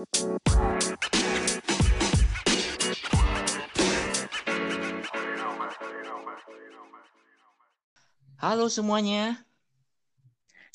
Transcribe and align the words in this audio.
Halo 0.00 0.08
semuanya. 8.72 9.44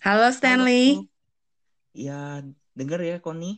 Halo 0.06 0.30
Stanley. 0.30 1.10
Ya, 1.98 2.46
denger 2.78 3.02
ya 3.02 3.18
Koni. 3.18 3.58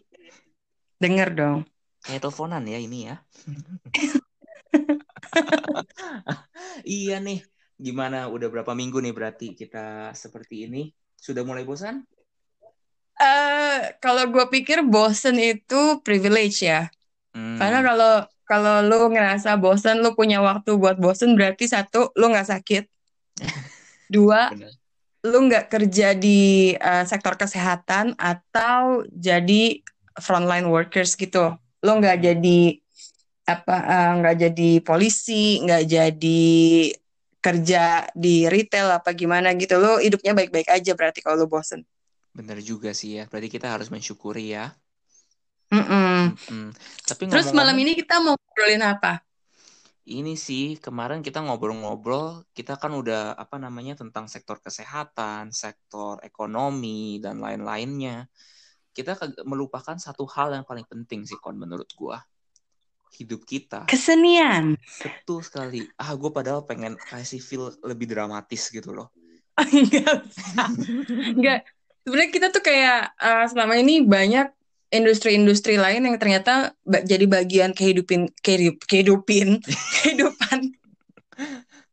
Dengar 1.04 1.36
dong. 1.36 1.68
Kayak 2.00 2.24
teleponan 2.24 2.64
ya 2.64 2.80
ini 2.80 3.12
ya. 3.12 3.20
iya 6.88 7.20
nih. 7.20 7.44
Gimana? 7.76 8.32
Udah 8.32 8.48
berapa 8.48 8.72
minggu 8.72 9.04
nih 9.04 9.12
berarti 9.12 9.52
kita 9.52 10.16
seperti 10.16 10.72
ini? 10.72 10.96
Sudah 11.20 11.44
mulai 11.44 11.68
bosan? 11.68 12.08
Eh, 13.18 13.98
kalau 13.98 14.30
gue 14.30 14.46
pikir 14.54 14.86
bosen 14.86 15.42
itu 15.42 16.02
privilege 16.06 16.62
ya. 16.62 16.86
Hmm, 17.34 17.58
Karena 17.58 17.82
kalau 17.82 18.14
kalau 18.48 18.76
lu 18.86 19.12
ngerasa 19.12 19.58
bosen, 19.60 20.00
lu 20.06 20.14
punya 20.16 20.40
waktu 20.40 20.78
buat 20.78 21.02
bosen 21.02 21.34
berarti 21.36 21.66
satu, 21.68 22.14
lu 22.16 22.30
nggak 22.32 22.48
sakit. 22.48 22.84
Dua, 24.14 24.54
bener. 24.54 24.72
lu 25.26 25.38
nggak 25.50 25.68
kerja 25.74 26.14
di 26.14 26.72
eh, 26.78 27.04
sektor 27.10 27.36
kesehatan 27.36 28.14
atau 28.16 29.04
jadi 29.12 29.82
frontline 30.22 30.70
workers 30.70 31.18
gitu. 31.18 31.58
Lu 31.84 31.92
nggak 32.00 32.22
jadi 32.22 32.60
apa 33.50 33.76
eh, 33.82 34.12
nggak 34.22 34.36
jadi 34.46 34.70
polisi, 34.86 35.58
nggak 35.66 35.84
jadi 35.90 36.46
kerja 37.42 38.08
di 38.14 38.46
retail 38.46 38.94
apa 38.94 39.10
gimana 39.18 39.58
gitu. 39.58 39.76
Lu 39.82 39.98
hidupnya 39.98 40.38
baik-baik 40.38 40.70
aja 40.70 40.92
berarti 40.94 41.20
kalau 41.26 41.44
lu 41.44 41.48
bosen. 41.50 41.82
Bener 42.38 42.62
juga 42.62 42.94
sih 42.94 43.18
ya. 43.18 43.24
Berarti 43.26 43.50
kita 43.50 43.74
harus 43.74 43.90
mensyukuri 43.90 44.54
ya. 44.54 44.78
Mm-mm. 45.74 46.38
Hmm. 46.38 46.70
Tapi 47.04 47.28
Terus 47.28 47.50
malam 47.52 47.74
ini 47.82 47.98
kita 47.98 48.22
mau 48.22 48.38
ngobrolin 48.38 48.86
apa? 48.86 49.26
ini 50.08 50.40
sih 50.40 50.80
kemarin 50.80 51.20
kita 51.20 51.44
ngobrol-ngobrol, 51.44 52.48
kita 52.56 52.80
kan 52.80 52.96
udah 52.96 53.36
apa 53.36 53.60
namanya 53.60 54.00
tentang 54.00 54.32
sektor 54.32 54.64
kesehatan, 54.64 55.52
sektor 55.52 56.24
ekonomi 56.24 57.20
dan 57.20 57.44
lain-lainnya. 57.44 58.32
Kita 58.96 59.20
melupakan 59.44 60.00
satu 60.00 60.24
hal 60.32 60.56
yang 60.56 60.66
paling 60.66 60.88
penting 60.88 61.28
sih 61.28 61.36
kon 61.38 61.60
menurut 61.60 61.92
gua. 61.94 62.24
Hidup 63.20 63.44
kita. 63.44 63.84
Kesenian. 63.86 64.80
Betul 65.04 65.44
sekali. 65.44 65.84
Ah, 66.00 66.16
gue 66.16 66.32
padahal 66.32 66.64
pengen 66.64 66.96
kasih 66.98 67.44
feel 67.44 67.72
lebih 67.84 68.08
dramatis 68.10 68.72
gitu 68.72 68.96
loh. 68.96 69.12
Enggak 69.58 70.28
usah. 70.28 70.70
Enggak. 71.36 71.62
Sebenarnya 72.08 72.32
kita 72.32 72.48
tuh 72.56 72.64
kayak 72.64 73.20
eh, 73.20 73.46
selama 73.52 73.76
ini 73.76 74.00
banyak 74.00 74.48
industri-industri 74.88 75.76
lain 75.76 76.08
yang 76.08 76.16
ternyata 76.16 76.72
ba- 76.88 77.04
jadi 77.04 77.28
bagian 77.28 77.76
kehidupin 77.76 78.32
kehidup 78.40 78.80
kehidupin 78.88 79.60
kehidupan 80.00 80.72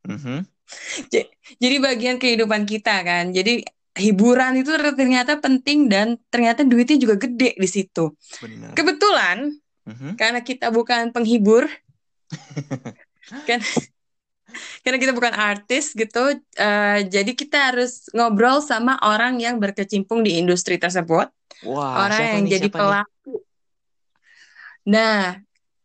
Mhm. 0.07 0.47
j- 1.11 1.27
jadi 1.59 1.77
bagian 1.83 2.23
kehidupan 2.23 2.63
kita 2.63 3.03
kan. 3.03 3.35
Jadi 3.35 3.67
hiburan 3.99 4.55
itu 4.55 4.71
ternyata 4.75 5.43
penting 5.43 5.91
dan 5.91 6.15
ternyata 6.31 6.63
duitnya 6.63 6.95
juga 6.95 7.19
gede 7.19 7.59
di 7.59 7.67
situ. 7.67 8.15
Bener. 8.39 8.71
Kebetulan 8.79 9.51
Mhm. 9.83 10.15
karena 10.15 10.41
kita 10.41 10.71
bukan 10.71 11.11
penghibur 11.11 11.67
kan 13.49 13.59
karena 14.83 14.99
kita 14.99 15.13
bukan 15.13 15.35
artis 15.35 15.93
gitu 15.93 16.35
eh, 16.59 16.99
jadi 17.07 17.33
kita 17.35 17.73
harus 17.73 18.09
ngobrol 18.13 18.61
sama 18.65 18.97
orang 19.03 19.39
yang 19.39 19.59
berkecimpung 19.59 20.23
di 20.23 20.39
industri 20.39 20.77
tersebut 20.77 21.29
Wah, 21.65 22.07
orang 22.07 22.19
siapa 22.21 22.35
yang 22.37 22.45
nih? 22.45 22.53
jadi 22.59 22.69
Siapa 22.69 22.77
nih? 22.77 22.81
pelaku 22.81 23.35
nah 24.85 25.41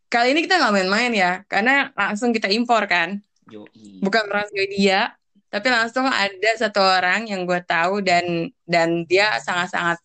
kali 0.09 0.28
ini 0.34 0.39
kita 0.44 0.59
nggak 0.59 0.73
main-main 0.76 1.11
ya 1.14 1.31
karena 1.48 1.94
langsung 1.95 2.34
kita 2.34 2.50
impor 2.52 2.84
kan 2.86 3.22
Yoi. 3.48 4.03
bukan 4.03 4.23
merahasiai 4.28 4.67
dia 4.70 5.14
tapi 5.49 5.66
langsung 5.73 6.05
ada 6.05 6.52
satu 6.58 6.77
orang 6.77 7.26
yang 7.26 7.42
gue 7.48 7.58
tahu 7.66 8.05
dan 8.05 8.54
dan 8.70 9.05
dia 9.10 9.33
sangat-sangat 9.42 9.98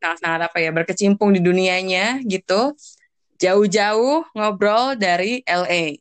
sangat-sangat 0.00 0.40
apa 0.48 0.56
ya 0.60 0.70
berkecimpung 0.72 1.36
di 1.36 1.40
dunianya 1.44 2.20
gitu 2.24 2.72
jauh-jauh 3.36 4.24
ngobrol 4.32 4.96
dari 4.96 5.44
LA 5.44 6.00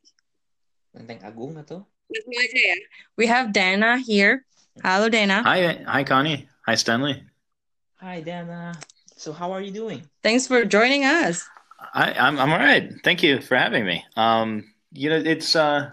Lenteng 0.95 1.19
Agung 1.27 1.59
atau? 1.59 1.83
Langsung 2.11 2.37
aja 2.37 2.59
ya. 2.61 2.75
We 3.17 3.25
have 3.27 3.51
Dana 3.51 3.97
here. 3.97 4.45
Hello, 4.83 5.09
Dana. 5.09 5.41
Hi, 5.43 5.83
hi, 5.87 6.03
Connie. 6.03 6.47
Hi, 6.65 6.75
Stanley. 6.75 7.23
Hi 8.05 8.21
Dana. 8.21 8.77
So 9.17 9.33
how 9.33 9.51
are 9.51 9.61
you 9.61 9.71
doing? 9.71 10.05
Thanks 10.21 10.45
for 10.45 10.65
joining 10.65 11.05
us. 11.05 11.47
I, 11.93 12.13
I'm 12.13 12.37
I'm 12.37 12.51
all 12.51 12.59
right. 12.59 12.91
Thank 13.03 13.23
you 13.23 13.41
for 13.41 13.55
having 13.55 13.85
me. 13.85 14.05
Um, 14.15 14.65
you 14.91 15.09
know, 15.09 15.17
it's 15.17 15.55
uh, 15.55 15.89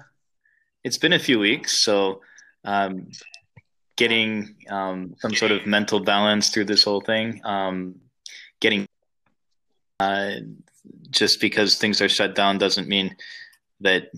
it's 0.84 0.98
been 0.98 1.12
a 1.12 1.18
few 1.18 1.38
weeks, 1.38 1.84
so 1.84 2.20
um, 2.64 3.08
getting 3.96 4.56
um, 4.68 5.14
some 5.18 5.34
sort 5.34 5.52
of 5.52 5.64
mental 5.66 6.00
balance 6.00 6.50
through 6.50 6.66
this 6.66 6.82
whole 6.84 7.00
thing. 7.00 7.40
Um, 7.44 7.96
getting 8.60 8.86
uh, 10.00 10.44
just 11.10 11.40
because 11.40 11.78
things 11.78 12.02
are 12.02 12.08
shut 12.08 12.34
down 12.34 12.58
doesn't 12.58 12.88
mean 12.88 13.16
that 13.80 14.10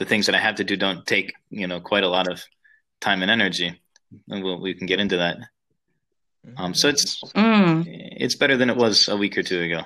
the 0.00 0.06
things 0.06 0.26
that 0.26 0.34
I 0.34 0.40
have 0.40 0.56
to 0.56 0.64
do 0.64 0.76
don't 0.76 1.06
take 1.06 1.34
you 1.50 1.68
know 1.68 1.78
quite 1.78 2.02
a 2.02 2.08
lot 2.08 2.26
of 2.26 2.42
time 3.00 3.22
and 3.22 3.30
energy. 3.30 3.80
And 4.28 4.42
we'll, 4.42 4.60
we 4.60 4.74
can 4.74 4.88
get 4.88 4.98
into 4.98 5.18
that. 5.18 5.38
Um, 6.56 6.74
so 6.74 6.88
it's 6.88 7.20
Mm, 7.36 7.84
it's 7.86 8.34
better 8.34 8.56
than 8.56 8.70
it 8.70 8.76
was 8.76 9.08
a 9.08 9.16
week 9.16 9.38
or 9.38 9.42
two 9.42 9.60
ago. 9.60 9.82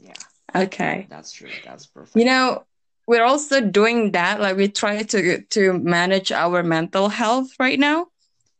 Yeah, 0.00 0.12
okay. 0.54 1.06
that's 1.10 1.32
true. 1.32 1.50
That's 1.64 1.86
perfect. 1.86 2.16
You 2.16 2.26
know, 2.26 2.64
we're 3.06 3.24
also 3.24 3.60
doing 3.60 4.12
that. 4.12 4.40
Like 4.40 4.56
we 4.56 4.68
try 4.68 5.02
to 5.02 5.42
to 5.42 5.72
manage 5.72 6.30
our 6.30 6.62
mental 6.62 7.08
health 7.08 7.48
right 7.58 7.78
now. 7.78 8.06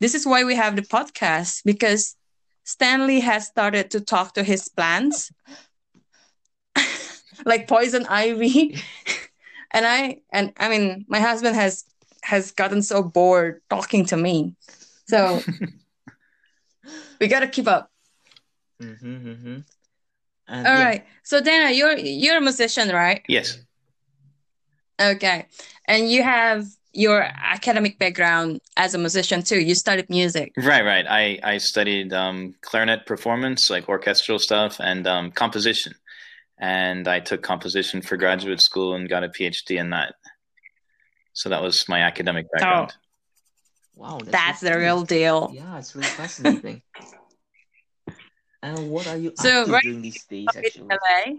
This 0.00 0.15
is 0.15 0.27
why 0.27 0.44
we 0.44 0.56
have 0.56 0.77
the 0.77 0.83
podcast 0.83 1.62
because 1.65 2.16
Stanley 2.65 3.21
has 3.21 3.47
started 3.47 3.91
to 3.91 4.00
talk 4.00 4.34
to 4.34 4.43
his 4.43 4.69
plants, 4.69 5.31
like 7.44 7.69
poison 7.69 8.06
ivy, 8.06 8.81
and 9.73 9.87
I 9.87 10.21
and 10.33 10.53
I 10.59 10.69
mean 10.69 11.05
my 11.09 11.21
husband 11.21 11.57
has 11.57 11.85
has 12.23 12.53
gotten 12.53 12.83
so 12.83 13.03
bored 13.03 13.63
talking 13.71 14.05
to 14.07 14.17
me, 14.17 14.55
so 15.09 15.43
we 17.21 17.29
gotta 17.29 17.49
keep 17.49 17.69
up. 17.69 17.91
Mhm, 18.81 19.03
mhm. 19.03 19.65
And 20.49 20.67
All 20.67 20.75
yeah, 20.75 20.85
right. 20.85 21.07
So 21.23 21.41
Dana, 21.41 21.71
you're 21.71 21.97
you're 21.97 22.39
a 22.39 22.41
musician, 22.41 22.89
right? 22.89 23.23
Yes. 23.29 23.59
Okay. 25.01 25.47
And 25.87 26.11
you 26.11 26.23
have 26.23 26.67
your 26.93 27.23
academic 27.23 27.99
background 27.99 28.61
as 28.77 28.95
a 28.95 28.99
musician 28.99 29.43
too. 29.43 29.61
You 29.61 29.75
studied 29.75 30.11
music. 30.11 30.53
Right, 30.57 30.85
right. 30.85 31.07
I, 31.09 31.39
I 31.43 31.59
studied 31.59 32.13
um, 32.13 32.55
clarinet 32.63 33.07
performance, 33.07 33.71
like 33.71 33.89
orchestral 33.89 34.39
stuff, 34.39 34.77
and 34.81 35.07
um, 35.07 35.31
composition. 35.31 35.95
And 36.60 37.09
I 37.09 37.21
took 37.21 37.43
composition 37.43 38.03
for 38.03 38.16
graduate 38.16 38.60
school 38.60 38.94
and 38.94 39.09
got 39.09 39.25
a 39.25 39.28
PhD 39.28 39.78
in 39.78 39.91
that. 39.91 40.15
So 41.32 41.48
that 41.48 41.62
was 41.62 41.88
my 41.88 42.00
academic 42.00 42.47
background. 42.53 42.93
wow, 43.94 44.19
that's, 44.19 44.31
That's 44.31 44.60
the 44.60 44.78
real 44.78 45.03
deal. 45.03 45.50
Yeah, 45.54 45.78
it's 45.78 45.94
really 45.97 46.09
fascinating. 46.09 46.82
and 48.62 48.91
what 48.91 49.06
are 49.06 49.16
you 49.16 49.32
So, 49.37 49.62
up 49.62 49.69
right 49.69 49.82
during 49.82 50.03
these 50.03 50.22
days, 50.25 50.48
In 50.54 50.65
actually? 50.65 50.88
LA. 50.88 51.34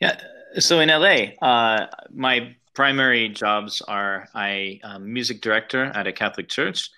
Yeah. 0.00 0.20
So 0.58 0.80
in 0.80 0.88
LA, 0.88 1.34
uh, 1.46 1.88
my 2.10 2.54
primary 2.74 3.28
jobs 3.30 3.82
are 3.82 4.28
I 4.34 4.78
am 4.84 5.12
music 5.12 5.40
director 5.40 5.84
at 5.84 6.06
a 6.06 6.12
Catholic 6.12 6.48
church, 6.48 6.88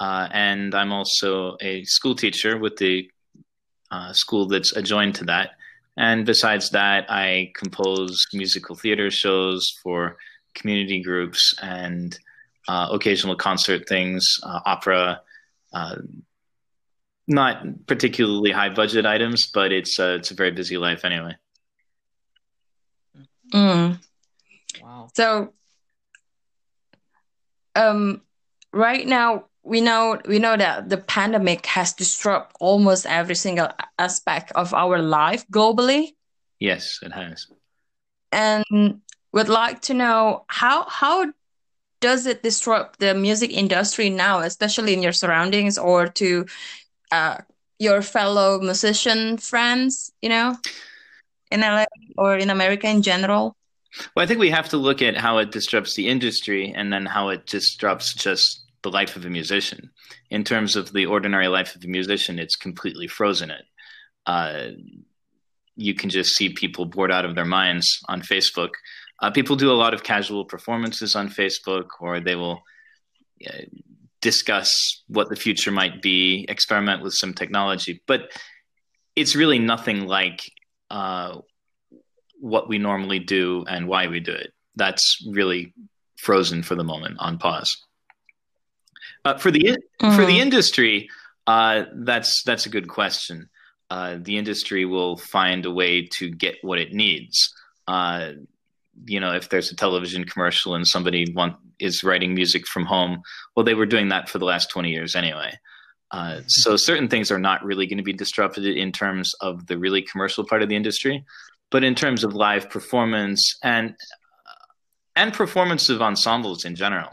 uh, 0.00 0.28
and 0.32 0.74
I'm 0.74 0.92
also 0.92 1.56
a 1.60 1.84
school 1.84 2.14
teacher 2.16 2.58
with 2.58 2.76
the 2.76 3.08
uh, 3.92 4.12
school 4.12 4.48
that's 4.48 4.74
adjoined 4.76 5.14
to 5.16 5.24
that. 5.26 5.50
And 5.96 6.24
besides 6.24 6.70
that, 6.70 7.10
I 7.10 7.52
compose 7.54 8.26
musical 8.32 8.76
theater 8.76 9.10
shows 9.10 9.78
for 9.82 10.16
community 10.54 11.02
groups 11.02 11.54
and 11.60 12.18
uh, 12.68 12.88
occasional 12.92 13.36
concert 13.36 13.88
things, 13.88 14.38
uh, 14.42 14.60
opera. 14.64 15.20
Uh, 15.72 15.96
not 17.28 17.86
particularly 17.86 18.50
high 18.50 18.68
budget 18.68 19.06
items, 19.06 19.46
but 19.46 19.72
it's 19.72 19.98
uh, 19.98 20.16
it's 20.18 20.30
a 20.30 20.34
very 20.34 20.50
busy 20.50 20.76
life 20.76 21.04
anyway. 21.04 21.36
Mm. 23.52 23.98
Wow. 24.82 25.08
So, 25.14 25.52
um, 27.74 28.22
right 28.72 29.06
now 29.06 29.46
we 29.64 29.80
know 29.80 30.20
we 30.26 30.38
know 30.38 30.56
that 30.56 30.88
the 30.88 30.96
pandemic 30.98 31.66
has 31.66 31.92
disrupted 31.92 32.56
almost 32.60 33.06
every 33.06 33.34
single 33.34 33.68
aspect 33.98 34.52
of 34.52 34.74
our 34.74 34.98
life 35.00 35.44
globally, 35.48 36.14
Yes, 36.58 36.98
it 37.02 37.12
has. 37.12 37.46
and 38.30 38.64
would 39.32 39.48
like 39.48 39.80
to 39.82 39.94
know 39.94 40.44
how 40.48 40.84
how 40.88 41.32
does 42.00 42.26
it 42.26 42.42
disrupt 42.42 42.98
the 42.98 43.14
music 43.14 43.52
industry 43.52 44.10
now, 44.10 44.40
especially 44.40 44.92
in 44.92 45.02
your 45.02 45.12
surroundings, 45.12 45.78
or 45.78 46.08
to 46.08 46.44
uh, 47.12 47.38
your 47.78 48.02
fellow 48.02 48.58
musician 48.60 49.36
friends, 49.38 50.12
you 50.20 50.28
know, 50.28 50.56
in 51.52 51.60
LA 51.60 51.84
or 52.18 52.36
in 52.36 52.50
America 52.50 52.88
in 52.88 53.02
general? 53.02 53.54
Well, 54.16 54.24
I 54.24 54.26
think 54.26 54.40
we 54.40 54.50
have 54.50 54.70
to 54.70 54.78
look 54.78 55.02
at 55.02 55.16
how 55.16 55.38
it 55.38 55.52
disrupts 55.52 55.94
the 55.94 56.08
industry 56.08 56.72
and 56.74 56.92
then 56.92 57.06
how 57.06 57.28
it 57.28 57.46
disrupts 57.46 58.14
just 58.14 58.61
the 58.82 58.90
life 58.90 59.16
of 59.16 59.24
a 59.24 59.30
musician. 59.30 59.90
In 60.30 60.44
terms 60.44 60.76
of 60.76 60.92
the 60.92 61.06
ordinary 61.06 61.48
life 61.48 61.74
of 61.74 61.84
a 61.84 61.88
musician, 61.88 62.38
it's 62.38 62.56
completely 62.56 63.06
frozen 63.06 63.50
it. 63.50 63.64
Uh, 64.26 64.70
you 65.76 65.94
can 65.94 66.10
just 66.10 66.36
see 66.36 66.50
people 66.50 66.84
bored 66.84 67.12
out 67.12 67.24
of 67.24 67.34
their 67.34 67.44
minds 67.44 67.98
on 68.08 68.22
Facebook. 68.22 68.70
Uh, 69.20 69.30
people 69.30 69.56
do 69.56 69.70
a 69.70 69.74
lot 69.74 69.94
of 69.94 70.02
casual 70.02 70.44
performances 70.44 71.14
on 71.14 71.28
Facebook, 71.28 71.86
or 72.00 72.20
they 72.20 72.34
will 72.34 72.62
uh, 73.46 73.62
discuss 74.20 75.02
what 75.08 75.28
the 75.28 75.36
future 75.36 75.70
might 75.70 76.02
be, 76.02 76.44
experiment 76.48 77.02
with 77.02 77.14
some 77.14 77.32
technology. 77.32 78.02
But 78.06 78.30
it's 79.16 79.36
really 79.36 79.58
nothing 79.58 80.06
like 80.06 80.40
uh, 80.90 81.38
what 82.40 82.68
we 82.68 82.78
normally 82.78 83.18
do 83.18 83.64
and 83.68 83.86
why 83.86 84.08
we 84.08 84.20
do 84.20 84.32
it. 84.32 84.52
That's 84.76 85.18
really 85.28 85.74
frozen 86.18 86.62
for 86.62 86.74
the 86.74 86.84
moment 86.84 87.16
on 87.18 87.38
pause. 87.38 87.70
Uh, 89.24 89.38
for 89.38 89.50
the 89.50 89.60
mm-hmm. 89.60 90.16
for 90.16 90.24
the 90.24 90.32
mm-hmm. 90.32 90.42
industry, 90.42 91.08
uh, 91.46 91.84
that's 91.94 92.42
that's 92.44 92.66
a 92.66 92.70
good 92.70 92.88
question. 92.88 93.48
Uh, 93.90 94.16
the 94.20 94.38
industry 94.38 94.84
will 94.84 95.16
find 95.16 95.66
a 95.66 95.70
way 95.70 96.06
to 96.06 96.30
get 96.30 96.56
what 96.62 96.78
it 96.78 96.92
needs. 96.92 97.52
Uh, 97.86 98.32
you 99.04 99.20
know, 99.20 99.34
if 99.34 99.48
there's 99.48 99.70
a 99.70 99.76
television 99.76 100.24
commercial 100.24 100.74
and 100.74 100.86
somebody 100.86 101.30
want, 101.34 101.56
is 101.78 102.02
writing 102.02 102.34
music 102.34 102.66
from 102.66 102.86
home, 102.86 103.22
well, 103.54 103.64
they 103.64 103.74
were 103.74 103.86
doing 103.86 104.08
that 104.08 104.28
for 104.28 104.38
the 104.38 104.44
last 104.44 104.70
20 104.70 104.90
years 104.90 105.14
anyway. 105.14 105.52
Uh, 106.10 106.40
so 106.46 106.76
certain 106.76 107.08
things 107.08 107.30
are 107.30 107.38
not 107.38 107.64
really 107.64 107.86
going 107.86 107.98
to 107.98 108.04
be 108.04 108.12
disrupted 108.12 108.64
in 108.64 108.92
terms 108.92 109.34
of 109.40 109.66
the 109.66 109.78
really 109.78 110.02
commercial 110.02 110.44
part 110.46 110.62
of 110.62 110.68
the 110.68 110.76
industry, 110.76 111.24
but 111.70 111.84
in 111.84 111.94
terms 111.94 112.22
of 112.24 112.34
live 112.34 112.68
performance 112.70 113.58
and 113.62 113.94
and 115.14 115.34
performance 115.34 115.90
of 115.90 116.00
ensembles 116.00 116.64
in 116.64 116.74
general. 116.74 117.10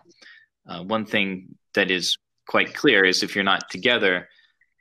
Uh, 0.67 0.83
one 0.83 1.05
thing 1.05 1.55
that 1.79 1.89
is 1.89 2.17
quite 2.45 2.73
clear 2.73 3.05
is 3.05 3.23
if 3.23 3.35
you're 3.35 3.51
not 3.53 3.69
together 3.69 4.27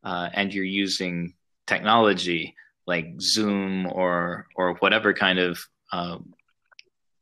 uh, 0.03 0.29
and 0.35 0.53
you're 0.53 0.65
using 0.65 1.35
technology 1.67 2.57
like 2.89 3.07
Zoom 3.21 3.87
or 3.87 4.47
or 4.57 4.75
whatever 4.81 5.13
kind 5.15 5.39
of 5.39 5.61
uh, 5.93 6.19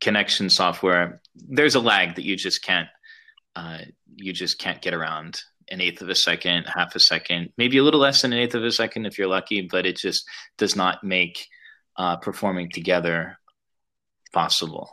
connection 0.00 0.48
software, 0.48 1.20
there's 1.34 1.74
a 1.74 1.80
lag 1.80 2.14
that 2.14 2.24
you 2.24 2.36
just 2.36 2.64
can't 2.64 2.88
uh, 3.54 3.80
you 4.14 4.32
just 4.32 4.58
can't 4.58 4.80
get 4.80 4.94
around 4.94 5.40
an 5.70 5.80
eighth 5.82 6.00
of 6.00 6.08
a 6.08 6.14
second, 6.14 6.64
half 6.74 6.94
a 6.94 7.00
second, 7.00 7.52
maybe 7.58 7.76
a 7.76 7.82
little 7.82 8.00
less 8.00 8.22
than 8.22 8.32
an 8.32 8.38
eighth 8.38 8.54
of 8.54 8.64
a 8.64 8.72
second 8.72 9.04
if 9.04 9.18
you're 9.18 9.26
lucky, 9.26 9.60
but 9.62 9.84
it 9.84 9.96
just 9.96 10.24
does 10.56 10.74
not 10.76 11.04
make 11.04 11.48
uh, 11.98 12.16
performing 12.16 12.70
together 12.70 13.38
possible. 14.32 14.88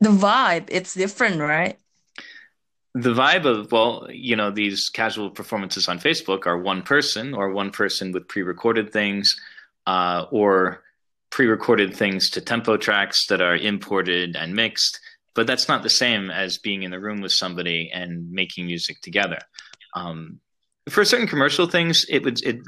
The 0.00 0.08
vibe, 0.08 0.66
it's 0.68 0.94
different, 0.94 1.40
right? 1.40 1.78
The 2.94 3.12
vibe 3.12 3.44
of 3.44 3.70
well 3.70 4.06
you 4.10 4.34
know 4.34 4.50
these 4.50 4.88
casual 4.88 5.30
performances 5.30 5.88
on 5.88 5.98
facebook 5.98 6.46
are 6.46 6.58
one 6.58 6.82
person 6.82 7.34
or 7.34 7.50
one 7.50 7.70
person 7.70 8.12
with 8.12 8.26
pre-recorded 8.28 8.92
things 8.92 9.36
uh, 9.86 10.26
or 10.30 10.82
pre-recorded 11.30 11.94
things 11.94 12.30
to 12.30 12.40
tempo 12.40 12.76
tracks 12.76 13.26
that 13.26 13.40
are 13.40 13.56
imported 13.56 14.36
and 14.36 14.54
mixed. 14.54 15.00
But 15.34 15.46
that's 15.46 15.68
not 15.68 15.82
the 15.82 15.90
same 15.90 16.30
as 16.30 16.58
being 16.58 16.82
in 16.82 16.90
the 16.90 17.00
room 17.00 17.20
with 17.20 17.32
somebody 17.32 17.90
and 17.92 18.30
making 18.30 18.66
music 18.66 19.00
together. 19.00 19.38
Um, 19.94 20.40
for 20.88 21.04
certain 21.04 21.26
commercial 21.26 21.66
things 21.66 22.04
it 22.08 22.22
would 22.24 22.42
it 22.44 22.60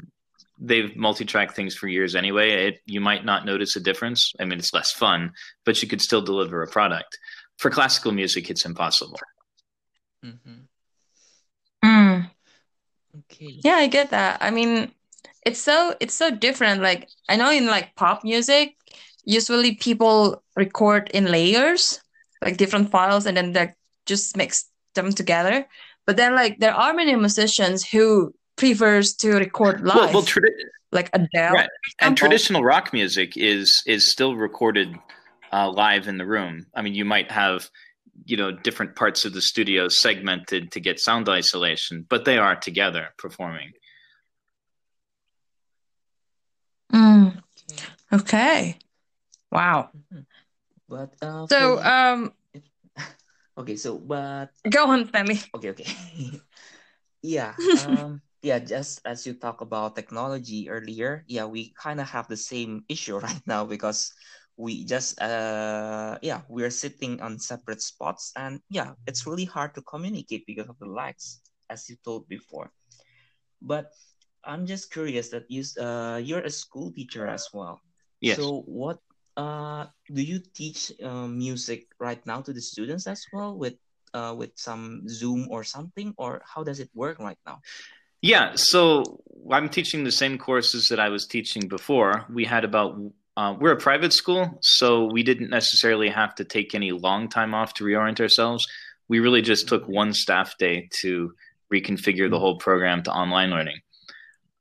they've 0.59 0.95
multi-track 0.95 1.55
things 1.55 1.75
for 1.75 1.87
years 1.87 2.15
anyway. 2.15 2.67
It, 2.67 2.81
you 2.85 3.01
might 3.01 3.25
not 3.25 3.45
notice 3.45 3.75
a 3.75 3.79
difference. 3.79 4.31
I 4.39 4.45
mean 4.45 4.59
it's 4.59 4.73
less 4.73 4.91
fun 4.91 5.31
but 5.65 5.81
you 5.81 5.87
could 5.87 6.01
still 6.01 6.21
deliver 6.21 6.61
a 6.61 6.67
product. 6.67 7.17
For 7.57 7.71
classical 7.71 8.11
music 8.11 8.49
it's 8.49 8.65
impossible 8.65 9.19
Mm-hmm. 10.25 10.61
Mm. 11.83 12.31
Okay. 13.19 13.59
Yeah, 13.63 13.75
I 13.75 13.87
get 13.87 14.11
that. 14.11 14.37
I 14.41 14.51
mean, 14.51 14.91
it's 15.45 15.59
so 15.59 15.95
it's 15.99 16.13
so 16.13 16.31
different. 16.31 16.81
Like 16.81 17.09
I 17.27 17.35
know 17.35 17.51
in 17.51 17.65
like 17.65 17.95
pop 17.95 18.23
music, 18.23 18.75
usually 19.25 19.75
people 19.75 20.43
record 20.55 21.09
in 21.13 21.25
layers, 21.25 21.99
like 22.43 22.57
different 22.57 22.91
files, 22.91 23.25
and 23.25 23.35
then 23.35 23.53
they 23.53 23.73
just 24.05 24.37
mix 24.37 24.65
them 24.95 25.11
together. 25.11 25.65
But 26.05 26.17
then 26.17 26.35
like 26.35 26.59
there 26.59 26.73
are 26.73 26.93
many 26.93 27.15
musicians 27.15 27.85
who 27.85 28.33
prefers 28.55 29.13
to 29.15 29.33
record 29.33 29.81
live. 29.81 29.95
Well, 29.95 30.13
well 30.13 30.23
tradi- 30.23 30.69
like 30.91 31.09
Adele. 31.13 31.53
Right. 31.53 31.69
And 31.99 32.17
traditional 32.17 32.63
rock 32.63 32.93
music 32.93 33.37
is 33.37 33.81
is 33.85 34.11
still 34.11 34.35
recorded 34.35 34.95
uh, 35.51 35.69
live 35.71 36.07
in 36.07 36.17
the 36.17 36.25
room. 36.25 36.67
I 36.75 36.81
mean, 36.81 36.93
you 36.93 37.05
might 37.05 37.31
have 37.31 37.69
you 38.25 38.37
know 38.37 38.51
different 38.51 38.95
parts 38.95 39.25
of 39.25 39.33
the 39.33 39.41
studio 39.41 39.87
segmented 39.87 40.71
to 40.71 40.79
get 40.79 40.99
sound 40.99 41.27
isolation 41.29 42.05
but 42.09 42.25
they 42.25 42.37
are 42.37 42.55
together 42.55 43.09
performing. 43.17 43.71
Mm. 46.93 47.39
okay. 48.11 48.77
Wow. 49.51 49.91
But 50.89 51.15
uh, 51.21 51.47
so 51.47 51.79
um 51.81 52.33
okay 53.57 53.75
so 53.75 53.97
but 53.97 54.51
go 54.69 54.87
on 54.87 55.07
Stanley. 55.07 55.39
okay 55.55 55.69
okay. 55.71 55.87
Yeah 57.21 57.53
um 57.85 58.21
yeah 58.41 58.57
just 58.57 58.99
as 59.05 59.25
you 59.25 59.37
talk 59.37 59.61
about 59.61 59.95
technology 59.95 60.69
earlier 60.69 61.23
yeah 61.27 61.45
we 61.45 61.69
kind 61.77 62.01
of 62.01 62.09
have 62.09 62.27
the 62.27 62.37
same 62.37 62.83
issue 62.89 63.17
right 63.17 63.45
now 63.45 63.63
because 63.63 64.11
we 64.61 64.85
just 64.85 65.17
uh 65.19 66.21
yeah 66.21 66.41
we're 66.47 66.69
sitting 66.69 67.19
on 67.19 67.39
separate 67.41 67.81
spots 67.81 68.31
and 68.37 68.61
yeah 68.69 68.93
it's 69.07 69.25
really 69.25 69.45
hard 69.45 69.73
to 69.73 69.81
communicate 69.81 70.45
because 70.45 70.69
of 70.69 70.77
the 70.77 70.85
lags 70.85 71.41
as 71.69 71.89
you 71.89 71.97
told 72.05 72.29
before. 72.29 72.69
But 73.61 73.89
i'm 74.45 74.65
just 74.65 74.93
curious 74.93 75.29
that 75.29 75.49
you 75.49 75.65
uh 75.81 76.21
you're 76.21 76.45
a 76.45 76.53
school 76.53 76.93
teacher 76.93 77.25
as 77.25 77.49
well. 77.53 77.81
Yes. 78.21 78.37
So 78.37 78.61
what 78.69 79.01
uh 79.35 79.89
do 80.13 80.21
you 80.21 80.37
teach 80.53 80.93
uh, 81.01 81.25
music 81.25 81.89
right 81.97 82.21
now 82.29 82.41
to 82.45 82.53
the 82.53 82.61
students 82.61 83.07
as 83.07 83.25
well 83.33 83.57
with 83.57 83.81
uh 84.13 84.35
with 84.37 84.53
some 84.55 85.09
zoom 85.09 85.47
or 85.49 85.63
something 85.63 86.13
or 86.21 86.41
how 86.45 86.61
does 86.61 86.79
it 86.79 86.89
work 86.93 87.17
right 87.17 87.41
now? 87.49 87.61
Yeah 88.21 88.53
so 88.53 89.01
i'm 89.49 89.69
teaching 89.69 90.03
the 90.03 90.13
same 90.13 90.37
courses 90.37 90.85
that 90.89 90.99
i 90.99 91.09
was 91.09 91.25
teaching 91.25 91.65
before. 91.67 92.29
We 92.29 92.45
had 92.45 92.63
about 92.63 92.93
uh, 93.41 93.53
we're 93.59 93.71
a 93.71 93.77
private 93.77 94.13
school, 94.13 94.59
so 94.61 95.05
we 95.05 95.23
didn't 95.23 95.49
necessarily 95.49 96.09
have 96.09 96.35
to 96.35 96.43
take 96.43 96.75
any 96.75 96.91
long 96.91 97.27
time 97.27 97.55
off 97.55 97.73
to 97.73 97.83
reorient 97.83 98.19
ourselves. 98.19 98.67
We 99.07 99.19
really 99.19 99.41
just 99.41 99.67
took 99.67 99.87
one 99.87 100.13
staff 100.13 100.55
day 100.59 100.89
to 100.99 101.33
reconfigure 101.73 102.29
the 102.29 102.37
whole 102.37 102.59
program 102.59 103.01
to 103.01 103.11
online 103.11 103.49
learning. 103.49 103.79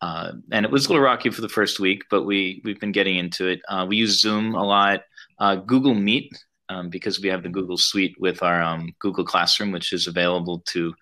Uh, 0.00 0.32
and 0.50 0.64
it 0.64 0.72
was 0.72 0.86
a 0.86 0.88
little 0.88 1.04
rocky 1.04 1.28
for 1.28 1.42
the 1.42 1.48
first 1.50 1.78
week, 1.78 2.04
but 2.10 2.22
we 2.22 2.62
we've 2.64 2.80
been 2.80 2.90
getting 2.90 3.18
into 3.18 3.48
it. 3.48 3.60
Uh, 3.68 3.84
we 3.86 3.98
use 3.98 4.18
Zoom 4.18 4.54
a 4.54 4.64
lot, 4.64 5.02
uh, 5.38 5.56
Google 5.56 5.92
Meet 5.94 6.32
um, 6.70 6.88
because 6.88 7.20
we 7.20 7.28
have 7.28 7.42
the 7.42 7.50
Google 7.50 7.76
Suite 7.76 8.16
with 8.18 8.42
our 8.42 8.62
um, 8.62 8.94
Google 8.98 9.26
Classroom, 9.26 9.72
which 9.72 9.92
is 9.92 10.06
available 10.06 10.62
to 10.68 10.94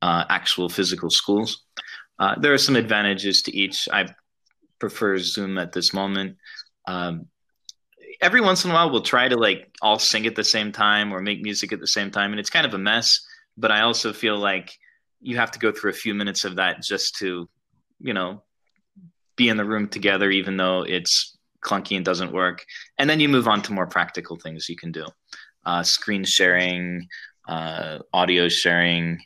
uh, 0.00 0.26
actual 0.28 0.68
physical 0.68 1.10
schools. 1.10 1.64
Uh, 2.20 2.36
there 2.38 2.54
are 2.54 2.58
some 2.58 2.76
advantages 2.76 3.42
to 3.42 3.56
each. 3.56 3.88
I 3.92 4.14
prefer 4.78 5.18
Zoom 5.18 5.58
at 5.58 5.72
this 5.72 5.92
moment. 5.92 6.36
Um, 6.90 7.26
every 8.20 8.40
once 8.40 8.64
in 8.64 8.70
a 8.70 8.74
while, 8.74 8.90
we'll 8.90 9.02
try 9.02 9.28
to 9.28 9.36
like 9.36 9.74
all 9.82 9.98
sing 9.98 10.26
at 10.26 10.36
the 10.36 10.44
same 10.44 10.72
time 10.72 11.12
or 11.12 11.20
make 11.20 11.40
music 11.42 11.72
at 11.72 11.80
the 11.80 11.86
same 11.86 12.10
time, 12.10 12.32
and 12.32 12.40
it's 12.40 12.50
kind 12.50 12.66
of 12.66 12.74
a 12.74 12.78
mess. 12.78 13.08
But 13.56 13.70
I 13.70 13.82
also 13.82 14.12
feel 14.12 14.38
like 14.38 14.72
you 15.20 15.36
have 15.36 15.50
to 15.52 15.58
go 15.58 15.70
through 15.72 15.90
a 15.90 16.02
few 16.04 16.14
minutes 16.14 16.44
of 16.44 16.56
that 16.56 16.82
just 16.82 17.16
to, 17.16 17.48
you 18.00 18.14
know, 18.14 18.42
be 19.36 19.48
in 19.48 19.56
the 19.56 19.64
room 19.64 19.88
together, 19.88 20.30
even 20.30 20.56
though 20.56 20.82
it's 20.82 21.36
clunky 21.64 21.96
and 21.96 22.04
doesn't 22.04 22.32
work. 22.32 22.64
And 22.98 23.08
then 23.08 23.20
you 23.20 23.28
move 23.28 23.46
on 23.46 23.62
to 23.62 23.72
more 23.72 23.86
practical 23.86 24.36
things 24.36 24.68
you 24.68 24.76
can 24.76 24.92
do 24.92 25.06
uh, 25.66 25.82
screen 25.82 26.24
sharing, 26.24 27.06
uh, 27.48 27.98
audio 28.12 28.48
sharing, 28.48 29.18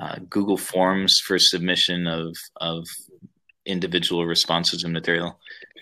uh, 0.00 0.16
Google 0.28 0.56
Forms 0.56 1.18
for 1.24 1.38
submission 1.38 2.06
of, 2.06 2.36
of 2.60 2.86
individual 3.66 4.26
responses 4.26 4.84
and 4.84 4.92
material. 4.92 5.38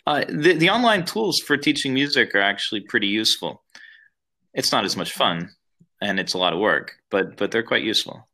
Uh, 0.06 0.24
the, 0.28 0.54
the 0.54 0.70
online 0.70 1.04
tools 1.04 1.38
for 1.40 1.56
teaching 1.56 1.94
music 1.94 2.34
are 2.34 2.40
actually 2.40 2.80
pretty 2.80 3.06
useful. 3.06 3.62
It's 4.54 4.72
not 4.72 4.84
as 4.84 4.96
much 4.96 5.12
fun 5.12 5.50
and 6.00 6.18
it's 6.18 6.34
a 6.34 6.38
lot 6.38 6.52
of 6.52 6.58
work, 6.58 6.96
but 7.10 7.36
but 7.36 7.50
they're 7.50 7.62
quite 7.62 7.82
useful. 7.82 8.26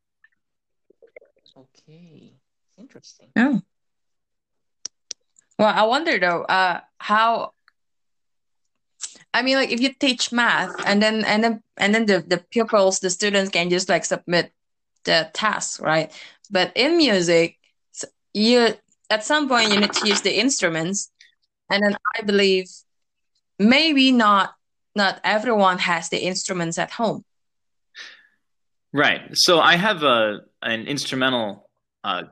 Okay, 1.56 2.32
interesting. 2.78 3.28
Yeah. 3.34 3.58
Well, 5.58 5.72
I 5.74 5.84
wonder 5.84 6.18
though, 6.18 6.42
uh, 6.42 6.80
how. 6.98 7.52
I 9.34 9.42
mean, 9.42 9.56
like 9.56 9.70
if 9.70 9.80
you 9.80 9.92
teach 9.92 10.32
math 10.32 10.74
and 10.86 11.02
then 11.02 11.24
and 11.24 11.44
then 11.44 11.62
and 11.76 11.94
then 11.94 12.06
the 12.06 12.24
the 12.26 12.38
pupils, 12.38 13.00
the 13.00 13.10
students 13.10 13.50
can 13.50 13.68
just 13.68 13.88
like 13.88 14.04
submit 14.04 14.52
the 15.04 15.30
task, 15.34 15.82
right? 15.82 16.10
But 16.50 16.72
in 16.74 16.96
music, 16.96 17.58
you 18.32 18.74
at 19.10 19.24
some 19.24 19.48
point 19.48 19.72
you 19.72 19.80
need 19.80 19.92
to 19.92 20.08
use 20.08 20.20
the 20.20 20.38
instruments, 20.38 21.10
and 21.70 21.82
then 21.82 21.96
I 22.16 22.22
believe 22.22 22.68
maybe 23.58 24.12
not 24.12 24.54
not 24.94 25.20
everyone 25.24 25.78
has 25.78 26.08
the 26.08 26.18
instruments 26.18 26.78
at 26.78 26.90
home. 26.90 27.24
Right. 28.92 29.20
So 29.34 29.60
I 29.60 29.76
have 29.76 30.02
a 30.02 30.40
an 30.62 30.86
instrumental 30.86 31.68
uh, 32.02 32.22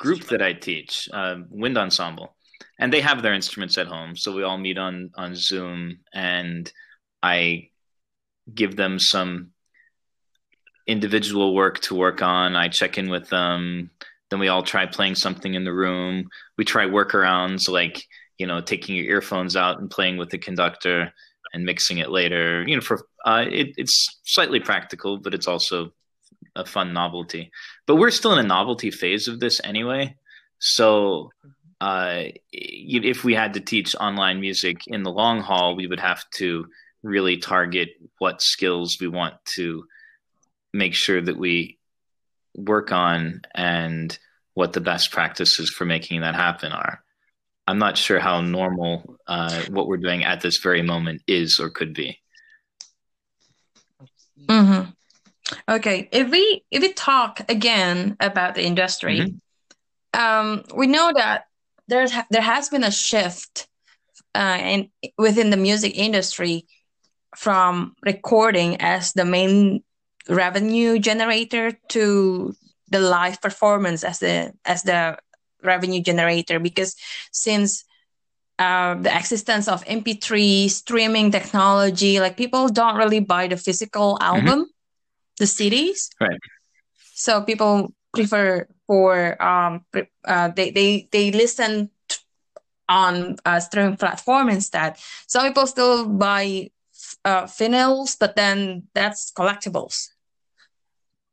group 0.00 0.24
that 0.24 0.42
I 0.42 0.52
teach, 0.52 1.08
uh, 1.12 1.36
wind 1.48 1.78
ensemble, 1.78 2.34
and 2.78 2.92
they 2.92 3.00
have 3.00 3.22
their 3.22 3.34
instruments 3.34 3.78
at 3.78 3.86
home. 3.86 4.16
So 4.16 4.34
we 4.34 4.42
all 4.42 4.58
meet 4.58 4.78
on 4.78 5.10
on 5.14 5.34
Zoom, 5.34 5.98
and 6.12 6.70
I 7.22 7.70
give 8.52 8.76
them 8.76 8.98
some 8.98 9.50
individual 10.86 11.54
work 11.54 11.80
to 11.80 11.94
work 11.94 12.22
on. 12.22 12.56
I 12.56 12.68
check 12.68 12.98
in 12.98 13.10
with 13.10 13.28
them. 13.28 13.90
Then 14.30 14.40
we 14.40 14.48
all 14.48 14.62
try 14.62 14.86
playing 14.86 15.14
something 15.14 15.54
in 15.54 15.64
the 15.64 15.72
room. 15.72 16.28
We 16.56 16.64
try 16.64 16.86
workarounds 16.86 17.68
like 17.68 18.04
you 18.38 18.46
know 18.46 18.60
taking 18.60 18.96
your 18.96 19.06
earphones 19.06 19.56
out 19.56 19.80
and 19.80 19.90
playing 19.90 20.16
with 20.16 20.30
the 20.30 20.38
conductor 20.38 21.12
and 21.52 21.64
mixing 21.64 21.98
it 21.98 22.10
later. 22.10 22.64
You 22.66 22.76
know, 22.76 22.82
for 22.82 23.06
uh, 23.24 23.44
it, 23.48 23.74
it's 23.76 24.20
slightly 24.24 24.60
practical, 24.60 25.18
but 25.18 25.34
it's 25.34 25.48
also 25.48 25.92
a 26.54 26.64
fun 26.64 26.92
novelty. 26.92 27.50
But 27.86 27.96
we're 27.96 28.10
still 28.10 28.32
in 28.32 28.44
a 28.44 28.48
novelty 28.48 28.90
phase 28.90 29.28
of 29.28 29.40
this 29.40 29.60
anyway. 29.64 30.16
So 30.58 31.30
uh, 31.80 32.24
if 32.52 33.24
we 33.24 33.34
had 33.34 33.54
to 33.54 33.60
teach 33.60 33.94
online 34.00 34.40
music 34.40 34.78
in 34.86 35.02
the 35.02 35.12
long 35.12 35.40
haul, 35.40 35.76
we 35.76 35.86
would 35.86 36.00
have 36.00 36.28
to 36.34 36.66
really 37.02 37.36
target 37.36 37.90
what 38.18 38.42
skills 38.42 38.98
we 39.00 39.08
want 39.08 39.34
to 39.54 39.84
make 40.74 40.94
sure 40.94 41.22
that 41.22 41.36
we 41.36 41.77
work 42.58 42.92
on 42.92 43.42
and 43.54 44.18
what 44.54 44.72
the 44.72 44.80
best 44.80 45.12
practices 45.12 45.70
for 45.70 45.84
making 45.84 46.22
that 46.22 46.34
happen 46.34 46.72
are. 46.72 47.02
I'm 47.66 47.78
not 47.78 47.96
sure 47.96 48.18
how 48.18 48.40
normal 48.40 49.18
uh, 49.26 49.62
what 49.68 49.86
we're 49.86 49.98
doing 49.98 50.24
at 50.24 50.40
this 50.40 50.58
very 50.58 50.82
moment 50.82 51.22
is 51.26 51.60
or 51.60 51.70
could 51.70 51.94
be. 51.94 52.18
Mm-hmm. 54.46 54.90
Okay, 55.68 56.08
if 56.10 56.30
we 56.30 56.64
if 56.70 56.82
we 56.82 56.92
talk 56.92 57.40
again 57.48 58.16
about 58.20 58.54
the 58.54 58.64
industry, 58.64 59.20
mm-hmm. 59.20 60.20
um, 60.20 60.64
we 60.74 60.86
know 60.86 61.12
that 61.14 61.44
there's 61.88 62.12
there 62.30 62.42
has 62.42 62.68
been 62.68 62.84
a 62.84 62.90
shift 62.90 63.68
uh, 64.34 64.58
in 64.60 64.90
within 65.16 65.50
the 65.50 65.56
music 65.56 65.96
industry 65.96 66.66
from 67.36 67.94
recording 68.02 68.80
as 68.80 69.12
the 69.12 69.24
main 69.24 69.82
revenue 70.28 70.98
generator 70.98 71.72
to 71.88 72.54
the 72.90 73.00
live 73.00 73.40
performance 73.40 74.04
as 74.04 74.18
the 74.18 74.52
as 74.64 74.82
the 74.82 75.16
revenue 75.62 76.00
generator 76.00 76.58
because 76.58 76.96
since 77.32 77.84
uh, 78.58 78.94
the 78.94 79.14
existence 79.16 79.68
of 79.68 79.84
mp3 79.84 80.68
streaming 80.70 81.30
technology 81.30 82.20
like 82.20 82.36
people 82.36 82.68
don't 82.68 82.96
really 82.96 83.20
buy 83.20 83.46
the 83.46 83.56
physical 83.56 84.14
mm-hmm. 84.14 84.24
album 84.24 84.60
mm-hmm 84.60 84.72
the 85.38 85.46
CDs. 85.46 86.10
Right. 86.20 86.38
So 87.14 87.42
people 87.42 87.94
prefer 88.12 88.66
for 88.86 89.40
um 89.42 89.84
uh, 90.24 90.48
they 90.48 90.70
they 90.70 91.08
they 91.10 91.30
listen 91.30 91.90
on 92.88 93.36
a 93.44 93.60
streaming 93.60 93.96
platform 93.96 94.48
instead. 94.48 94.96
Some 95.26 95.46
people 95.46 95.66
still 95.66 96.08
buy 96.08 96.70
uh, 97.24 97.44
vinyls, 97.44 98.16
but 98.18 98.36
then 98.36 98.84
that's 98.94 99.32
collectibles. 99.32 100.08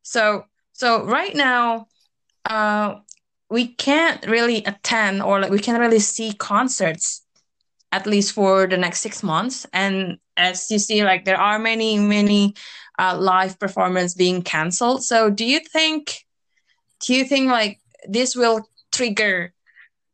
So 0.05 0.45
so 0.73 1.03
right 1.05 1.35
now, 1.35 1.87
uh, 2.45 2.95
we 3.49 3.67
can't 3.67 4.25
really 4.27 4.63
attend 4.65 5.23
or 5.23 5.39
like 5.39 5.51
we 5.51 5.59
can't 5.59 5.79
really 5.79 5.99
see 5.99 6.33
concerts 6.33 7.23
at 7.91 8.05
least 8.05 8.33
for 8.33 8.67
the 8.67 8.77
next 8.77 8.99
six 8.99 9.23
months. 9.23 9.65
And 9.73 10.17
as 10.37 10.69
you 10.69 10.79
see, 10.79 11.03
like 11.03 11.25
there 11.25 11.39
are 11.39 11.57
many 11.57 11.97
many 11.97 12.53
uh, 12.99 13.17
live 13.17 13.59
performance 13.59 14.13
being 14.13 14.43
canceled. 14.43 15.03
So 15.03 15.29
do 15.29 15.43
you 15.43 15.59
think 15.59 16.25
do 17.01 17.15
you 17.15 17.25
think 17.25 17.49
like 17.49 17.79
this 18.07 18.35
will 18.35 18.69
trigger 18.91 19.53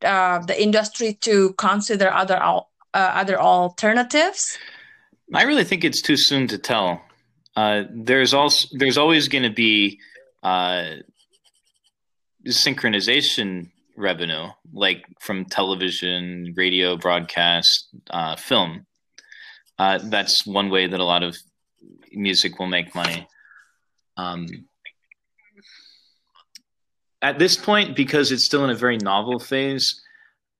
uh, 0.05 0.39
the 0.39 0.61
industry 0.61 1.17
to 1.21 1.53
consider 1.57 2.09
other 2.09 2.37
uh, 2.41 2.63
other 2.93 3.39
alternatives? 3.39 4.57
I 5.33 5.43
really 5.43 5.65
think 5.65 5.83
it's 5.83 6.01
too 6.01 6.17
soon 6.17 6.47
to 6.47 6.57
tell. 6.57 7.01
Uh, 7.55 7.83
there's 7.93 8.33
also 8.33 8.67
there's 8.71 8.97
always 8.97 9.27
going 9.27 9.43
to 9.43 9.53
be 9.53 9.99
uh, 10.43 10.95
synchronization 12.47 13.69
revenue, 13.97 14.47
like 14.73 15.05
from 15.19 15.45
television, 15.45 16.53
radio, 16.55 16.95
broadcast, 16.95 17.87
uh, 18.09 18.35
film. 18.35 18.85
Uh, 19.77 19.99
that's 20.03 20.45
one 20.45 20.69
way 20.69 20.87
that 20.87 20.99
a 20.99 21.03
lot 21.03 21.23
of 21.23 21.35
music 22.11 22.59
will 22.59 22.67
make 22.67 22.93
money. 22.95 23.27
Um, 24.17 24.47
at 27.21 27.37
this 27.37 27.55
point, 27.55 27.95
because 27.95 28.31
it's 28.31 28.45
still 28.45 28.63
in 28.63 28.69
a 28.69 28.75
very 28.75 28.97
novel 28.97 29.39
phase, 29.39 30.01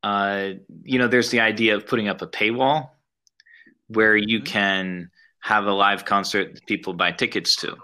uh, 0.03 0.49
you 0.83 0.99
know, 0.99 1.07
there's 1.07 1.29
the 1.29 1.39
idea 1.39 1.75
of 1.75 1.87
putting 1.87 2.07
up 2.07 2.21
a 2.21 2.27
paywall 2.27 2.89
where 3.87 4.15
you 4.15 4.39
mm-hmm. 4.39 4.45
can 4.45 5.10
have 5.41 5.65
a 5.65 5.73
live 5.73 6.05
concert 6.05 6.53
that 6.53 6.65
people 6.65 6.93
buy 6.93 7.11
tickets 7.11 7.55
to. 7.57 7.75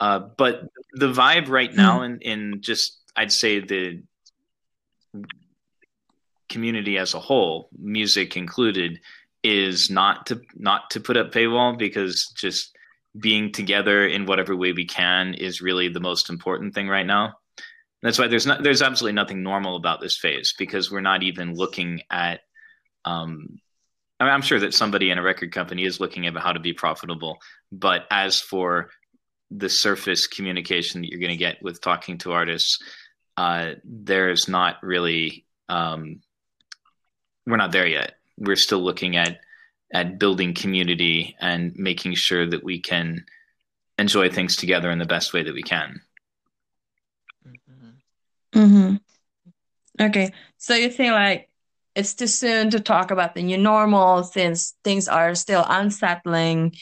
Uh, 0.00 0.18
but 0.36 0.62
the 0.94 1.12
vibe 1.12 1.48
right 1.48 1.74
now, 1.74 2.02
in, 2.02 2.18
in 2.20 2.60
just 2.62 2.98
I'd 3.14 3.32
say 3.32 3.60
the 3.60 4.02
community 6.48 6.98
as 6.98 7.14
a 7.14 7.20
whole, 7.20 7.68
music 7.78 8.36
included, 8.36 8.98
is 9.42 9.90
not 9.90 10.26
to 10.26 10.40
not 10.56 10.90
to 10.90 11.00
put 11.00 11.16
up 11.16 11.32
paywall 11.32 11.78
because 11.78 12.32
just 12.36 12.76
being 13.18 13.52
together 13.52 14.06
in 14.06 14.26
whatever 14.26 14.54
way 14.56 14.72
we 14.72 14.86
can 14.86 15.34
is 15.34 15.60
really 15.60 15.88
the 15.88 16.00
most 16.00 16.30
important 16.30 16.74
thing 16.74 16.88
right 16.88 17.06
now. 17.06 17.34
That's 18.02 18.18
why 18.18 18.28
there's 18.28 18.46
not 18.46 18.62
there's 18.62 18.82
absolutely 18.82 19.14
nothing 19.14 19.42
normal 19.42 19.76
about 19.76 20.00
this 20.00 20.18
phase 20.18 20.54
because 20.58 20.90
we're 20.90 21.00
not 21.00 21.22
even 21.22 21.54
looking 21.54 22.02
at. 22.10 22.40
Um, 23.04 23.60
I 24.20 24.24
mean, 24.24 24.34
I'm 24.34 24.42
sure 24.42 24.60
that 24.60 24.74
somebody 24.74 25.10
in 25.10 25.16
a 25.16 25.22
record 25.22 25.50
company 25.50 25.84
is 25.84 25.98
looking 25.98 26.26
at 26.26 26.36
how 26.36 26.52
to 26.52 26.60
be 26.60 26.74
profitable, 26.74 27.38
but 27.72 28.06
as 28.10 28.38
for 28.38 28.90
the 29.50 29.70
surface 29.70 30.26
communication 30.26 31.00
that 31.00 31.08
you're 31.08 31.18
going 31.18 31.30
to 31.30 31.36
get 31.36 31.62
with 31.62 31.80
talking 31.80 32.18
to 32.18 32.32
artists, 32.32 32.78
uh, 33.38 33.72
there's 33.82 34.46
not 34.46 34.76
really. 34.82 35.46
Um, 35.68 36.20
we're 37.46 37.56
not 37.56 37.72
there 37.72 37.86
yet. 37.86 38.16
We're 38.36 38.56
still 38.56 38.80
looking 38.80 39.16
at 39.16 39.40
at 39.92 40.18
building 40.18 40.54
community 40.54 41.36
and 41.40 41.74
making 41.76 42.14
sure 42.14 42.46
that 42.46 42.62
we 42.62 42.80
can 42.80 43.24
enjoy 43.98 44.28
things 44.28 44.56
together 44.56 44.90
in 44.90 44.98
the 44.98 45.06
best 45.06 45.32
way 45.32 45.42
that 45.42 45.54
we 45.54 45.62
can. 45.62 46.00
Mm-hmm. 48.54 48.96
Okay, 50.00 50.32
so 50.58 50.74
you 50.74 50.90
think 50.90 51.12
like 51.12 51.49
it's 51.94 52.14
too 52.14 52.26
soon 52.26 52.70
to 52.70 52.80
talk 52.80 53.10
about 53.10 53.34
the 53.34 53.42
new 53.42 53.58
normal 53.58 54.22
since 54.22 54.74
things 54.84 55.08
are 55.08 55.34
still 55.34 55.64
unsettling. 55.68 56.74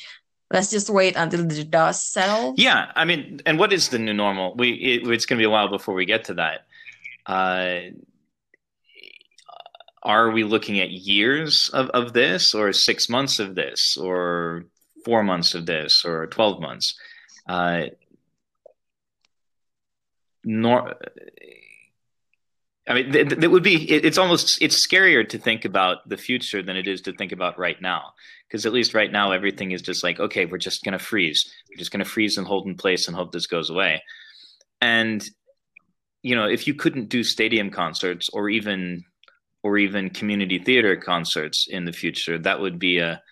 Let's 0.51 0.71
just 0.71 0.89
wait 0.91 1.17
until 1.17 1.47
the 1.47 1.65
dust 1.65 2.13
settles. 2.13 2.55
Yeah, 2.59 2.91
I 2.95 3.05
mean, 3.05 3.41
and 3.45 3.59
what 3.59 3.73
is 3.73 3.89
the 3.89 3.99
new 3.99 4.15
normal? 4.15 4.55
We 4.57 4.73
it, 4.73 5.07
it's 5.09 5.27
going 5.27 5.39
to 5.39 5.43
be 5.43 5.47
a 5.47 5.51
while 5.51 5.69
before 5.69 5.95
we 5.95 6.07
get 6.07 6.25
to 6.25 6.35
that. 6.35 6.67
Uh, 7.27 7.91
are 10.03 10.31
we 10.31 10.45
looking 10.45 10.81
at 10.81 10.91
years 10.91 11.71
of, 11.75 11.91
of 11.91 12.13
this 12.13 12.55
or 12.55 12.73
six 12.73 13.09
months 13.09 13.39
of 13.39 13.55
this 13.55 13.97
or 13.97 14.65
four 15.05 15.23
months 15.23 15.55
of 15.55 15.67
this 15.67 16.05
or 16.05 16.27
12 16.29 16.61
months 16.61 16.99
uh, 17.49 17.85
nor 20.45 20.95
i 22.89 22.95
mean 22.95 23.11
that 23.13 23.31
th- 23.31 23.51
would 23.51 23.63
be 23.63 23.91
it, 23.91 24.05
it's 24.05 24.19
almost 24.19 24.61
it's 24.61 24.87
scarier 24.87 25.29
to 25.29 25.39
think 25.39 25.65
about 25.65 26.09
the 26.09 26.17
future 26.17 26.63
than 26.63 26.77
it 26.77 26.89
is 26.89 27.01
to 27.03 27.13
think 27.13 27.33
about 27.33 27.59
right 27.59 27.81
now. 27.81 28.13
Because 28.47 28.65
at 28.65 28.73
least 28.73 28.95
right 28.95 29.13
now 29.13 29.33
everything 29.33 29.73
is 29.73 29.83
just 29.83 30.03
like 30.03 30.19
okay 30.19 30.47
we're 30.47 30.59
just 30.59 30.83
going 30.85 30.99
to 30.99 31.05
freeze. 31.05 31.45
We're 31.69 31.79
just 31.79 31.91
going 31.91 32.05
to 32.05 32.11
freeze 32.11 32.39
and 32.39 32.47
hold 32.47 32.67
in 32.67 32.77
place 32.77 33.07
and 33.07 33.17
hope 33.17 33.33
this 33.33 33.47
goes 33.47 33.71
away. 33.71 34.03
And 34.81 35.23
you 36.23 36.35
know 36.35 36.47
if 36.47 36.67
you 36.67 36.75
couldn't 36.75 37.09
do 37.09 37.23
stadium 37.23 37.71
concerts 37.71 38.29
or 38.33 38.49
even 38.49 39.05
or 39.63 39.77
even 39.77 40.11
community 40.11 40.59
theater 40.59 40.97
concerts 40.97 41.67
in 41.69 41.85
the 41.85 41.93
future, 41.93 42.39
that 42.39 42.61
would 42.61 42.79
be 42.79 42.99
a 42.99 43.23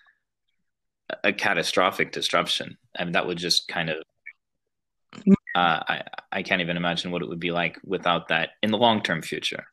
a 1.23 1.31
catastrophic 1.33 2.11
disruption. 2.11 2.77
I 2.97 3.03
mean, 3.03 3.13
that 3.13 3.27
would 3.27 3.37
just 3.37 3.67
kind 3.67 3.89
of 3.89 3.97
uh, 5.57 5.83
I 5.87 6.03
I 6.31 6.43
can't 6.43 6.61
even 6.61 6.77
imagine 6.77 7.11
what 7.11 7.21
it 7.21 7.29
would 7.29 7.39
be 7.39 7.51
like 7.51 7.79
without 7.83 8.27
that 8.27 8.49
in 8.61 8.71
the 8.71 8.77
long 8.77 9.01
term 9.01 9.21
future. 9.21 9.65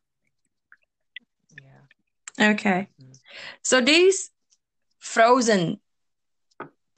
Yeah. 1.62 2.52
Okay. 2.52 2.88
So 3.62 3.80
these 3.80 4.30
frozen 4.98 5.80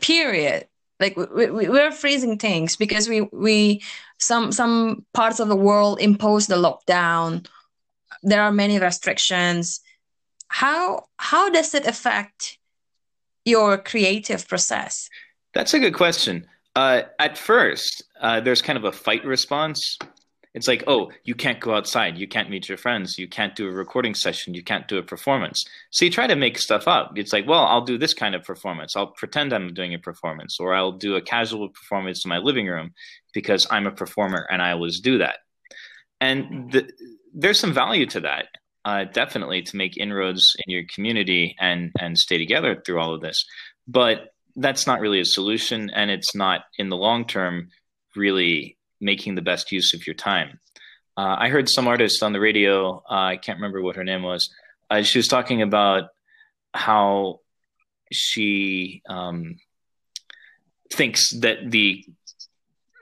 period, 0.01 0.69
like 1.01 1.17
we, 1.17 1.51
we, 1.51 1.69
we're 1.69 1.91
freezing 1.91 2.39
things 2.39 2.77
because 2.77 3.09
we 3.09 3.23
we 3.33 3.83
some 4.19 4.53
some 4.53 5.05
parts 5.13 5.41
of 5.41 5.49
the 5.49 5.57
world 5.57 6.01
impose 6.01 6.47
the 6.47 6.57
lockdown 6.57 7.47
there 8.23 8.43
are 8.43 8.53
many 8.53 8.79
restrictions. 8.79 9.81
How 10.49 11.07
how 11.19 11.51
does 11.51 11.75
it 11.75 11.87
affect 11.87 12.59
your 13.45 13.79
creative 13.79 14.47
process? 14.49 15.09
That's 15.55 15.75
a 15.75 15.79
good 15.79 15.95
question. 15.95 16.47
Uh, 16.77 17.05
at 17.19 17.39
first, 17.39 18.05
uh, 18.21 18.39
there's 18.41 18.61
kind 18.61 18.77
of 18.77 18.85
a 18.85 18.93
fight 18.93 19.25
response. 19.25 19.99
It's 20.53 20.69
like, 20.69 20.85
oh, 20.87 21.11
you 21.25 21.35
can't 21.35 21.59
go 21.59 21.75
outside, 21.75 22.19
you 22.19 22.29
can't 22.29 22.51
meet 22.51 22.69
your 22.69 22.79
friends, 22.79 23.19
you 23.19 23.29
can't 23.29 23.55
do 23.57 23.67
a 23.67 23.73
recording 23.73 24.15
session, 24.15 24.55
you 24.55 24.63
can't 24.63 24.87
do 24.87 24.99
a 24.99 25.03
performance. 25.03 25.65
So 25.91 26.05
you 26.05 26.11
try 26.11 26.27
to 26.27 26.37
make 26.37 26.59
stuff 26.59 26.87
up. 26.87 27.13
It's 27.17 27.33
like, 27.33 27.47
well, 27.47 27.65
I'll 27.65 27.85
do 27.85 27.99
this 27.99 28.13
kind 28.13 28.35
of 28.35 28.45
performance. 28.45 28.95
I'll 28.95 29.09
pretend 29.09 29.53
I'm 29.53 29.73
doing 29.73 29.95
a 29.95 29.99
performance, 29.99 30.59
or 30.61 30.75
I'll 30.75 30.93
do 30.93 31.17
a 31.17 31.23
casual 31.23 31.71
performance 31.71 32.25
in 32.25 32.29
my 32.29 32.39
living 32.39 32.67
room 32.67 32.93
because 33.33 33.67
I'm 33.71 33.87
a 33.87 33.91
performer 33.91 34.47
and 34.51 34.61
I 34.61 34.73
always 34.73 35.01
do 35.01 35.19
that. 35.19 35.37
And 36.21 36.73
the, 36.73 36.91
there's 37.35 37.61
some 37.61 37.73
value 37.73 38.07
to 38.07 38.21
that, 38.21 38.47
uh, 38.85 39.05
definitely, 39.05 39.63
to 39.63 39.77
make 39.77 39.97
inroads 39.97 40.55
in 40.67 40.73
your 40.73 40.85
community 40.95 41.55
and 41.59 41.91
and 41.99 42.19
stay 42.19 42.39
together 42.39 42.83
through 42.85 43.01
all 43.01 43.15
of 43.15 43.21
this. 43.21 43.45
But 43.87 44.31
that's 44.57 44.87
not 44.87 45.01
really 45.01 45.21
a 45.21 45.25
solution, 45.25 45.91
and 45.91 46.11
it's 46.11 46.35
not 46.35 46.63
in 46.79 46.89
the 46.89 46.97
long 46.97 47.27
term 47.27 47.69
really 48.15 48.77
making 49.01 49.35
the 49.35 49.43
best 49.43 49.71
use 49.71 49.93
of 49.95 50.07
your 50.07 50.15
time. 50.15 50.59
Uh, 51.17 51.37
I 51.39 51.49
heard 51.49 51.69
some 51.69 51.87
artist 51.87 52.23
on 52.23 52.33
the 52.33 52.41
radio. 52.41 53.03
Uh, 53.11 53.15
I 53.15 53.37
can't 53.37 53.59
remember 53.59 53.83
what 53.83 53.97
her 53.97 54.05
name 54.05 54.23
was. 54.23 54.51
Uh, 54.91 55.03
she 55.03 55.19
was 55.19 55.29
talking 55.29 55.63
about 55.63 56.05
how 56.75 57.41
she 58.13 59.03
um, 59.09 59.57
thinks 60.93 61.31
that 61.41 61.71
the 61.71 62.05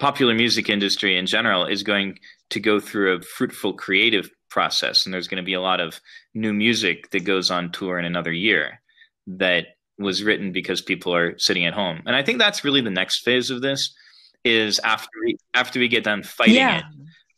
popular 0.01 0.35
music 0.35 0.69
industry 0.69 1.17
in 1.17 1.27
general 1.27 1.67
is 1.67 1.83
going 1.83 2.19
to 2.51 2.61
go 2.61 2.81
through 2.81 3.15
a 3.15 3.23
fruitful 3.23 3.75
creative 3.75 4.29
process, 4.51 5.05
and 5.05 5.13
there's 5.13 5.29
going 5.29 5.43
to 5.43 5.47
be 5.47 5.55
a 5.55 5.61
lot 5.61 5.81
of 5.81 6.01
new 6.35 6.53
music 6.53 7.11
that 7.11 7.25
goes 7.25 7.51
on 7.51 7.73
tour 7.73 7.99
in 7.99 8.05
another 8.05 8.33
year 8.33 8.81
that 9.27 9.67
was 9.99 10.23
written 10.23 10.53
because 10.53 10.81
people 10.81 11.15
are 11.15 11.39
sitting 11.39 11.67
at 11.67 11.75
home. 11.75 12.03
And 12.07 12.17
I 12.17 12.23
think 12.23 12.39
that's 12.39 12.65
really 12.65 12.81
the 12.81 12.91
next 12.91 13.21
phase 13.25 13.51
of 13.51 13.63
this 13.63 13.95
is 14.45 14.79
after 14.81 15.11
we, 15.25 15.37
after 15.55 15.79
we 15.79 15.89
get 15.89 16.05
done 16.05 16.23
fighting 16.23 16.57
yeah. 16.57 16.79
it, 16.79 16.85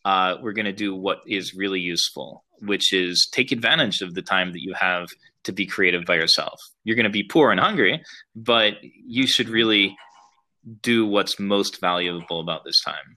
uh, 0.04 0.36
we're 0.40 0.52
going 0.52 0.66
to 0.66 0.72
do 0.72 0.94
what 0.94 1.18
is 1.26 1.54
really 1.54 1.80
useful, 1.80 2.44
which 2.60 2.92
is 2.92 3.28
take 3.30 3.52
advantage 3.52 4.02
of 4.02 4.14
the 4.14 4.22
time 4.22 4.52
that 4.52 4.62
you 4.62 4.72
have 4.74 5.08
to 5.44 5.52
be 5.52 5.66
creative 5.66 6.04
by 6.04 6.14
yourself. 6.14 6.60
You're 6.84 6.96
going 6.96 7.04
to 7.04 7.10
be 7.10 7.22
poor 7.22 7.50
and 7.50 7.60
hungry, 7.60 8.02
but 8.34 8.74
you 8.82 9.26
should 9.26 9.48
really 9.48 9.96
do 10.82 11.06
what's 11.06 11.38
most 11.38 11.80
valuable 11.80 12.40
about 12.40 12.64
this 12.64 12.82
time. 12.82 13.16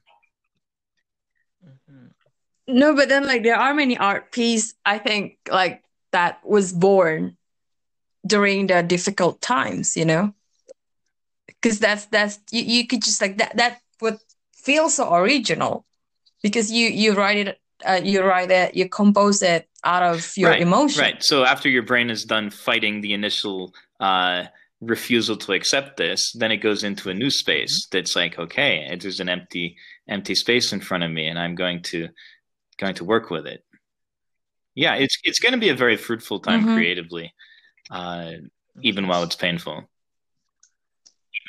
Mm-hmm. 1.65 2.77
No, 2.77 2.95
but 2.95 3.09
then 3.09 3.25
like 3.25 3.43
there 3.43 3.57
are 3.57 3.73
many 3.73 3.97
art 3.97 4.31
pieces 4.31 4.75
I 4.85 4.99
think 4.99 5.37
like 5.51 5.83
that 6.11 6.39
was 6.45 6.71
born 6.71 7.37
during 8.25 8.67
the 8.67 8.83
difficult 8.83 9.41
times, 9.41 9.95
you 9.95 10.05
know? 10.05 10.33
Because 11.47 11.79
that's 11.79 12.05
that's 12.05 12.39
you, 12.51 12.63
you 12.63 12.87
could 12.87 13.01
just 13.01 13.21
like 13.21 13.37
that 13.37 13.57
that 13.57 13.81
would 14.01 14.19
feel 14.53 14.89
so 14.89 15.13
original 15.13 15.85
because 16.41 16.71
you 16.71 16.87
you 16.87 17.13
write 17.13 17.37
it 17.37 17.59
uh, 17.87 17.99
you 18.03 18.21
write 18.21 18.51
it 18.51 18.75
you 18.75 18.87
compose 18.89 19.41
it 19.41 19.67
out 19.83 20.03
of 20.03 20.33
your 20.35 20.51
right, 20.51 20.61
emotion 20.61 21.01
right 21.01 21.23
so 21.23 21.43
after 21.43 21.69
your 21.69 21.83
brain 21.83 22.09
is 22.09 22.25
done 22.25 22.49
fighting 22.49 23.01
the 23.01 23.13
initial 23.13 23.73
uh, 23.99 24.43
refusal 24.81 25.37
to 25.37 25.53
accept 25.53 25.97
this 25.97 26.33
then 26.33 26.51
it 26.51 26.57
goes 26.57 26.83
into 26.83 27.09
a 27.09 27.13
new 27.13 27.29
space 27.29 27.85
mm-hmm. 27.85 27.97
that's 27.97 28.15
like 28.15 28.37
okay 28.37 28.97
there's 29.01 29.19
an 29.19 29.29
empty 29.29 29.75
empty 30.07 30.35
space 30.35 30.73
in 30.73 30.79
front 30.79 31.03
of 31.03 31.11
me 31.11 31.27
and 31.27 31.39
i'm 31.39 31.55
going 31.55 31.81
to 31.81 32.07
going 32.77 32.95
to 32.95 33.03
work 33.03 33.29
with 33.29 33.45
it 33.45 33.63
yeah 34.75 34.95
it's 34.95 35.17
it's 35.23 35.39
going 35.39 35.53
to 35.53 35.59
be 35.59 35.69
a 35.69 35.75
very 35.75 35.97
fruitful 35.97 36.39
time 36.39 36.61
mm-hmm. 36.61 36.75
creatively 36.75 37.33
uh, 37.89 38.31
even 38.81 39.07
while 39.07 39.23
it's 39.23 39.35
painful 39.35 39.89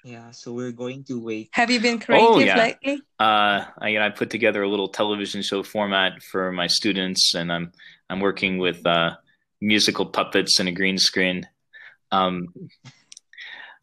yeah, 0.04 0.30
so 0.30 0.52
we're 0.52 0.72
going 0.72 1.04
to 1.04 1.20
wait. 1.20 1.50
Have 1.52 1.70
you 1.70 1.80
been 1.80 1.98
creative 1.98 2.28
oh, 2.28 2.38
yeah. 2.38 2.56
lately? 2.56 3.02
Uh, 3.18 3.64
I, 3.78 3.98
I 3.98 4.08
put 4.10 4.30
together 4.30 4.62
a 4.62 4.68
little 4.68 4.88
television 4.88 5.42
show 5.42 5.62
format 5.62 6.22
for 6.22 6.50
my 6.52 6.66
students, 6.66 7.34
and 7.34 7.52
I'm 7.52 7.72
I'm 8.08 8.20
working 8.20 8.58
with 8.58 8.84
uh, 8.86 9.16
musical 9.60 10.06
puppets 10.06 10.58
and 10.58 10.68
a 10.68 10.72
green 10.72 10.96
screen. 10.96 11.46
Um, 12.10 12.48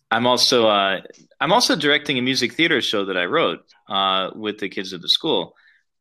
I'm 0.10 0.26
also 0.26 0.68
uh, 0.68 1.02
I'm 1.40 1.54
also 1.54 1.76
directing 1.76 2.18
a 2.18 2.22
music 2.22 2.54
theater 2.54 2.82
show 2.82 3.06
that 3.06 3.18
I 3.18 3.26
wrote 3.26 3.64
uh, 3.88 4.32
with 4.34 4.58
the 4.58 4.70
kids 4.70 4.94
at 4.94 5.02
the 5.02 5.10
school, 5.10 5.54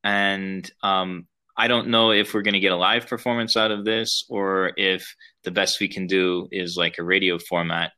and 0.03 0.69
um, 0.83 1.27
I 1.57 1.69
don't 1.69 1.88
know 1.88 2.11
if 2.11 2.35
we're 2.35 2.42
going 2.42 2.55
to 2.55 2.61
get 2.61 2.73
a 2.73 2.77
live 2.77 3.07
performance 3.07 3.57
out 3.57 3.71
of 3.71 3.85
this 3.85 4.25
or 4.29 4.73
if 4.77 5.14
the 5.45 5.51
best 5.51 5.81
we 5.81 5.88
can 5.88 6.07
do 6.07 6.49
is 6.53 6.77
like 6.77 6.99
a 6.99 7.05
radio 7.05 7.38
format. 7.38 7.92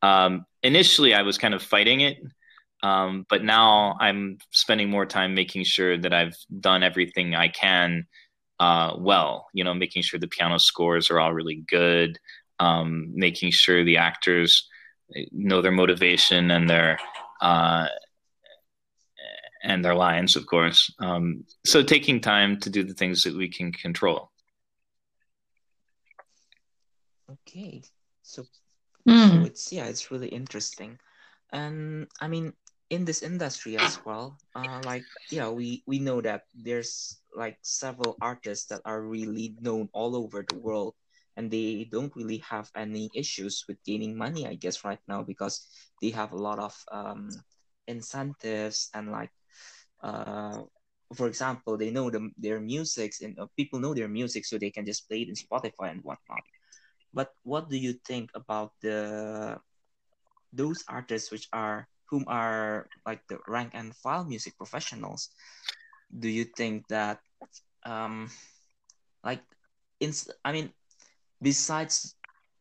Um, 0.00 0.44
initially, 0.62 1.14
I 1.14 1.22
was 1.22 1.38
kind 1.38 1.54
of 1.54 1.62
fighting 1.62 2.00
it, 2.00 2.18
um, 2.82 3.26
but 3.28 3.44
now 3.44 3.96
I'm 4.00 4.38
spending 4.50 4.90
more 4.90 5.06
time 5.06 5.34
making 5.34 5.64
sure 5.64 5.98
that 5.98 6.12
I've 6.12 6.36
done 6.58 6.82
everything 6.82 7.34
I 7.34 7.48
can 7.48 8.06
uh, 8.58 8.94
well. 8.98 9.46
You 9.52 9.64
know, 9.64 9.74
making 9.74 10.02
sure 10.02 10.18
the 10.18 10.26
piano 10.26 10.58
scores 10.58 11.10
are 11.10 11.20
all 11.20 11.34
really 11.34 11.62
good, 11.68 12.18
um, 12.58 13.10
making 13.14 13.50
sure 13.52 13.84
the 13.84 13.98
actors 13.98 14.68
know 15.30 15.60
their 15.60 15.72
motivation 15.72 16.50
and 16.50 16.68
their 16.68 16.98
uh, 17.40 17.86
and 19.62 19.84
their 19.84 19.94
lines, 19.94 20.36
of 20.36 20.46
course. 20.46 20.92
Um, 20.98 21.44
so 21.64 21.82
taking 21.82 22.20
time 22.20 22.58
to 22.60 22.70
do 22.70 22.82
the 22.82 22.94
things 22.94 23.22
that 23.22 23.36
we 23.36 23.48
can 23.48 23.72
control. 23.72 24.30
Okay, 27.30 27.82
so 28.22 28.44
Mm. 29.08 29.28
So 29.28 29.46
it's 29.46 29.72
yeah, 29.72 29.86
it's 29.86 30.10
really 30.10 30.28
interesting, 30.28 30.98
and 31.50 32.06
I 32.20 32.28
mean 32.28 32.52
in 32.90 33.04
this 33.04 33.22
industry 33.22 33.76
as 33.76 33.98
well, 34.04 34.38
uh, 34.54 34.80
like 34.84 35.04
yeah, 35.30 35.48
we 35.48 35.82
we 35.86 35.98
know 35.98 36.20
that 36.20 36.46
there's 36.54 37.18
like 37.34 37.58
several 37.62 38.16
artists 38.20 38.66
that 38.70 38.80
are 38.84 39.02
really 39.02 39.56
known 39.60 39.88
all 39.92 40.14
over 40.14 40.46
the 40.46 40.54
world, 40.54 40.94
and 41.36 41.50
they 41.50 41.88
don't 41.90 42.14
really 42.14 42.38
have 42.46 42.70
any 42.76 43.10
issues 43.14 43.64
with 43.66 43.82
gaining 43.82 44.16
money, 44.16 44.46
I 44.46 44.54
guess, 44.54 44.84
right 44.84 45.02
now 45.08 45.22
because 45.22 45.66
they 46.00 46.10
have 46.10 46.30
a 46.30 46.38
lot 46.38 46.58
of 46.60 46.74
um, 46.92 47.30
incentives 47.88 48.90
and 48.94 49.10
like. 49.10 49.30
Uh, 50.02 50.62
for 51.14 51.26
example, 51.28 51.76
they 51.76 51.90
know 51.90 52.10
the, 52.10 52.30
their 52.38 52.60
music 52.60 53.12
and 53.22 53.38
uh, 53.38 53.46
people 53.56 53.80
know 53.80 53.94
their 53.94 54.08
music, 54.08 54.44
so 54.44 54.58
they 54.58 54.70
can 54.70 54.86
just 54.86 55.08
play 55.08 55.22
it 55.22 55.28
in 55.28 55.34
Spotify 55.34 55.90
and 55.92 56.02
whatnot. 56.02 56.42
But 57.14 57.30
what 57.42 57.70
do 57.70 57.76
you 57.76 57.94
think 58.06 58.30
about 58.34 58.72
the 58.82 59.58
those 60.52 60.84
artists 60.88 61.30
which 61.30 61.48
are 61.52 61.88
whom 62.10 62.24
are 62.28 62.88
like 63.06 63.22
the 63.28 63.38
rank 63.48 63.72
and 63.74 63.94
file 63.96 64.24
music 64.24 64.56
professionals? 64.56 65.30
Do 66.12 66.28
you 66.28 66.44
think 66.44 66.88
that 66.88 67.20
um 67.84 68.30
like 69.24 69.42
in 70.00 70.12
I 70.44 70.52
mean 70.52 70.72
besides 71.42 72.16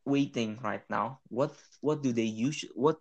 waiting 0.06 0.60
right 0.64 0.84
now, 0.90 1.20
what 1.30 1.56
what 1.82 2.04
do 2.04 2.12
they 2.14 2.28
use 2.30 2.66
what 2.76 2.98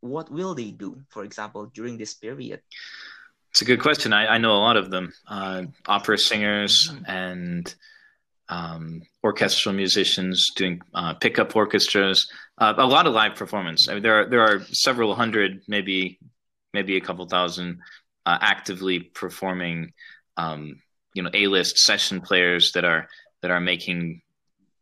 what 0.00 0.30
will 0.30 0.54
they 0.54 0.70
do, 0.70 1.02
for 1.10 1.24
example, 1.24 1.66
during 1.74 1.98
this 1.98 2.14
period? 2.14 2.62
It's 3.50 3.62
a 3.62 3.64
good 3.64 3.80
question. 3.80 4.12
I, 4.12 4.34
I 4.34 4.38
know 4.38 4.52
a 4.52 4.62
lot 4.62 4.76
of 4.76 4.90
them, 4.90 5.12
uh, 5.26 5.64
opera 5.86 6.18
singers 6.18 6.88
mm-hmm. 6.90 7.04
and 7.06 7.74
um, 8.48 9.02
orchestral 9.24 9.74
musicians 9.74 10.50
doing 10.56 10.80
uh, 10.94 11.14
pickup 11.14 11.54
orchestras, 11.54 12.30
uh, 12.58 12.74
a 12.76 12.86
lot 12.86 13.06
of 13.06 13.14
live 13.14 13.34
performance. 13.36 13.88
I 13.88 13.94
mean, 13.94 14.02
there 14.02 14.20
are 14.20 14.28
there 14.28 14.40
are 14.40 14.60
several 14.72 15.14
hundred, 15.14 15.62
maybe 15.68 16.18
maybe 16.74 16.96
a 16.96 17.00
couple 17.00 17.26
thousand, 17.26 17.80
uh, 18.26 18.38
actively 18.40 19.00
performing, 19.00 19.92
um, 20.36 20.80
you 21.14 21.22
know, 21.22 21.30
A-list 21.32 21.78
session 21.78 22.20
players 22.20 22.72
that 22.72 22.84
are 22.84 23.08
that 23.42 23.50
are 23.50 23.60
making 23.60 24.20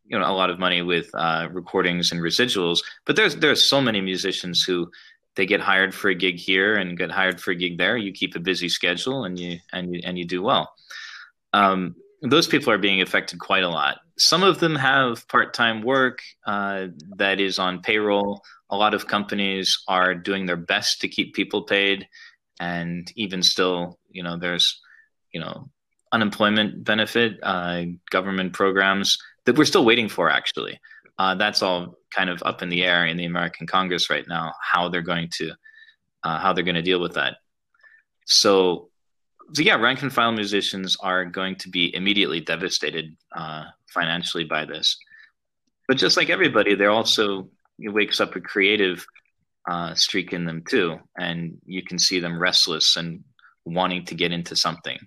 you 0.05 0.17
know 0.17 0.29
a 0.29 0.33
lot 0.33 0.49
of 0.49 0.59
money 0.59 0.81
with 0.81 1.09
uh, 1.13 1.47
recordings 1.51 2.11
and 2.11 2.21
residuals. 2.21 2.79
But 3.05 3.15
there's 3.15 3.35
there's 3.35 3.69
so 3.69 3.81
many 3.81 4.01
musicians 4.01 4.63
who 4.65 4.91
they 5.35 5.45
get 5.45 5.61
hired 5.61 5.93
for 5.93 6.09
a 6.09 6.15
gig 6.15 6.37
here 6.37 6.75
and 6.75 6.97
get 6.97 7.11
hired 7.11 7.39
for 7.39 7.51
a 7.51 7.55
gig 7.55 7.77
there. 7.77 7.97
You 7.97 8.11
keep 8.11 8.35
a 8.35 8.39
busy 8.39 8.69
schedule 8.69 9.23
and 9.23 9.39
you 9.39 9.59
and 9.71 9.93
you 9.93 10.01
and 10.03 10.17
you 10.17 10.25
do 10.25 10.41
well. 10.41 10.73
Um, 11.53 11.95
those 12.21 12.47
people 12.47 12.71
are 12.73 12.77
being 12.77 13.01
affected 13.01 13.39
quite 13.39 13.63
a 13.63 13.69
lot. 13.69 13.99
Some 14.17 14.43
of 14.43 14.59
them 14.59 14.75
have 14.75 15.27
part 15.27 15.53
time 15.53 15.81
work 15.81 16.19
uh, 16.45 16.87
that 17.15 17.39
is 17.39 17.59
on 17.59 17.81
payroll. 17.81 18.41
A 18.69 18.75
lot 18.75 18.93
of 18.93 19.07
companies 19.07 19.77
are 19.87 20.13
doing 20.13 20.45
their 20.45 20.57
best 20.57 21.01
to 21.01 21.07
keep 21.07 21.33
people 21.33 21.63
paid. 21.63 22.07
And 22.59 23.09
even 23.15 23.41
still, 23.41 23.97
you 24.09 24.21
know, 24.21 24.37
there's, 24.37 24.81
you 25.31 25.39
know, 25.39 25.69
unemployment 26.11 26.83
benefit, 26.83 27.39
uh, 27.41 27.83
government 28.09 28.51
programs 28.53 29.17
that 29.45 29.57
we're 29.57 29.65
still 29.65 29.85
waiting 29.85 30.09
for, 30.09 30.29
actually. 30.29 30.79
Uh, 31.19 31.35
that's 31.35 31.61
all 31.61 31.99
kind 32.15 32.29
of 32.29 32.41
up 32.43 32.63
in 32.63 32.69
the 32.69 32.83
air 32.83 33.05
in 33.05 33.17
the 33.17 33.25
American 33.25 33.67
Congress 33.67 34.09
right 34.09 34.25
now, 34.27 34.53
how 34.61 34.89
they're 34.89 35.01
going 35.01 35.29
to, 35.33 35.51
uh, 36.23 36.39
how 36.39 36.53
they're 36.53 36.63
going 36.63 36.75
to 36.75 36.81
deal 36.81 37.01
with 37.01 37.13
that. 37.13 37.35
So 38.25 38.89
so 39.53 39.63
yeah, 39.63 39.75
rank 39.75 40.01
and 40.01 40.13
file 40.13 40.31
musicians 40.31 40.95
are 40.99 41.25
going 41.25 41.55
to 41.57 41.69
be 41.69 41.93
immediately 41.95 42.39
devastated 42.39 43.15
uh, 43.35 43.65
financially 43.87 44.43
by 44.43 44.65
this. 44.65 44.97
But 45.87 45.97
just 45.97 46.17
like 46.17 46.29
everybody, 46.29 46.75
they're 46.75 46.91
also 46.91 47.49
it 47.79 47.89
wakes 47.89 48.19
up 48.19 48.35
a 48.35 48.41
creative 48.41 49.05
uh, 49.69 49.95
streak 49.95 50.33
in 50.33 50.45
them 50.45 50.63
too, 50.69 50.99
and 51.17 51.57
you 51.65 51.83
can 51.83 51.97
see 51.97 52.19
them 52.19 52.39
restless 52.39 52.95
and 52.95 53.23
wanting 53.65 54.05
to 54.05 54.15
get 54.15 54.31
into 54.31 54.55
something, 54.55 54.99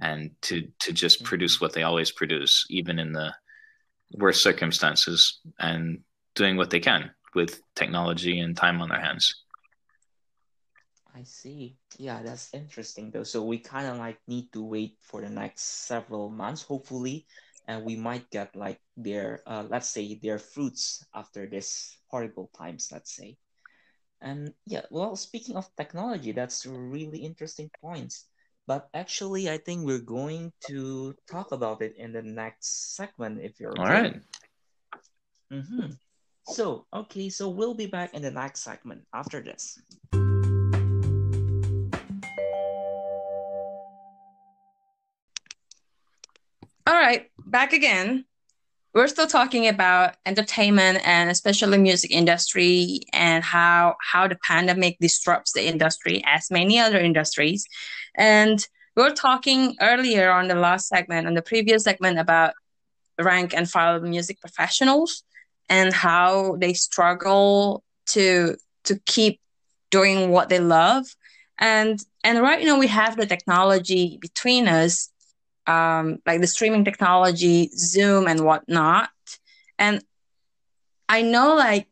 and 0.00 0.30
to 0.42 0.68
to 0.80 0.92
just 0.92 1.24
produce 1.24 1.60
what 1.60 1.74
they 1.74 1.82
always 1.82 2.10
produce, 2.12 2.64
even 2.70 2.98
in 2.98 3.12
the 3.12 3.34
worst 4.12 4.42
circumstances, 4.42 5.40
and 5.58 6.00
doing 6.34 6.56
what 6.56 6.70
they 6.70 6.80
can 6.80 7.10
with 7.34 7.60
technology 7.74 8.40
and 8.40 8.56
time 8.56 8.80
on 8.80 8.88
their 8.88 9.00
hands. 9.00 9.44
I 11.14 11.24
see. 11.24 11.76
Yeah, 11.98 12.22
that's 12.22 12.54
interesting 12.54 13.10
though. 13.10 13.24
So 13.24 13.42
we 13.42 13.58
kind 13.58 13.88
of 13.88 13.96
like 13.96 14.18
need 14.28 14.52
to 14.52 14.62
wait 14.62 14.96
for 15.00 15.20
the 15.20 15.28
next 15.28 15.86
several 15.86 16.30
months, 16.30 16.62
hopefully, 16.62 17.26
and 17.66 17.84
we 17.84 17.96
might 17.96 18.30
get 18.30 18.54
like 18.54 18.80
their, 18.96 19.42
uh, 19.46 19.64
let's 19.68 19.90
say, 19.90 20.14
their 20.22 20.38
fruits 20.38 21.04
after 21.14 21.46
this 21.46 21.98
horrible 22.06 22.50
times, 22.56 22.90
let's 22.92 23.14
say. 23.14 23.36
And 24.20 24.52
yeah, 24.66 24.82
well, 24.90 25.16
speaking 25.16 25.56
of 25.56 25.68
technology, 25.76 26.32
that's 26.32 26.66
really 26.66 27.18
interesting 27.18 27.70
points. 27.80 28.26
But 28.68 28.92
actually, 28.92 29.48
I 29.48 29.56
think 29.56 29.86
we're 29.86 30.04
going 30.04 30.52
to 30.68 31.16
talk 31.24 31.52
about 31.52 31.80
it 31.80 31.96
in 31.96 32.12
the 32.12 32.20
next 32.20 32.94
segment 32.94 33.40
if 33.40 33.56
you're 33.58 33.72
okay. 33.72 33.80
All 33.80 33.88
right. 33.88 34.20
Mm-hmm. 35.50 35.96
So, 36.52 36.84
okay, 36.92 37.30
so 37.30 37.48
we'll 37.48 37.72
be 37.72 37.86
back 37.88 38.12
in 38.12 38.20
the 38.20 38.30
next 38.30 38.60
segment 38.60 39.08
after 39.14 39.40
this. 39.40 39.80
All 46.84 46.92
right, 46.92 47.32
back 47.48 47.72
again. 47.72 48.26
We're 48.98 49.06
still 49.06 49.28
talking 49.28 49.68
about 49.68 50.16
entertainment 50.26 51.06
and 51.06 51.30
especially 51.30 51.78
music 51.78 52.10
industry 52.10 53.02
and 53.12 53.44
how 53.44 53.94
how 54.00 54.26
the 54.26 54.34
pandemic 54.42 54.96
disrupts 54.98 55.52
the 55.52 55.68
industry 55.68 56.20
as 56.26 56.50
many 56.50 56.80
other 56.80 56.98
industries. 56.98 57.64
And 58.16 58.58
we 58.96 59.04
were 59.04 59.14
talking 59.14 59.76
earlier 59.80 60.32
on 60.32 60.48
the 60.48 60.56
last 60.56 60.88
segment, 60.88 61.28
on 61.28 61.34
the 61.34 61.42
previous 61.42 61.84
segment 61.84 62.18
about 62.18 62.54
rank 63.20 63.54
and 63.54 63.70
file 63.70 64.00
music 64.00 64.40
professionals 64.40 65.22
and 65.68 65.94
how 65.94 66.56
they 66.56 66.72
struggle 66.72 67.84
to 68.06 68.56
to 68.82 68.98
keep 69.06 69.40
doing 69.92 70.30
what 70.30 70.48
they 70.48 70.58
love. 70.58 71.06
And 71.56 72.00
and 72.24 72.42
right 72.42 72.64
now 72.64 72.80
we 72.80 72.88
have 72.88 73.16
the 73.16 73.26
technology 73.26 74.18
between 74.20 74.66
us 74.66 75.08
um, 75.68 76.18
like 76.26 76.40
the 76.40 76.46
streaming 76.46 76.84
technology, 76.84 77.70
Zoom 77.76 78.26
and 78.26 78.40
whatnot. 78.40 79.10
And 79.78 80.02
I 81.08 81.22
know 81.22 81.54
like 81.54 81.86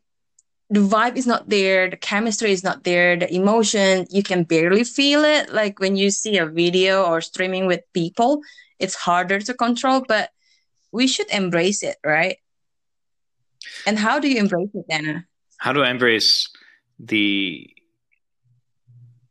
the 0.71 0.81
vibe 0.81 1.17
is 1.17 1.27
not 1.27 1.49
there, 1.49 1.89
the 1.89 1.97
chemistry 1.97 2.51
is 2.51 2.65
not 2.65 2.85
there, 2.85 3.17
the 3.17 3.33
emotion, 3.33 4.07
you 4.11 4.23
can 4.23 4.43
barely 4.43 4.83
feel 4.83 5.25
it. 5.25 5.53
Like 5.53 5.79
when 5.79 5.95
you 5.97 6.11
see 6.11 6.39
a 6.39 6.47
video 6.47 7.05
or 7.05 7.21
streaming 7.21 7.67
with 7.67 7.81
people, 7.93 8.41
it's 8.81 8.95
harder 8.95 9.39
to 9.41 9.55
control, 9.55 10.05
but 10.09 10.31
we 10.91 11.07
should 11.07 11.31
embrace 11.31 11.83
it, 11.83 11.97
right? 12.05 12.39
And 13.87 13.99
how 13.99 14.19
do 14.19 14.29
you 14.29 14.39
embrace 14.39 14.71
it, 14.75 14.87
Dana? 14.89 15.27
How 15.59 15.73
do 15.73 15.83
I 15.83 15.91
embrace 15.91 16.49
the 16.99 17.69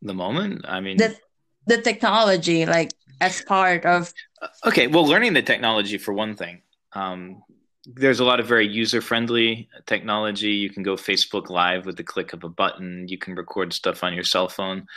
the 0.02 0.14
moment? 0.14 0.66
I 0.68 0.80
mean 0.82 0.98
the 0.98 1.18
the 1.68 1.82
technology, 1.82 2.66
like 2.66 2.94
as 3.22 3.42
part 3.44 3.86
of 3.86 4.14
okay 4.66 4.88
well 4.88 5.06
learning 5.06 5.34
the 5.34 5.42
technology 5.42 5.98
for 5.98 6.14
one 6.14 6.36
thing 6.36 6.62
um, 6.94 7.44
there's 7.86 8.20
a 8.20 8.26
lot 8.26 8.40
of 8.40 8.48
very 8.48 8.68
user 8.68 9.02
friendly 9.02 9.70
technology. 9.86 10.52
You 10.52 10.70
can 10.70 10.82
go 10.82 10.96
facebook 10.96 11.50
live 11.50 11.86
with 11.86 11.98
the 11.98 12.04
click 12.04 12.34
of 12.34 12.44
a 12.44 12.50
button. 12.50 13.08
You 13.08 13.18
can 13.18 13.36
record 13.36 13.74
stuff 13.74 14.04
on 14.04 14.14
your 14.14 14.24
cell 14.24 14.48
phone. 14.48 14.88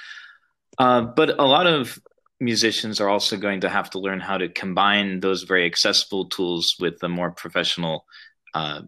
Uh, 0.78 1.02
but 1.02 1.38
a 1.38 1.44
lot 1.44 1.66
of 1.66 1.98
musicians 2.40 3.00
are 3.00 3.08
also 3.08 3.36
going 3.36 3.60
to 3.60 3.68
have 3.68 3.90
to 3.90 3.98
learn 3.98 4.20
how 4.20 4.38
to 4.38 4.48
combine 4.48 5.20
those 5.20 5.42
very 5.42 5.66
accessible 5.66 6.26
tools 6.26 6.76
with 6.78 6.98
the 7.00 7.08
more 7.08 7.30
professional 7.30 8.06
uh, 8.54 8.82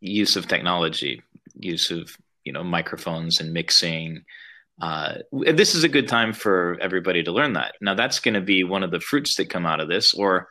use 0.00 0.36
of 0.36 0.46
technology 0.46 1.22
use 1.58 1.90
of 1.90 2.16
you 2.44 2.52
know 2.52 2.64
microphones 2.64 3.40
and 3.40 3.52
mixing 3.52 4.24
uh, 4.80 5.14
this 5.32 5.74
is 5.74 5.84
a 5.84 5.88
good 5.88 6.08
time 6.08 6.32
for 6.32 6.78
everybody 6.80 7.22
to 7.22 7.32
learn 7.32 7.52
that. 7.54 7.74
Now, 7.80 7.94
that's 7.94 8.20
going 8.20 8.34
to 8.34 8.40
be 8.40 8.64
one 8.64 8.82
of 8.82 8.90
the 8.90 9.00
fruits 9.00 9.36
that 9.36 9.50
come 9.50 9.66
out 9.66 9.80
of 9.80 9.88
this, 9.88 10.14
or 10.14 10.48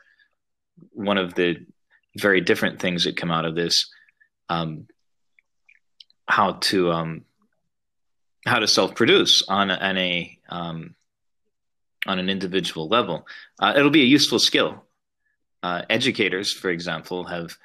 one 0.92 1.18
of 1.18 1.34
the 1.34 1.56
very 2.16 2.40
different 2.40 2.80
things 2.80 3.04
that 3.04 3.16
come 3.16 3.30
out 3.30 3.44
of 3.44 3.54
this. 3.54 3.90
Um, 4.48 4.86
how 6.26 6.52
to 6.52 6.92
um, 6.92 7.24
how 8.46 8.58
to 8.58 8.66
self 8.66 8.94
produce 8.94 9.42
on 9.48 9.70
a, 9.70 9.74
on 9.74 9.98
a 9.98 10.38
um, 10.48 10.94
on 12.06 12.18
an 12.18 12.28
individual 12.28 12.88
level. 12.88 13.26
Uh, 13.60 13.74
it'll 13.76 13.90
be 13.90 14.02
a 14.02 14.06
useful 14.06 14.38
skill. 14.38 14.84
Uh, 15.62 15.82
educators, 15.90 16.52
for 16.52 16.70
example, 16.70 17.24
have 17.24 17.56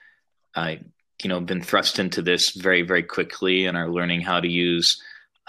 uh, 0.55 0.75
you 1.23 1.29
know 1.29 1.39
been 1.39 1.61
thrust 1.61 1.99
into 1.99 2.21
this 2.21 2.51
very 2.51 2.81
very 2.81 3.03
quickly 3.03 3.65
and 3.65 3.77
are 3.77 3.89
learning 3.89 4.21
how 4.21 4.39
to 4.39 4.47
use 4.47 5.01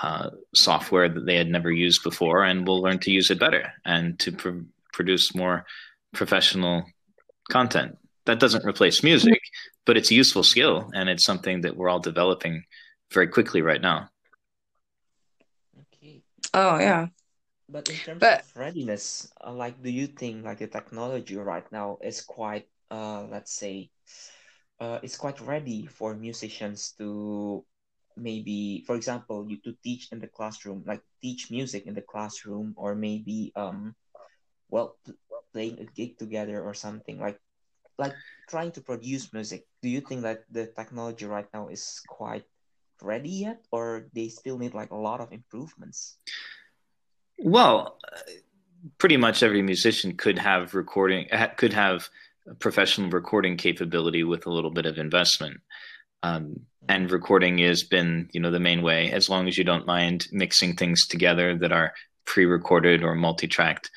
uh, 0.03 0.31
software 0.55 1.09
that 1.09 1.27
they 1.27 1.37
had 1.37 1.49
never 1.49 1.71
used 1.71 2.03
before 2.03 2.45
and 2.45 2.67
will 2.67 2.81
learn 2.81 2.99
to 3.01 3.11
use 3.11 3.31
it 3.31 3.41
better 3.41 3.73
and 3.85 4.19
to 4.21 4.33
pr- 4.33 4.67
produce 4.93 5.35
more 5.35 5.67
professional 6.15 6.85
content. 7.51 7.99
That 8.27 8.41
doesn't 8.41 8.65
replace 8.65 9.03
music, 9.03 9.41
but 9.87 9.97
it's 9.97 10.11
a 10.11 10.15
useful 10.15 10.43
skill 10.43 10.91
and 10.95 11.09
it's 11.09 11.25
something 11.25 11.63
that 11.63 11.77
we're 11.77 11.89
all 11.89 12.01
developing 12.01 12.65
very 13.13 13.27
quickly 13.29 13.63
right 13.63 13.81
now. 13.81 14.11
Okay. 15.81 16.23
oh 16.55 16.79
yeah. 16.79 17.09
But 17.69 17.89
in 17.91 17.97
terms 17.97 18.21
But 18.21 18.41
of 18.41 18.57
readiness, 18.57 19.29
uh, 19.45 19.53
like, 19.53 19.83
do 19.83 19.91
you 19.91 20.07
think 20.07 20.45
like 20.45 20.59
the 20.59 20.69
technology 20.69 21.37
right 21.37 21.71
now 21.71 21.99
is 22.03 22.23
quite, 22.23 22.67
uh, 22.91 23.25
let's 23.31 23.53
say, 23.53 23.91
uh, 24.81 25.01
it's 25.03 25.17
quite 25.19 25.41
ready 25.41 25.85
for 25.85 26.15
musicians 26.15 26.93
to 26.97 27.65
maybe 28.19 28.85
for 28.87 28.97
example 28.97 29.47
you 29.49 29.57
to 29.65 29.75
teach 29.83 30.11
in 30.13 30.19
the 30.19 30.27
classroom 30.27 30.83
like 30.87 31.03
teach 31.23 31.51
music 31.51 31.87
in 31.87 31.95
the 31.95 32.03
classroom 32.03 32.75
or 32.77 32.95
maybe 32.95 33.53
um 33.57 33.95
well 34.71 34.97
playing 35.53 35.79
a 35.81 35.85
gig 35.85 36.19
together 36.19 36.63
or 36.63 36.75
something 36.75 37.19
like 37.19 37.41
like 37.99 38.15
trying 38.49 38.71
to 38.73 38.81
produce 38.81 39.33
music. 39.33 39.67
Do 39.83 39.89
you 39.89 40.01
think 40.01 40.23
that 40.23 40.45
the 40.51 40.67
technology 40.67 41.27
right 41.27 41.49
now 41.53 41.69
is 41.69 42.01
quite 42.07 42.45
ready 43.03 43.47
yet 43.47 43.67
or 43.71 44.07
they 44.15 44.29
still 44.29 44.59
need 44.59 44.75
like 44.75 44.91
a 44.91 44.97
lot 44.97 45.21
of 45.21 45.33
improvements? 45.33 46.17
Well 47.39 47.99
pretty 48.99 49.17
much 49.17 49.43
every 49.43 49.63
musician 49.63 50.17
could 50.17 50.39
have 50.39 50.75
recording 50.75 51.27
could 51.57 51.73
have 51.73 52.09
professional 52.61 53.11
recording 53.11 53.57
capability 53.57 54.23
with 54.23 54.47
a 54.47 54.51
little 54.51 54.71
bit 54.71 54.87
of 54.87 54.99
investment 54.99 55.61
um, 56.23 56.61
and 56.89 57.11
recording 57.11 57.59
has 57.59 57.83
been 57.83 58.29
you 58.33 58.41
know 58.41 58.51
the 58.51 58.61
main 58.61 58.83
way. 58.83 59.11
As 59.11 59.29
long 59.29 59.49
as 59.49 59.59
you 59.59 59.65
don't 59.65 59.87
mind 59.87 60.27
mixing 60.33 60.75
things 60.75 61.07
together 61.07 61.57
that 61.59 61.73
are 61.73 61.93
pre-recorded 62.25 63.03
or 63.03 63.15
multi-tracked. 63.15 63.91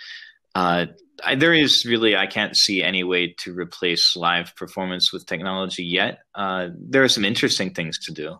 Uh, 0.56 0.88
I, 1.24 1.36
there 1.36 1.54
is 1.54 1.86
really 1.86 2.16
i 2.16 2.26
can't 2.26 2.58
see 2.58 2.82
any 2.82 3.04
way 3.04 3.36
to 3.40 3.54
replace 3.54 4.16
live 4.16 4.56
performance 4.56 5.14
with 5.14 5.26
technology 5.26 5.84
yet. 5.84 6.20
Uh, 6.34 6.70
there 6.74 7.04
are 7.04 7.10
some 7.10 7.26
interesting 7.26 7.74
things 7.74 8.00
to 8.06 8.14
do. 8.14 8.40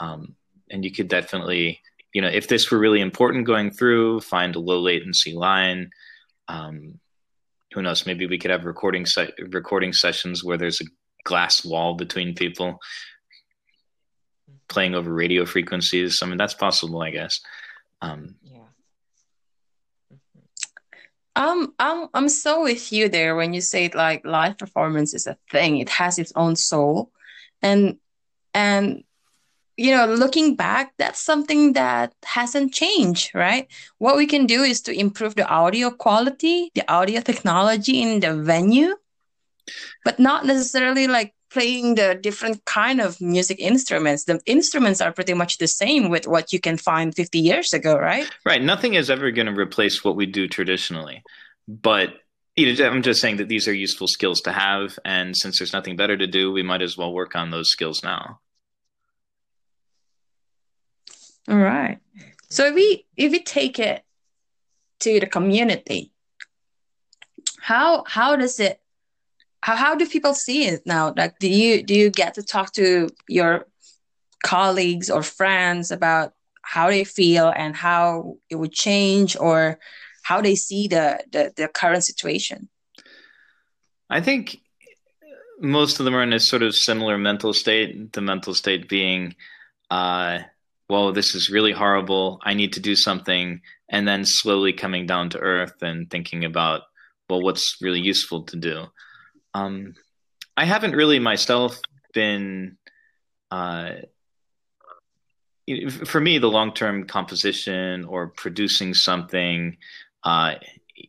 Um, 0.00 0.34
and 0.70 0.84
you 0.84 0.90
could 0.90 1.08
definitely 1.08 1.80
you 2.12 2.22
know 2.22 2.28
if 2.28 2.48
this 2.48 2.70
were 2.70 2.78
really 2.78 3.00
important 3.00 3.46
going 3.46 3.70
through 3.70 4.20
find 4.20 4.56
a 4.56 4.60
low 4.60 4.80
latency 4.80 5.34
line. 5.34 5.90
Um, 6.48 6.98
who 7.72 7.82
knows? 7.82 8.04
Maybe 8.06 8.26
we 8.26 8.38
could 8.38 8.50
have 8.50 8.64
recording 8.64 9.06
se- 9.06 9.34
recording 9.38 9.92
sessions 9.92 10.42
where 10.42 10.58
there's 10.58 10.80
a 10.80 10.84
glass 11.24 11.64
wall 11.64 11.94
between 11.94 12.34
people 12.34 12.78
playing 14.68 14.94
over 14.94 15.12
radio 15.12 15.44
frequencies. 15.44 16.22
I 16.22 16.26
mean, 16.26 16.38
that's 16.38 16.54
possible, 16.54 17.02
I 17.02 17.10
guess. 17.10 17.40
Um, 18.02 18.36
yeah 18.42 18.60
um 21.36 21.72
I'm 21.78 22.08
I'm 22.12 22.28
so 22.28 22.62
with 22.62 22.92
you 22.92 23.08
there 23.08 23.34
when 23.36 23.54
you 23.54 23.60
say 23.60 23.90
like 23.94 24.24
live 24.24 24.58
performance 24.58 25.14
is 25.14 25.26
a 25.26 25.36
thing. 25.50 25.78
It 25.78 25.88
has 25.88 26.18
its 26.18 26.32
own 26.36 26.56
soul. 26.56 27.10
And 27.62 27.98
and 28.54 29.04
you 29.76 29.96
know, 29.96 30.04
looking 30.06 30.56
back, 30.56 30.92
that's 30.98 31.20
something 31.20 31.72
that 31.72 32.12
hasn't 32.22 32.74
changed, 32.74 33.34
right? 33.34 33.66
What 33.96 34.16
we 34.16 34.26
can 34.26 34.44
do 34.44 34.62
is 34.62 34.82
to 34.82 34.92
improve 34.92 35.36
the 35.36 35.48
audio 35.48 35.90
quality, 35.90 36.70
the 36.74 36.86
audio 36.92 37.22
technology 37.22 38.02
in 38.02 38.20
the 38.20 38.34
venue, 38.34 38.94
but 40.04 40.18
not 40.18 40.46
necessarily 40.46 41.06
like 41.06 41.34
playing 41.50 41.96
the 41.96 42.14
different 42.14 42.64
kind 42.64 43.00
of 43.00 43.20
music 43.20 43.58
instruments. 43.58 44.24
The 44.24 44.40
instruments 44.46 45.00
are 45.00 45.12
pretty 45.12 45.34
much 45.34 45.58
the 45.58 45.66
same 45.66 46.08
with 46.08 46.26
what 46.26 46.52
you 46.52 46.60
can 46.60 46.76
find 46.76 47.14
50 47.14 47.38
years 47.38 47.72
ago, 47.72 47.98
right? 47.98 48.30
Right. 48.44 48.62
Nothing 48.62 48.94
is 48.94 49.10
ever 49.10 49.30
going 49.30 49.46
to 49.46 49.58
replace 49.58 50.04
what 50.04 50.16
we 50.16 50.26
do 50.26 50.46
traditionally. 50.46 51.22
But 51.66 52.14
you 52.56 52.74
know, 52.74 52.88
I'm 52.88 53.02
just 53.02 53.20
saying 53.20 53.36
that 53.38 53.48
these 53.48 53.68
are 53.68 53.74
useful 53.74 54.06
skills 54.06 54.40
to 54.42 54.52
have. 54.52 54.98
And 55.04 55.36
since 55.36 55.58
there's 55.58 55.72
nothing 55.72 55.96
better 55.96 56.16
to 56.16 56.26
do, 56.26 56.52
we 56.52 56.62
might 56.62 56.82
as 56.82 56.96
well 56.96 57.12
work 57.12 57.36
on 57.36 57.50
those 57.50 57.70
skills 57.70 58.02
now. 58.02 58.40
All 61.48 61.56
right. 61.56 61.98
So 62.48 62.66
if 62.66 62.74
we 62.74 63.06
if 63.16 63.32
we 63.32 63.42
take 63.42 63.78
it 63.78 64.04
to 65.00 65.20
the 65.20 65.26
community, 65.26 66.12
how 67.60 68.04
how 68.06 68.36
does 68.36 68.60
it 68.60 68.79
how 69.62 69.76
how 69.76 69.94
do 69.94 70.06
people 70.06 70.34
see 70.34 70.66
it 70.66 70.82
now? 70.86 71.12
Like 71.16 71.38
do 71.38 71.48
you 71.48 71.82
do 71.82 71.94
you 71.94 72.10
get 72.10 72.34
to 72.34 72.42
talk 72.42 72.72
to 72.74 73.08
your 73.28 73.66
colleagues 74.42 75.10
or 75.10 75.22
friends 75.22 75.90
about 75.90 76.32
how 76.62 76.88
they 76.88 77.04
feel 77.04 77.52
and 77.54 77.74
how 77.74 78.36
it 78.48 78.56
would 78.56 78.72
change 78.72 79.36
or 79.36 79.78
how 80.22 80.40
they 80.40 80.54
see 80.54 80.88
the 80.88 81.22
the, 81.32 81.52
the 81.56 81.68
current 81.68 82.04
situation? 82.04 82.68
I 84.08 84.20
think 84.20 84.60
most 85.60 86.00
of 86.00 86.04
them 86.04 86.14
are 86.14 86.22
in 86.22 86.32
a 86.32 86.40
sort 86.40 86.62
of 86.62 86.74
similar 86.74 87.18
mental 87.18 87.52
state. 87.52 88.12
The 88.12 88.20
mental 88.20 88.54
state 88.54 88.88
being, 88.88 89.34
uh, 89.90 90.40
well, 90.88 91.12
this 91.12 91.34
is 91.34 91.50
really 91.50 91.72
horrible. 91.72 92.40
I 92.42 92.54
need 92.54 92.72
to 92.72 92.80
do 92.80 92.96
something. 92.96 93.60
And 93.88 94.08
then 94.08 94.24
slowly 94.24 94.72
coming 94.72 95.06
down 95.06 95.30
to 95.30 95.38
earth 95.38 95.82
and 95.82 96.10
thinking 96.10 96.44
about, 96.44 96.82
well, 97.28 97.42
what's 97.42 97.76
really 97.80 98.00
useful 98.00 98.42
to 98.44 98.56
do. 98.56 98.86
Um, 99.54 99.94
I 100.56 100.64
haven't 100.64 100.94
really 100.94 101.18
myself 101.18 101.80
been, 102.12 102.76
uh, 103.50 103.92
for 106.04 106.20
me, 106.20 106.38
the 106.38 106.50
long 106.50 106.72
term 106.74 107.06
composition 107.06 108.04
or 108.04 108.28
producing 108.28 108.94
something 108.94 109.76
uh, 110.24 110.54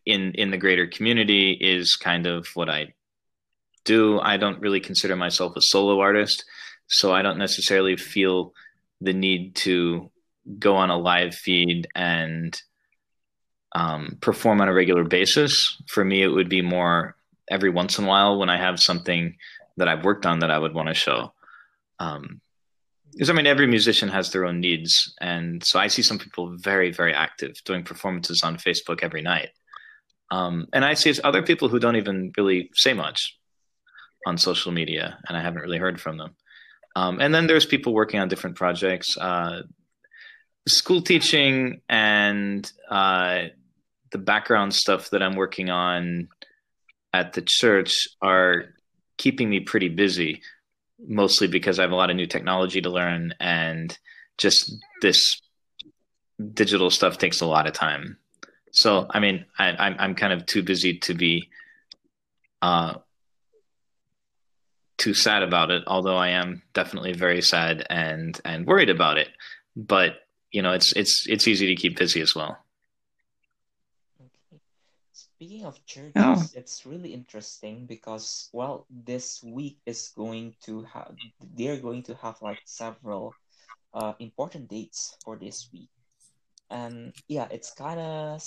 in 0.06 0.34
in 0.36 0.52
the 0.52 0.58
greater 0.58 0.88
community 0.88 1.52
is 1.52 1.96
kind 1.96 2.28
of 2.28 2.48
what 2.54 2.70
I 2.70 2.94
do. 3.84 4.20
I 4.20 4.38
don't 4.38 4.62
really 4.62 4.80
consider 4.80 5.16
myself 5.16 5.56
a 5.56 5.62
solo 5.62 6.00
artist, 6.00 6.46
so 6.88 7.14
I 7.14 7.22
don't 7.22 7.40
necessarily 7.40 7.98
feel 7.98 8.54
the 9.02 9.14
need 9.14 9.56
to 9.56 10.12
go 10.60 10.76
on 10.76 10.90
a 10.90 10.98
live 10.98 11.34
feed 11.34 11.88
and 11.96 12.60
um, 13.74 14.18
perform 14.22 14.62
on 14.62 14.68
a 14.68 14.74
regular 14.74 15.04
basis. 15.04 15.82
For 15.88 16.04
me, 16.04 16.22
it 16.22 16.28
would 16.28 16.50
be 16.50 16.62
more 16.62 17.16
every 17.52 17.70
once 17.70 18.00
in 18.00 18.06
a 18.06 18.08
while 18.08 18.40
when 18.40 18.50
I 18.50 18.58
have 18.58 18.80
something 18.80 19.36
that 19.78 19.88
I've 19.88 20.06
worked 20.06 20.26
on 20.26 20.40
that 20.40 20.52
I 20.52 20.58
would 20.58 20.74
want 20.74 20.88
to 20.88 20.94
show. 20.94 21.34
Um, 22.00 22.42
because 23.12 23.30
I 23.30 23.34
mean, 23.34 23.48
every 23.48 23.68
musician 23.68 24.08
has 24.10 24.32
their 24.32 24.46
own 24.46 24.62
needs, 24.62 25.14
and 25.20 25.62
so 25.64 25.78
I 25.78 25.88
see 25.88 26.02
some 26.02 26.18
people 26.18 26.56
very, 26.58 26.92
very 26.92 27.14
active 27.14 27.54
doing 27.66 27.84
performances 27.84 28.42
on 28.42 28.56
Facebook 28.56 29.04
every 29.04 29.22
night, 29.22 29.50
um, 30.32 30.68
and 30.72 30.86
I 30.86 30.94
see 30.94 31.14
other 31.22 31.44
people 31.44 31.68
who 31.68 31.78
don't 31.78 31.98
even 31.98 32.32
really 32.38 32.70
say 32.74 32.94
much 32.94 33.38
on 34.26 34.38
social 34.38 34.72
media, 34.72 35.20
and 35.28 35.38
I 35.38 35.42
haven't 35.42 35.62
really 35.62 35.78
heard 35.78 36.00
from 36.00 36.18
them. 36.18 36.36
Um, 36.96 37.20
and 37.20 37.36
then 37.36 37.48
there's 37.48 37.66
people 37.66 37.94
working 37.94 38.20
on 38.20 38.30
different 38.30 38.56
projects, 38.56 39.18
uh, 39.18 39.64
school 40.68 41.02
teaching, 41.02 41.82
and 41.90 42.72
uh, 42.90 43.44
the 44.12 44.18
background 44.18 44.74
stuff 44.74 45.10
that 45.10 45.22
I'm 45.22 45.36
working 45.36 45.70
on 45.70 46.30
at 47.14 47.34
the 47.34 47.44
church 47.46 48.08
are 48.22 48.66
keeping 49.18 49.50
me 49.50 49.60
pretty 49.60 49.90
busy, 49.90 50.42
mostly 51.06 51.48
because 51.48 51.80
I 51.80 51.84
have 51.84 51.92
a 51.92 51.96
lot 51.96 52.10
of 52.10 52.16
new 52.16 52.28
technology 52.28 52.82
to 52.82 52.90
learn, 52.90 53.34
and 53.40 53.98
just 54.38 54.74
this 55.02 55.42
digital 56.54 56.90
stuff 56.90 57.18
takes 57.18 57.42
a 57.42 57.46
lot 57.46 57.68
of 57.68 57.74
time. 57.74 58.18
So, 58.72 59.08
I 59.10 59.20
mean, 59.20 59.46
I, 59.60 59.70
am 59.70 59.76
I'm, 59.80 59.96
I'm 60.00 60.16
kind 60.16 60.34
of 60.34 60.46
too 60.46 60.64
busy 60.64 61.00
to 61.00 61.14
be 61.14 61.50
uh, 62.62 62.96
too 64.98 65.14
sad 65.14 65.44
about 65.44 65.72
it, 65.72 65.84
although 65.88 66.16
I 66.16 66.30
am 66.30 66.62
definitely 66.74 67.14
very 67.14 67.42
sad 67.42 67.86
and 67.90 68.40
and 68.46 68.66
worried 68.66 68.90
about 68.90 69.18
it. 69.18 69.30
But 69.76 70.14
you 70.52 70.62
know, 70.62 70.72
it's 70.74 70.94
it's 70.96 71.26
it's 71.28 71.48
easy 71.48 71.68
to 71.68 71.76
keep 71.76 71.98
busy 71.98 72.22
as 72.22 72.36
well. 72.36 72.58
Speaking 75.42 75.66
of 75.66 75.84
churches, 75.88 76.54
Oh. 76.54 76.54
it's 76.54 76.86
really 76.86 77.14
interesting 77.16 77.88
because 77.88 78.50
well, 78.54 78.86
this 78.92 79.42
week 79.44 79.80
is 79.88 80.10
going 80.16 80.54
to 80.66 80.84
have 80.84 81.18
they're 81.58 81.82
going 81.82 82.04
to 82.04 82.16
have 82.22 82.40
like 82.44 82.62
several 82.66 83.34
uh, 83.94 84.14
important 84.20 84.70
dates 84.70 85.18
for 85.26 85.38
this 85.38 85.68
week, 85.74 85.90
and 86.70 87.14
yeah, 87.28 87.48
it's 87.50 87.74
kind 87.74 88.00
of 88.00 88.44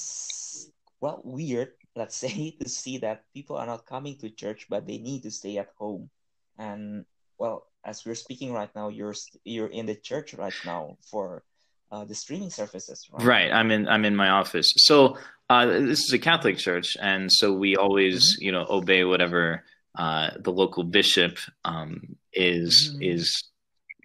well 1.01 1.21
weird, 1.25 1.73
let's 1.97 2.15
say, 2.25 2.53
to 2.61 2.69
see 2.69 2.99
that 2.99 3.25
people 3.35 3.57
are 3.57 3.67
not 3.67 3.87
coming 3.87 4.17
to 4.19 4.31
church, 4.31 4.67
but 4.71 4.87
they 4.87 4.99
need 4.99 5.23
to 5.25 5.31
stay 5.31 5.59
at 5.59 5.71
home 5.77 6.11
and 6.59 7.05
well 7.39 7.67
as 7.85 8.07
we're 8.07 8.15
speaking 8.15 8.53
right 8.53 8.75
now 8.77 8.89
you're 8.89 9.15
you're 9.45 9.67
in 9.67 9.87
the 9.87 9.97
church 9.97 10.35
right 10.35 10.55
now 10.65 10.97
for 11.03 11.43
uh, 11.91 12.05
the 12.05 12.15
streaming 12.15 12.51
services 12.51 13.09
right? 13.13 13.25
right 13.25 13.53
i'm 13.53 13.71
in 13.71 13.89
i'm 13.89 14.05
in 14.05 14.17
my 14.17 14.29
office 14.29 14.73
so 14.77 15.17
uh, 15.51 15.67
this 15.67 16.01
is 16.01 16.13
a 16.13 16.19
catholic 16.19 16.57
church 16.57 16.97
and 17.01 17.31
so 17.31 17.53
we 17.53 17.77
always 17.77 18.37
mm-hmm. 18.37 18.45
you 18.47 18.53
know 18.53 18.67
obey 18.69 19.05
whatever 19.05 19.65
uh, 19.97 20.31
the 20.41 20.51
local 20.51 20.83
bishop 20.83 21.39
um, 21.65 22.17
is 22.33 22.91
mm-hmm. 22.93 23.03
is 23.03 23.45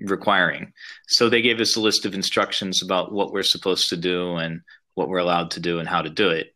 requiring 0.02 0.72
so 1.08 1.28
they 1.28 1.42
gave 1.42 1.60
us 1.60 1.76
a 1.76 1.82
list 1.82 2.06
of 2.06 2.14
instructions 2.14 2.82
about 2.84 3.12
what 3.12 3.34
we're 3.34 3.44
supposed 3.44 3.90
to 3.90 3.98
do 3.98 4.36
and 4.36 4.62
what 4.94 5.10
we're 5.10 5.18
allowed 5.18 5.52
to 5.52 5.60
do 5.60 5.80
and 5.80 5.90
how 5.90 6.02
to 6.02 6.10
do 6.10 6.30
it 6.30 6.54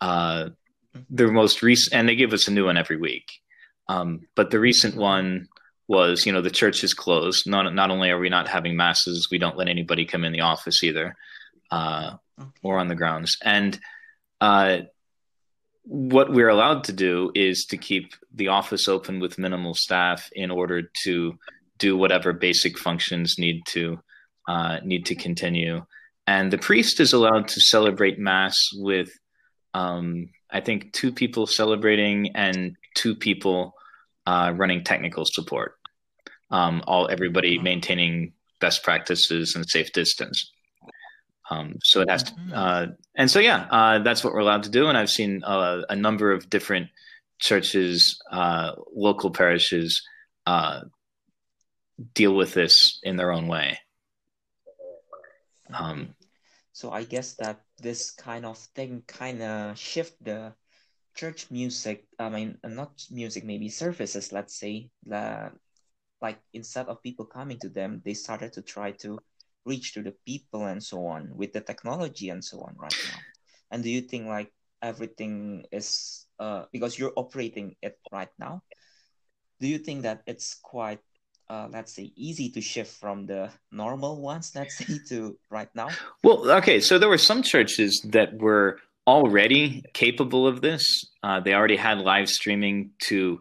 uh, 0.00 0.44
mm-hmm. 0.44 1.00
the 1.10 1.26
most 1.30 1.62
recent 1.62 1.94
and 1.94 2.08
they 2.08 2.14
give 2.14 2.32
us 2.32 2.46
a 2.46 2.52
new 2.52 2.66
one 2.66 2.76
every 2.76 2.96
week 2.96 3.40
um, 3.88 4.20
but 4.34 4.50
the 4.50 4.60
recent 4.60 4.96
one 4.96 5.48
was, 5.86 6.24
you 6.24 6.32
know, 6.32 6.40
the 6.40 6.50
church 6.50 6.82
is 6.84 6.94
closed. 6.94 7.48
Not 7.48 7.72
not 7.74 7.90
only 7.90 8.10
are 8.10 8.18
we 8.18 8.28
not 8.28 8.48
having 8.48 8.76
masses, 8.76 9.28
we 9.30 9.38
don't 9.38 9.56
let 9.56 9.68
anybody 9.68 10.04
come 10.04 10.24
in 10.24 10.32
the 10.32 10.40
office 10.40 10.82
either, 10.82 11.16
uh, 11.70 12.16
okay. 12.40 12.50
or 12.62 12.78
on 12.78 12.88
the 12.88 12.94
grounds. 12.94 13.36
And 13.42 13.78
uh, 14.40 14.78
what 15.84 16.32
we're 16.32 16.48
allowed 16.48 16.84
to 16.84 16.92
do 16.92 17.30
is 17.34 17.66
to 17.66 17.76
keep 17.76 18.14
the 18.32 18.48
office 18.48 18.88
open 18.88 19.20
with 19.20 19.38
minimal 19.38 19.74
staff 19.74 20.30
in 20.32 20.50
order 20.50 20.90
to 21.04 21.38
do 21.78 21.96
whatever 21.96 22.32
basic 22.32 22.78
functions 22.78 23.38
need 23.38 23.62
to 23.66 23.98
uh, 24.48 24.78
need 24.84 25.06
to 25.06 25.14
continue. 25.14 25.84
And 26.26 26.50
the 26.50 26.58
priest 26.58 27.00
is 27.00 27.12
allowed 27.12 27.48
to 27.48 27.60
celebrate 27.60 28.18
mass 28.18 28.56
with 28.74 29.10
um, 29.74 30.30
I 30.50 30.60
think 30.60 30.92
two 30.92 31.12
people 31.12 31.46
celebrating 31.46 32.34
and 32.34 32.76
two 32.94 33.14
people 33.14 33.74
uh, 34.26 34.52
running 34.56 34.84
technical 34.84 35.24
support. 35.24 35.76
Um, 36.50 36.82
all 36.86 37.08
everybody 37.08 37.58
maintaining 37.58 38.32
best 38.60 38.82
practices 38.82 39.56
and 39.56 39.68
safe 39.68 39.92
distance. 39.92 40.52
Um, 41.50 41.76
so 41.82 42.00
it 42.00 42.08
has 42.08 42.22
to, 42.24 42.32
mm-hmm. 42.32 42.52
uh, 42.54 42.86
and 43.16 43.30
so 43.30 43.38
yeah, 43.38 43.66
uh, 43.70 43.98
that's 43.98 44.24
what 44.24 44.32
we're 44.32 44.40
allowed 44.40 44.62
to 44.64 44.70
do. 44.70 44.88
And 44.88 44.96
I've 44.96 45.10
seen 45.10 45.42
uh, 45.44 45.82
a 45.88 45.96
number 45.96 46.32
of 46.32 46.48
different 46.48 46.88
churches, 47.38 48.18
uh, 48.30 48.72
local 48.94 49.30
parishes, 49.30 50.02
uh, 50.46 50.80
deal 52.14 52.34
with 52.34 52.54
this 52.54 52.98
in 53.02 53.16
their 53.16 53.32
own 53.32 53.46
way. 53.46 53.78
Um, 55.72 56.14
so 56.72 56.90
I 56.90 57.04
guess 57.04 57.34
that 57.34 57.60
this 57.80 58.10
kind 58.10 58.44
of 58.44 58.58
thing 58.58 59.02
kind 59.06 59.42
of 59.42 59.78
shift 59.78 60.22
the 60.24 60.54
church 61.14 61.50
music. 61.50 62.06
I 62.18 62.28
mean, 62.28 62.58
uh, 62.64 62.68
not 62.68 63.04
music, 63.10 63.44
maybe 63.44 63.68
services. 63.68 64.32
Let's 64.32 64.58
say 64.58 64.90
like 66.20 66.40
instead 66.52 66.86
of 66.88 67.02
people 67.02 67.24
coming 67.24 67.58
to 67.60 67.68
them, 67.68 68.00
they 68.04 68.14
started 68.14 68.52
to 68.54 68.62
try 68.62 68.92
to 69.04 69.18
reach 69.66 69.94
to 69.94 70.02
the 70.02 70.14
people 70.26 70.64
and 70.66 70.82
so 70.82 71.06
on 71.06 71.30
with 71.36 71.52
the 71.52 71.60
technology 71.60 72.30
and 72.30 72.44
so 72.44 72.60
on 72.60 72.74
right 72.78 72.96
now. 73.12 73.20
And 73.70 73.82
do 73.82 73.90
you 73.90 74.00
think 74.00 74.26
like 74.26 74.52
everything 74.82 75.64
is 75.72 76.26
uh 76.38 76.64
because 76.72 76.98
you're 76.98 77.12
operating 77.16 77.76
it 77.82 77.98
right 78.12 78.32
now? 78.38 78.62
Do 79.60 79.68
you 79.68 79.78
think 79.78 80.02
that 80.02 80.22
it's 80.26 80.56
quite 80.62 81.00
uh, 81.48 81.68
let's 81.70 81.92
say 81.92 82.10
easy 82.16 82.48
to 82.50 82.60
shift 82.60 82.96
from 82.96 83.26
the 83.26 83.50
normal 83.70 84.20
ones 84.20 84.52
let's 84.56 84.78
say 84.80 84.98
to 85.08 85.36
right 85.50 85.68
now 85.74 85.90
well 86.22 86.50
okay 86.50 86.80
so 86.80 86.98
there 86.98 87.08
were 87.08 87.20
some 87.20 87.42
churches 87.42 88.00
that 88.08 88.32
were 88.40 88.80
already 89.06 89.82
capable 89.92 90.46
of 90.46 90.60
this 90.60 91.04
uh, 91.22 91.40
they 91.40 91.54
already 91.54 91.76
had 91.76 91.98
live 91.98 92.28
streaming 92.28 92.90
to 92.98 93.40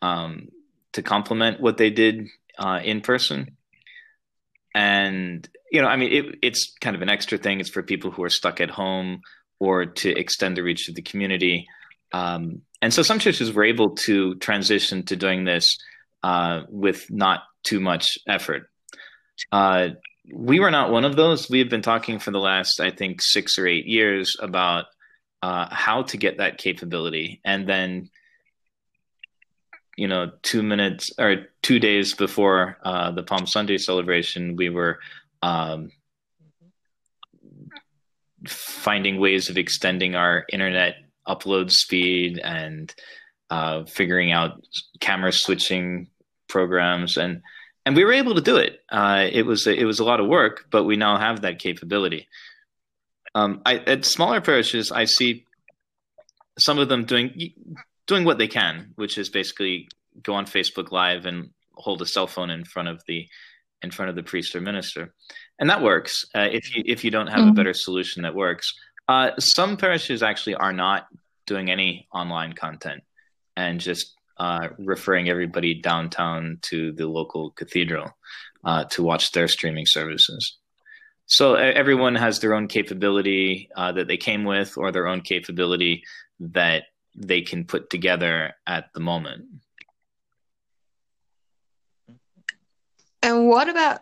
um, 0.00 0.48
to 0.92 1.02
complement 1.02 1.60
what 1.60 1.76
they 1.76 1.90
did 1.90 2.28
uh, 2.58 2.80
in 2.82 3.00
person 3.00 3.56
and 4.74 5.48
you 5.70 5.82
know 5.82 5.88
i 5.88 5.96
mean 5.96 6.12
it, 6.12 6.38
it's 6.42 6.74
kind 6.80 6.96
of 6.96 7.02
an 7.02 7.10
extra 7.10 7.36
thing 7.36 7.60
it's 7.60 7.70
for 7.70 7.82
people 7.82 8.10
who 8.10 8.22
are 8.22 8.30
stuck 8.30 8.60
at 8.60 8.70
home 8.70 9.20
or 9.58 9.86
to 9.86 10.10
extend 10.10 10.56
the 10.56 10.62
reach 10.62 10.88
of 10.88 10.94
the 10.94 11.02
community 11.02 11.66
um, 12.12 12.62
and 12.80 12.92
so 12.92 13.02
some 13.02 13.18
churches 13.18 13.52
were 13.52 13.64
able 13.64 13.90
to 13.90 14.34
transition 14.36 15.04
to 15.04 15.16
doing 15.16 15.44
this 15.44 15.78
uh, 16.22 16.62
with 16.68 17.10
not 17.10 17.44
too 17.62 17.80
much 17.80 18.18
effort. 18.28 18.68
Uh, 19.50 19.90
we 20.32 20.60
were 20.60 20.70
not 20.70 20.90
one 20.90 21.04
of 21.04 21.16
those. 21.16 21.48
We 21.48 21.60
have 21.60 21.68
been 21.68 21.82
talking 21.82 22.18
for 22.18 22.30
the 22.30 22.40
last, 22.40 22.80
I 22.80 22.90
think, 22.90 23.20
six 23.22 23.58
or 23.58 23.66
eight 23.66 23.86
years 23.86 24.36
about 24.40 24.86
uh, 25.42 25.66
how 25.70 26.02
to 26.02 26.16
get 26.16 26.38
that 26.38 26.58
capability, 26.58 27.40
and 27.44 27.68
then 27.68 28.10
you 29.96 30.08
know, 30.08 30.30
two 30.42 30.62
minutes 30.62 31.12
or 31.18 31.46
two 31.60 31.78
days 31.78 32.14
before 32.14 32.78
uh, 32.82 33.10
the 33.10 33.22
Palm 33.22 33.46
Sunday 33.46 33.76
celebration, 33.76 34.56
we 34.56 34.70
were 34.70 34.98
um, 35.42 35.90
finding 38.46 39.18
ways 39.20 39.50
of 39.50 39.58
extending 39.58 40.14
our 40.14 40.44
internet 40.50 40.96
upload 41.28 41.70
speed 41.70 42.38
and 42.38 42.94
uh, 43.50 43.84
figuring 43.84 44.32
out 44.32 44.64
camera 45.00 45.32
switching 45.32 46.08
programs 46.48 47.16
and 47.16 47.42
and 47.84 47.96
we 47.96 48.04
were 48.04 48.12
able 48.12 48.36
to 48.36 48.40
do 48.40 48.56
it. 48.56 48.80
Uh, 48.90 49.26
it 49.30 49.44
was 49.44 49.66
it 49.66 49.84
was 49.84 49.98
a 49.98 50.04
lot 50.04 50.20
of 50.20 50.28
work, 50.28 50.66
but 50.70 50.84
we 50.84 50.96
now 50.96 51.18
have 51.18 51.42
that 51.42 51.58
capability. 51.58 52.28
Um, 53.34 53.62
I, 53.64 53.76
at 53.78 54.04
smaller 54.04 54.40
parishes, 54.40 54.92
I 54.92 55.04
see 55.04 55.46
some 56.58 56.78
of 56.78 56.88
them 56.88 57.04
doing 57.04 57.52
doing 58.06 58.24
what 58.24 58.38
they 58.38 58.48
can, 58.48 58.92
which 58.96 59.16
is 59.18 59.28
basically 59.28 59.88
go 60.22 60.34
on 60.34 60.46
Facebook 60.46 60.92
Live 60.92 61.24
and 61.24 61.50
hold 61.74 62.02
a 62.02 62.06
cell 62.06 62.26
phone 62.26 62.50
in 62.50 62.64
front 62.64 62.88
of 62.88 63.02
the 63.06 63.26
in 63.82 63.90
front 63.90 64.10
of 64.10 64.16
the 64.16 64.22
priest 64.22 64.54
or 64.54 64.60
minister, 64.60 65.14
and 65.58 65.70
that 65.70 65.82
works. 65.82 66.24
Uh, 66.34 66.48
if 66.50 66.74
you 66.74 66.82
if 66.86 67.04
you 67.04 67.10
don't 67.10 67.28
have 67.28 67.40
mm-hmm. 67.40 67.50
a 67.50 67.54
better 67.54 67.74
solution 67.74 68.22
that 68.22 68.34
works, 68.34 68.72
uh, 69.08 69.30
some 69.38 69.76
parishes 69.76 70.22
actually 70.22 70.54
are 70.56 70.72
not 70.72 71.06
doing 71.46 71.70
any 71.70 72.06
online 72.12 72.52
content 72.52 73.02
and 73.56 73.80
just 73.80 74.14
uh, 74.38 74.68
referring 74.78 75.28
everybody 75.28 75.74
downtown 75.74 76.58
to 76.62 76.92
the 76.92 77.06
local 77.06 77.50
cathedral 77.50 78.10
uh, 78.64 78.84
to 78.84 79.02
watch 79.02 79.32
their 79.32 79.48
streaming 79.48 79.86
services. 79.86 80.58
So 81.26 81.54
everyone 81.54 82.14
has 82.16 82.40
their 82.40 82.54
own 82.54 82.68
capability 82.68 83.70
uh, 83.76 83.92
that 83.92 84.06
they 84.06 84.16
came 84.16 84.44
with, 84.44 84.76
or 84.76 84.92
their 84.92 85.06
own 85.06 85.22
capability 85.22 86.04
that 86.40 86.84
they 87.14 87.42
can 87.42 87.64
put 87.64 87.90
together 87.90 88.54
at 88.66 88.92
the 88.94 89.00
moment. 89.00 89.46
And 93.22 93.46
what 93.46 93.68
about? 93.68 94.00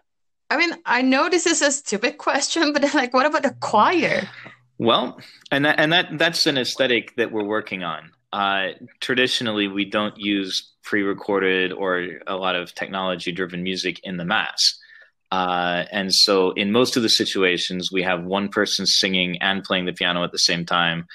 I 0.48 0.56
mean, 0.56 0.72
I 0.84 1.02
know 1.02 1.28
this 1.28 1.46
is 1.46 1.62
a 1.62 1.70
stupid 1.70 2.18
question, 2.18 2.72
but 2.72 2.82
like, 2.94 3.14
what 3.14 3.26
about 3.26 3.42
the 3.42 3.54
choir? 3.60 4.28
Well, 4.78 5.20
and 5.52 5.64
that, 5.66 5.78
and 5.78 5.92
that 5.92 6.18
that's 6.18 6.46
an 6.46 6.56
aesthetic 6.56 7.14
that 7.16 7.30
we're 7.30 7.44
working 7.44 7.82
on. 7.82 8.10
Uh, 8.32 8.68
traditionally, 9.00 9.68
we 9.68 9.84
don't 9.84 10.16
use 10.16 10.72
pre-recorded 10.82 11.72
or 11.72 12.20
a 12.26 12.36
lot 12.36 12.56
of 12.56 12.74
technology-driven 12.74 13.62
music 13.62 14.00
in 14.04 14.16
the 14.16 14.24
mass. 14.24 14.78
Uh, 15.30 15.84
and 15.92 16.12
so, 16.12 16.50
in 16.52 16.72
most 16.72 16.96
of 16.96 17.02
the 17.02 17.08
situations, 17.08 17.92
we 17.92 18.02
have 18.02 18.24
one 18.24 18.48
person 18.48 18.84
singing 18.84 19.40
and 19.40 19.62
playing 19.62 19.86
the 19.86 19.92
piano 19.92 20.24
at 20.24 20.32
the 20.32 20.38
same 20.38 20.66
time, 20.66 21.06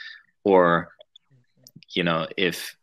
or, 0.43 0.89
you 1.89 2.03
know, 2.03 2.27
if 2.37 2.77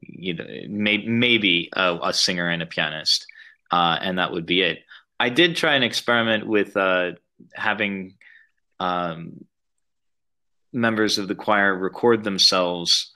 you 0.00 0.34
know, 0.34 0.44
may, 0.68 0.98
maybe 0.98 1.70
a, 1.74 1.98
a 2.02 2.12
singer 2.12 2.48
and 2.48 2.62
a 2.62 2.66
pianist 2.66 3.26
uh, 3.70 3.98
and 4.00 4.18
that 4.18 4.32
would 4.32 4.46
be 4.46 4.62
it. 4.62 4.84
I 5.18 5.28
did 5.30 5.56
try 5.56 5.74
an 5.74 5.82
experiment 5.82 6.46
with 6.46 6.76
uh, 6.76 7.12
having 7.54 8.14
um, 8.78 9.44
members 10.72 11.18
of 11.18 11.28
the 11.28 11.34
choir 11.34 11.74
record 11.74 12.24
themselves 12.24 13.12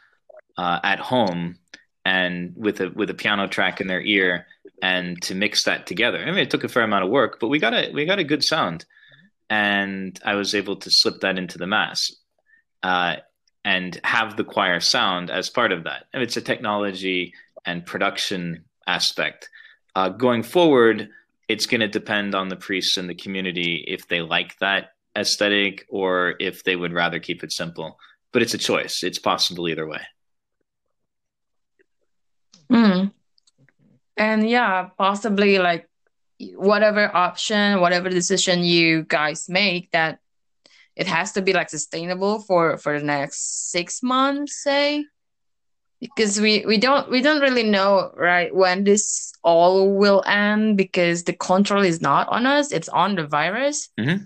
uh, 0.57 0.81
at 0.83 0.99
home 0.99 1.59
and 2.05 2.55
with 2.57 2.81
a 2.81 2.91
with 2.91 3.11
a 3.11 3.15
piano 3.15 3.47
track 3.47 3.81
in 3.81 3.87
their 3.87 4.01
ear 4.01 4.47
and 4.83 5.21
to 5.23 5.35
mix 5.35 5.65
that 5.65 5.87
together. 5.87 6.19
I 6.19 6.27
mean, 6.27 6.39
it 6.39 6.51
took 6.51 6.65
a 6.65 6.69
fair 6.69 6.83
amount 6.83 7.05
of 7.05 7.11
work, 7.11 7.39
but 7.41 7.49
we 7.49 7.59
got 7.59 7.75
a 7.75 7.91
we 7.93 8.05
got 8.05 8.19
a 8.19 8.25
good 8.25 8.45
sound, 8.45 8.85
and 9.51 10.19
I 10.25 10.35
was 10.35 10.55
able 10.55 10.77
to 10.77 10.91
slip 10.91 11.21
that 11.21 11.39
into 11.39 11.59
the 11.59 11.67
mass. 11.67 12.11
Uh, 12.83 13.17
and 13.65 14.01
have 14.03 14.37
the 14.37 14.45
choir 14.45 14.81
sound 14.81 15.31
as 15.31 15.51
part 15.51 15.73
of 15.73 15.85
that. 15.85 16.07
It's 16.15 16.39
a 16.39 16.41
technology 16.41 17.35
and 17.67 17.85
production 17.85 18.65
aspect. 18.87 19.51
Uh, 19.95 20.09
going 20.09 20.43
forward, 20.43 21.11
it's 21.49 21.67
going 21.67 21.83
to 21.83 21.89
depend 21.89 22.35
on 22.35 22.49
the 22.49 22.57
priests 22.57 22.97
and 22.97 23.11
the 23.11 23.15
community 23.15 23.85
if 23.87 24.09
they 24.09 24.23
like 24.23 24.57
that 24.61 24.93
aesthetic 25.17 25.85
or 25.91 26.35
if 26.41 26.65
they 26.65 26.77
would 26.77 26.93
rather 26.95 27.19
keep 27.19 27.43
it 27.43 27.53
simple. 27.53 27.99
But 28.33 28.41
it's 28.41 28.55
a 28.55 28.59
choice. 28.59 29.03
It's 29.03 29.19
possible 29.19 29.69
either 29.69 29.87
way. 29.87 30.01
Mm. 32.71 33.13
And 34.19 34.49
yeah, 34.51 34.89
possibly 34.99 35.59
like 35.59 35.89
whatever 36.57 37.15
option, 37.15 37.81
whatever 37.81 38.11
decision 38.11 38.65
you 38.65 39.05
guys 39.05 39.49
make, 39.49 39.91
that 39.93 40.19
it 40.97 41.07
has 41.07 41.33
to 41.33 41.43
be 41.43 41.53
like 41.53 41.71
sustainable 41.71 42.41
for 42.41 42.77
for 42.77 42.99
the 42.99 43.05
next 43.07 43.71
six 43.71 44.03
months, 44.03 44.63
say? 44.63 45.07
Because 46.01 46.41
we 46.41 46.65
we 46.67 46.79
don't 46.79 47.09
we 47.11 47.23
don't 47.23 47.41
really 47.41 47.63
know 47.63 48.11
right 48.17 48.55
when 48.55 48.85
this 48.85 49.33
all 49.45 49.95
will 49.95 50.23
end 50.27 50.77
because 50.77 51.25
the 51.25 51.33
control 51.33 51.83
is 51.83 52.01
not 52.01 52.29
on 52.29 52.47
us 52.47 52.73
it's 52.73 52.89
on 52.89 53.15
the 53.15 53.27
virus. 53.27 53.89
Mm-hmm. 53.99 54.25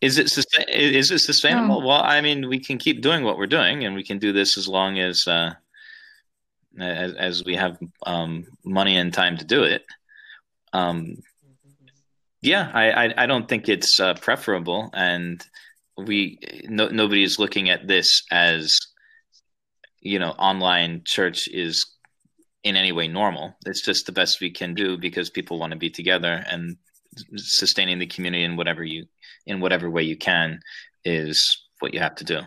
is 0.00 0.18
it 0.18 0.26
is 0.68 1.10
it 1.10 1.18
sustainable? 1.18 1.80
Well 1.80 2.02
i 2.02 2.20
mean 2.20 2.48
we 2.48 2.58
can 2.58 2.76
keep 2.78 3.00
doing 3.00 3.24
what 3.24 3.38
we're 3.38 3.46
doing 3.46 3.84
and 3.84 3.94
we 3.94 4.04
can 4.04 4.18
do 4.18 4.32
this 4.32 4.58
as 4.58 4.68
long 4.68 4.98
as 4.98 5.26
uh 5.26 5.54
as, 6.80 7.14
as 7.14 7.44
we 7.44 7.56
have 7.56 7.78
um 8.06 8.44
money 8.64 8.96
and 8.96 9.12
time 9.12 9.36
to 9.36 9.44
do 9.44 9.62
it 9.62 9.84
um 10.72 11.16
yeah 12.42 12.70
i 12.74 12.90
i, 12.90 13.14
I 13.24 13.26
don't 13.26 13.48
think 13.48 13.68
it's 13.68 14.00
uh, 14.00 14.14
preferable 14.14 14.90
and 14.92 15.44
we 15.96 16.38
no, 16.64 16.88
nobody's 16.88 17.38
looking 17.38 17.70
at 17.70 17.86
this 17.86 18.22
as 18.30 18.76
you 20.00 20.18
know 20.18 20.30
online 20.30 21.02
church 21.04 21.48
is 21.48 21.94
in 22.64 22.76
any 22.76 22.92
way 22.92 23.06
normal. 23.06 23.54
It's 23.66 23.82
just 23.82 24.06
the 24.06 24.12
best 24.12 24.40
we 24.40 24.50
can 24.50 24.74
do 24.74 24.96
because 24.96 25.30
people 25.30 25.58
want 25.58 25.72
to 25.72 25.78
be 25.78 25.90
together 25.90 26.42
and 26.48 26.76
sustaining 27.36 27.98
the 27.98 28.06
community 28.06 28.42
in 28.42 28.56
whatever 28.56 28.82
you 28.82 29.04
in 29.46 29.60
whatever 29.60 29.90
way 29.90 30.02
you 30.02 30.16
can 30.16 30.60
is 31.04 31.62
what 31.80 31.92
you 31.92 32.00
have 32.00 32.14
to 32.16 32.24
do. 32.24 32.40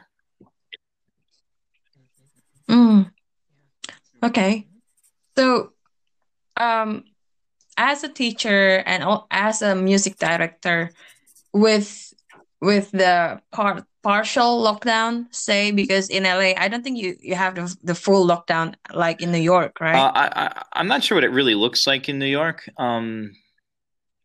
Mm. 2.67 3.11
Okay. 4.23 4.67
So 5.37 5.73
um 6.57 7.03
as 7.77 8.03
a 8.03 8.09
teacher 8.09 8.83
and 8.85 9.03
as 9.29 9.61
a 9.61 9.75
music 9.75 10.17
director 10.17 10.91
with 11.53 12.13
with 12.59 12.91
the 12.91 13.41
part 13.51 13.85
partial 14.07 14.63
lockdown, 14.63 15.25
say, 15.31 15.71
because 15.71 16.09
in 16.09 16.23
LA, 16.23 16.53
I 16.55 16.69
don't 16.69 16.81
think 16.81 16.97
you, 16.97 17.17
you 17.21 17.35
have 17.35 17.55
the, 17.55 17.75
the 17.83 17.93
full 17.93 18.25
lockdown 18.25 18.73
like 18.93 19.21
in 19.21 19.33
New 19.33 19.37
York, 19.37 19.81
right? 19.81 19.95
Uh, 19.95 20.11
I, 20.15 20.63
I, 20.71 20.79
am 20.79 20.87
not 20.87 21.03
sure 21.03 21.17
what 21.17 21.25
it 21.25 21.31
really 21.31 21.55
looks 21.55 21.85
like 21.85 22.07
in 22.07 22.17
New 22.17 22.25
York. 22.25 22.69
Um, 22.77 23.31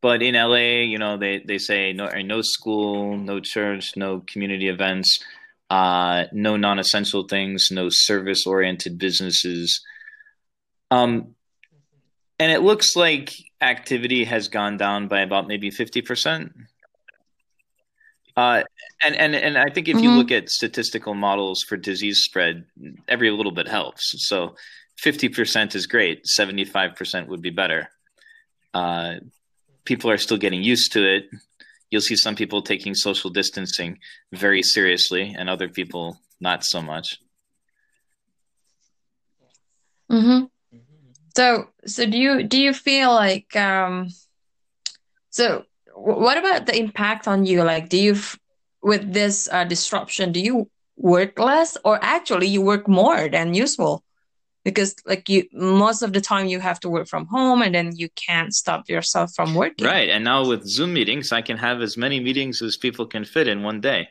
but 0.01 0.23
in 0.23 0.37
LA, 0.37 0.83
you 0.87 0.99
know, 0.99 1.17
they, 1.17 1.43
they 1.45 1.59
say 1.59 1.93
no, 1.93 2.07
no 2.23 2.43
school, 2.43 3.17
no 3.17 3.41
church, 3.41 3.97
no 3.97 4.21
community 4.21 4.69
events, 4.69 5.19
uh, 5.73 6.27
no 6.33 6.59
non 6.59 6.79
essential 6.79 7.27
things, 7.27 7.69
no 7.71 7.89
service 7.89 8.47
oriented 8.47 8.99
businesses. 8.99 9.81
Um, 10.91 11.35
and 12.39 12.53
it 12.53 12.61
looks 12.61 12.95
like 12.95 13.33
activity 13.63 14.25
has 14.25 14.49
gone 14.49 14.77
down 14.77 15.09
by 15.09 15.21
about 15.23 15.49
maybe 15.49 15.71
50%. 15.71 16.53
Uh, 18.37 18.65
and 19.03 19.17
and 19.17 19.35
and 19.35 19.59
I 19.59 19.71
think 19.71 19.89
if 19.89 19.97
mm-hmm. 19.97 20.05
you 20.05 20.11
look 20.13 20.31
at 20.31 20.49
statistical 20.49 21.15
models 21.15 21.63
for 21.63 21.77
disease 21.77 22.21
spread, 22.21 22.65
every 23.09 23.31
little 23.31 23.53
bit 23.53 23.69
helps. 23.69 24.15
So, 24.27 24.55
fifty 24.97 25.29
percent 25.29 25.75
is 25.75 25.87
great. 25.87 26.27
Seventy 26.27 26.65
five 26.65 26.97
percent 26.97 27.29
would 27.29 27.43
be 27.43 27.51
better. 27.51 27.91
Uh, 28.73 29.17
people 29.85 30.11
are 30.11 30.17
still 30.17 30.39
getting 30.39 30.63
used 30.63 30.93
to 30.93 31.07
it. 31.07 31.25
You'll 31.93 32.01
see 32.01 32.17
some 32.17 32.35
people 32.35 32.63
taking 32.63 32.95
social 32.95 33.29
distancing 33.31 33.99
very 34.33 34.63
seriously, 34.63 35.37
and 35.39 35.49
other 35.49 35.69
people 35.69 36.19
not 36.41 36.65
so 36.65 36.81
much. 36.81 37.21
Hmm. 40.11 40.45
So, 41.37 41.69
so 41.87 42.07
do 42.07 42.19
you 42.19 42.43
do 42.43 42.59
you 42.59 42.73
feel 42.73 43.13
like 43.13 43.55
um, 43.57 44.09
so 45.29 45.65
what 45.95 46.39
about 46.39 46.65
the 46.65 46.79
impact 46.79 47.29
on 47.29 47.45
you 47.45 47.63
like 47.63 47.89
do 47.89 47.99
you 47.99 48.17
with 48.83 49.13
this 49.13 49.49
uh, 49.53 49.65
disruption 49.65 50.33
do 50.33 50.41
you 50.41 50.69
work 50.97 51.39
less 51.39 51.77
or 51.85 51.99
actually 52.03 52.49
you 52.49 52.61
work 52.61 52.89
more 52.89 53.29
than 53.29 53.55
usual 53.55 54.03
because 54.65 54.95
like 55.07 55.29
you 55.29 55.45
most 55.53 56.03
of 56.03 56.13
the 56.13 56.21
time 56.21 56.47
you 56.47 56.61
have 56.61 56.79
to 56.81 56.89
work 56.89 57.09
from 57.09 57.27
home 57.27 57.63
and 57.63 57.75
then 57.75 57.95
you 57.97 58.09
can't 58.11 58.55
stop 58.55 58.89
yourself 58.89 59.35
from 59.35 59.55
working 59.55 59.87
right 59.87 60.09
and 60.09 60.25
now 60.25 60.47
with 60.47 60.67
zoom 60.67 60.93
meetings 60.93 61.33
i 61.33 61.43
can 61.43 61.57
have 61.57 61.81
as 61.81 61.97
many 61.97 62.21
meetings 62.21 62.63
as 62.63 62.77
people 62.77 63.07
can 63.07 63.25
fit 63.25 63.49
in 63.49 63.63
one 63.63 63.81
day 63.81 64.09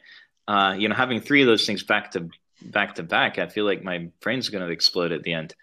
uh, 0.47 0.75
you 0.77 0.89
know 0.89 0.95
having 0.95 1.21
three 1.21 1.41
of 1.41 1.47
those 1.47 1.65
things 1.65 1.83
back 1.83 2.11
to 2.11 2.29
back 2.63 2.95
to 2.95 3.03
back 3.03 3.39
i 3.39 3.47
feel 3.47 3.65
like 3.65 3.83
my 3.83 4.09
brain's 4.21 4.49
going 4.49 4.65
to 4.65 4.71
explode 4.71 5.11
at 5.11 5.23
the 5.23 5.33
end 5.33 5.55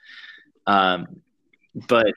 um, 0.67 1.21
but 1.89 2.13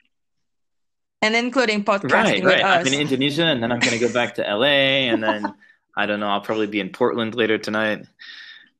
and 1.22 1.36
including 1.36 1.84
podcasting 1.84 2.44
right, 2.44 2.60
right. 2.60 2.64
I'm 2.64 2.86
in 2.86 2.94
Indonesia, 2.94 3.44
and 3.44 3.62
then 3.62 3.70
I'm 3.70 3.78
going 3.78 3.92
to 3.92 3.98
go 3.98 4.12
back 4.12 4.34
to 4.34 4.42
LA, 4.42 4.66
and 5.12 5.22
then 5.22 5.54
I 5.96 6.06
don't 6.06 6.20
know. 6.20 6.28
I'll 6.28 6.40
probably 6.40 6.66
be 6.66 6.80
in 6.80 6.90
Portland 6.90 7.34
later 7.34 7.58
tonight. 7.58 8.06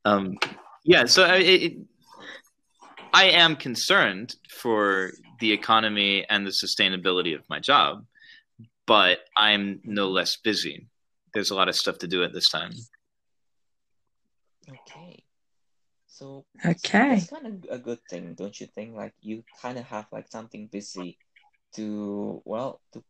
Um, 0.04 0.36
yeah, 0.84 1.06
so 1.06 1.24
I, 1.24 1.36
it, 1.36 1.76
I 3.12 3.24
am 3.24 3.56
concerned 3.56 4.34
for 4.48 5.12
the 5.40 5.52
economy 5.52 6.24
and 6.28 6.46
the 6.46 6.50
sustainability 6.50 7.34
of 7.34 7.42
my 7.48 7.58
job, 7.60 8.04
but 8.86 9.18
I'm 9.36 9.80
no 9.84 10.08
less 10.08 10.36
busy. 10.36 10.86
There's 11.34 11.50
a 11.50 11.54
lot 11.54 11.68
of 11.68 11.74
stuff 11.76 11.98
to 11.98 12.06
do 12.08 12.24
at 12.24 12.32
this 12.32 12.48
time. 12.48 12.72
Okay. 14.68 15.22
So 16.06 16.44
Okay. 16.64 17.16
it's 17.16 17.30
kind 17.30 17.46
of 17.46 17.64
a 17.70 17.78
good 17.78 17.98
thing, 18.08 18.34
don't 18.34 18.58
you 18.60 18.66
think? 18.66 18.94
Like 18.94 19.14
you 19.20 19.44
kind 19.60 19.78
of 19.78 19.84
have 19.86 20.06
like 20.12 20.28
something 20.30 20.66
busy 20.68 21.18
to 21.74 22.42
well 22.44 22.80
to 22.92 23.02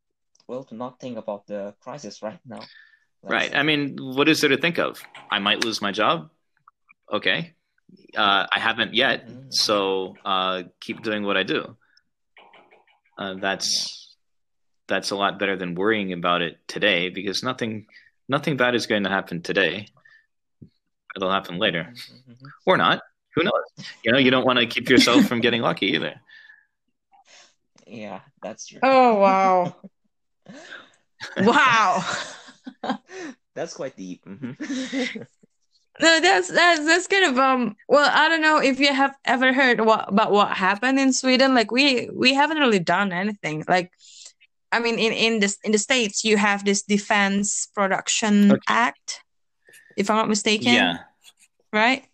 well 0.46 0.64
to 0.64 0.74
not 0.74 1.00
think 1.00 1.18
about 1.18 1.46
the 1.46 1.74
crisis 1.80 2.22
right 2.22 2.38
now. 2.46 2.60
let's 3.22 3.32
Right. 3.34 3.50
say. 3.50 3.56
I 3.56 3.62
mean, 3.62 3.96
what 3.98 4.28
is 4.28 4.40
there 4.40 4.50
to 4.50 4.56
think 4.56 4.78
of? 4.78 5.02
I 5.30 5.38
might 5.38 5.64
lose 5.64 5.82
my 5.82 5.92
job. 5.92 6.30
Okay. 7.12 7.54
Uh, 8.16 8.46
I 8.50 8.58
haven't 8.58 8.94
yet, 8.94 9.26
Mhm. 9.28 9.52
so 9.54 10.16
uh, 10.24 10.62
keep 10.80 11.02
doing 11.02 11.24
what 11.24 11.36
I 11.36 11.42
do. 11.42 11.76
Uh, 13.18 13.34
that's 13.34 14.14
that's 14.88 15.10
a 15.10 15.16
lot 15.16 15.38
better 15.38 15.56
than 15.56 15.74
worrying 15.74 16.12
about 16.12 16.42
it 16.42 16.58
today 16.68 17.08
because 17.08 17.42
nothing 17.42 17.86
nothing 18.28 18.56
bad 18.56 18.74
is 18.74 18.86
going 18.86 19.04
to 19.04 19.08
happen 19.10 19.40
today. 19.42 19.86
It'll 21.16 21.30
happen 21.30 21.58
later 21.58 21.92
Mhm, 21.92 22.36
mhm. 22.36 22.46
or 22.66 22.76
not. 22.76 23.02
Who 23.34 23.44
knows? 23.44 23.86
You 24.04 24.12
know, 24.12 24.18
you 24.18 24.30
don't 24.30 24.44
want 24.44 24.58
to 24.58 24.66
keep 24.66 24.88
yourself 24.88 25.24
from 25.26 25.40
getting 25.40 25.62
lucky 25.62 25.86
either. 25.96 26.20
Yeah, 27.86 28.20
that's 28.42 28.66
true. 28.66 28.80
Oh 28.82 29.14
wow. 29.18 29.76
wow. 31.36 32.04
That's 33.54 33.74
quite 33.74 33.96
deep. 33.96 34.24
mhm. 34.24 34.56
No, 36.02 36.18
that's 36.18 36.48
that's 36.48 36.84
that's 36.84 37.06
kind 37.06 37.24
of 37.26 37.38
um. 37.38 37.76
Well, 37.88 38.10
I 38.12 38.28
don't 38.28 38.42
know 38.42 38.58
if 38.58 38.80
you 38.80 38.92
have 38.92 39.14
ever 39.24 39.52
heard 39.52 39.80
what 39.80 40.08
about 40.08 40.32
what 40.32 40.50
happened 40.50 40.98
in 40.98 41.12
Sweden. 41.12 41.54
Like 41.54 41.70
we 41.70 42.10
we 42.12 42.34
haven't 42.34 42.58
really 42.58 42.80
done 42.80 43.12
anything. 43.12 43.64
Like, 43.68 43.92
I 44.72 44.80
mean, 44.80 44.98
in 44.98 45.12
in 45.12 45.38
this 45.38 45.58
in 45.62 45.70
the 45.70 45.78
states, 45.78 46.24
you 46.24 46.36
have 46.36 46.64
this 46.64 46.82
Defense 46.82 47.68
Production 47.72 48.50
Okay. 48.50 48.60
Act, 48.66 49.22
if 49.96 50.10
I'm 50.10 50.16
not 50.16 50.28
mistaken. 50.28 50.74
Yeah. 50.74 50.98
right? 51.72 52.04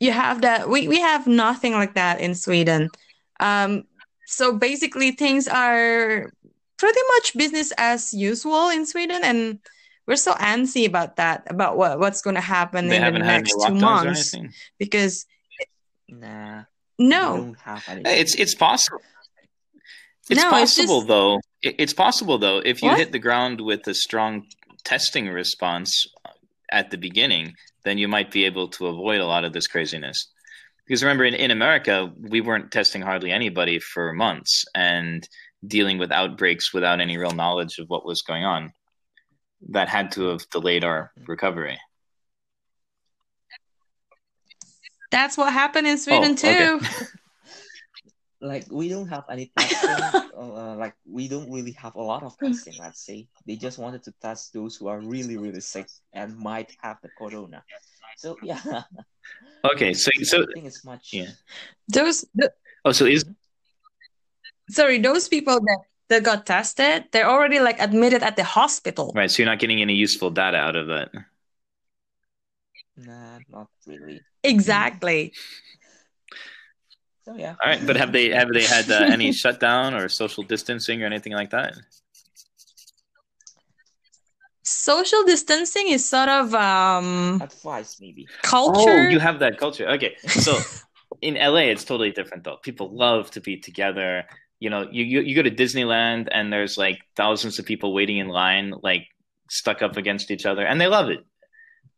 You 0.00 0.12
have 0.12 0.40
that. 0.40 0.70
We 0.70 0.88
we 0.88 1.00
have 1.00 1.26
nothing 1.26 1.74
like 1.74 1.94
that 1.96 2.18
in 2.18 2.34
Sweden. 2.34 2.88
Um, 3.40 3.84
so 4.26 4.56
basically, 4.56 5.10
things 5.10 5.46
are 5.46 6.32
pretty 6.78 7.00
much 7.14 7.36
business 7.36 7.74
as 7.76 8.14
usual 8.14 8.70
in 8.70 8.86
Sweden, 8.86 9.20
and 9.22 9.58
we're 10.06 10.16
so 10.16 10.32
antsy 10.34 10.86
about 10.86 11.16
that, 11.16 11.46
about 11.48 11.76
what 11.76 11.98
what's 11.98 12.20
going 12.22 12.34
to 12.36 12.40
happen 12.42 12.88
They 12.88 12.96
in 12.96 13.00
the 13.00 13.04
haven't 13.06 13.22
had 13.22 13.30
any 13.34 13.42
next 13.42 13.66
two 13.66 13.74
months, 13.74 14.34
because 14.78 15.26
Nah, 16.08 16.64
no, 16.98 17.36
don't 17.36 17.58
have 17.60 17.84
any. 17.88 18.02
Hey, 18.04 18.20
It's 18.20 18.34
it's 18.34 18.54
possible. 18.54 19.00
It's 20.30 20.40
No, 20.40 20.48
it's 20.58 20.74
possible 20.76 21.00
just- 21.00 21.08
though. 21.08 21.40
It's 21.62 21.94
possible 21.94 22.38
though 22.38 22.58
if 22.64 22.82
you 22.82 22.90
What? 22.90 22.98
hit 22.98 23.12
the 23.12 23.18
ground 23.18 23.60
with 23.60 23.86
a 23.88 23.94
strong 23.94 24.46
testing 24.84 25.28
response 25.28 26.06
at 26.70 26.90
the 26.90 26.98
beginning, 26.98 27.54
then 27.84 27.96
you 27.98 28.06
might 28.08 28.30
be 28.30 28.44
able 28.44 28.68
to 28.68 28.86
avoid 28.86 29.20
a 29.20 29.26
lot 29.26 29.44
of 29.44 29.52
this 29.52 29.66
craziness. 29.66 30.28
Because 30.86 31.02
remember, 31.02 31.24
in, 31.24 31.34
in 31.34 31.50
America, 31.50 32.12
we 32.20 32.42
weren't 32.42 32.70
testing 32.70 33.00
hardly 33.00 33.30
anybody 33.32 33.78
for 33.78 34.12
months 34.12 34.64
and 34.74 35.26
dealing 35.66 35.96
with 35.96 36.12
outbreaks 36.12 36.74
without 36.74 37.00
any 37.00 37.16
real 37.16 37.30
knowledge 37.30 37.78
of 37.78 37.88
what 37.88 38.04
was 38.04 38.20
going 38.20 38.44
on. 38.44 38.72
That 39.70 39.88
had 39.88 40.12
to 40.12 40.28
have 40.28 40.48
delayed 40.50 40.84
our 40.84 41.12
recovery. 41.26 41.78
that's 45.10 45.38
what 45.38 45.52
happened 45.52 45.86
in 45.86 45.96
Sweden 45.96 46.34
Oh, 46.42 46.50
okay. 46.50 46.66
too. 46.66 46.80
like 48.40 48.66
we 48.70 48.88
don't 48.88 49.06
have 49.08 49.24
any 49.30 49.52
testing 49.56 50.22
uh, 50.36 50.74
like 50.74 50.94
we 51.08 51.28
don't 51.28 51.50
really 51.50 51.70
have 51.72 51.94
a 51.94 52.02
lot 52.02 52.22
of 52.22 52.36
testing 52.36 52.74
let's 52.78 53.00
say 53.00 53.26
they 53.46 53.56
just 53.56 53.78
wanted 53.78 54.02
to 54.02 54.12
test 54.20 54.52
those 54.52 54.76
who 54.76 54.88
are 54.88 55.00
really 55.00 55.38
really 55.38 55.60
sick 55.60 55.86
and 56.12 56.36
might 56.36 56.76
have 56.82 56.98
the 57.02 57.08
corona 57.16 57.62
so 58.16 58.36
yeah 58.42 58.82
Okay, 59.72 59.94
so 59.94 60.10
so 60.22 60.42
i 60.42 60.46
think 60.52 60.66
it's 60.66 60.84
much 60.84 61.08
Yeah. 61.12 61.30
Those, 61.88 62.26
the, 62.34 62.52
oh, 62.84 62.92
so 62.92 63.06
is 63.06 63.24
sorry, 64.68 64.98
those 64.98 65.28
people 65.28 65.60
that 65.60 65.78
that 66.08 66.22
got 66.22 66.46
tested, 66.46 67.04
they're 67.12 67.28
already 67.28 67.60
like 67.60 67.80
admitted 67.80 68.22
at 68.22 68.36
the 68.36 68.44
hospital. 68.44 69.12
right. 69.14 69.30
So 69.30 69.42
you're 69.42 69.50
not 69.50 69.58
getting 69.58 69.80
any 69.80 69.94
useful 69.94 70.30
data 70.30 70.56
out 70.58 70.76
of 70.76 70.88
it. 70.90 71.08
nah 72.96 73.38
not 73.48 73.68
really 73.86 74.20
Exactly. 74.42 75.32
so 77.24 77.34
yeah 77.36 77.54
All 77.62 77.70
right, 77.70 77.80
but 77.86 77.96
have 77.96 78.12
they 78.12 78.28
have 78.30 78.52
they 78.52 78.64
had 78.64 78.90
uh, 78.90 79.06
any 79.16 79.32
shutdown 79.32 79.94
or 79.94 80.08
social 80.08 80.42
distancing 80.44 81.02
or 81.02 81.06
anything 81.06 81.32
like 81.32 81.50
that? 81.50 81.74
social 84.62 85.22
distancing 85.24 85.88
is 85.88 86.08
sort 86.08 86.28
of 86.28 86.54
um 86.54 87.40
advice 87.42 87.98
maybe 88.00 88.26
culture 88.42 88.90
Oh, 88.90 89.02
you 89.02 89.18
have 89.20 89.38
that 89.40 89.58
culture. 89.58 89.88
Okay, 89.90 90.16
so 90.28 90.58
in 91.20 91.36
LA, 91.36 91.70
it's 91.72 91.84
totally 91.84 92.10
different 92.12 92.44
though. 92.44 92.56
People 92.62 92.94
love 92.94 93.30
to 93.32 93.40
be 93.40 93.56
together. 93.58 94.24
You 94.64 94.70
know, 94.70 94.88
you, 94.90 95.04
you 95.04 95.20
you 95.20 95.34
go 95.36 95.42
to 95.42 95.50
Disneyland 95.50 96.28
and 96.32 96.50
there's 96.50 96.78
like 96.78 96.98
thousands 97.16 97.58
of 97.58 97.66
people 97.66 97.92
waiting 97.92 98.16
in 98.16 98.28
line, 98.28 98.72
like 98.82 99.04
stuck 99.50 99.82
up 99.82 99.98
against 99.98 100.30
each 100.30 100.46
other, 100.46 100.64
and 100.64 100.80
they 100.80 100.86
love 100.86 101.10
it. 101.10 101.20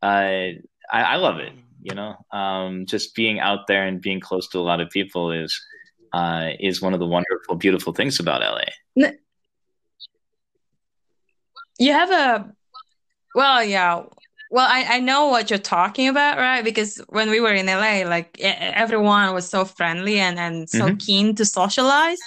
Uh, 0.03 0.59
I, 0.93 1.03
I 1.15 1.17
love 1.17 1.39
it. 1.39 1.53
You 1.81 1.95
know, 1.95 2.17
um, 2.33 2.85
just 2.87 3.15
being 3.15 3.39
out 3.39 3.69
there 3.69 3.87
and 3.87 4.01
being 4.03 4.19
close 4.19 4.49
to 4.49 4.59
a 4.59 4.67
lot 4.71 4.81
of 4.81 4.91
people 4.91 5.31
is 5.31 5.53
uh, 6.13 6.49
is 6.59 6.83
one 6.83 6.93
of 6.93 6.99
the 6.99 7.07
wonderful, 7.07 7.55
beautiful 7.55 7.93
things 7.93 8.19
about 8.19 8.43
LA. 8.43 8.65
you 11.79 11.93
have 11.93 12.11
a 12.11 12.51
well 13.35 13.63
yeah 13.63 14.03
well 14.51 14.67
I, 14.67 14.97
I 14.97 15.01
know 15.01 15.27
what 15.29 15.51
you're 15.51 15.59
talking 15.59 16.09
about 16.09 16.39
right 16.39 16.65
because 16.65 17.01
when 17.11 17.29
we 17.31 17.39
were 17.39 17.53
in 17.53 17.67
la 17.67 18.09
like 18.09 18.41
everyone 18.41 19.35
was 19.35 19.49
so 19.49 19.65
friendly 19.65 20.19
and 20.19 20.39
and 20.39 20.69
so 20.69 20.87
Mhm. 20.89 20.99
keen 20.99 21.35
to 21.37 21.45
socialize. 21.45 22.19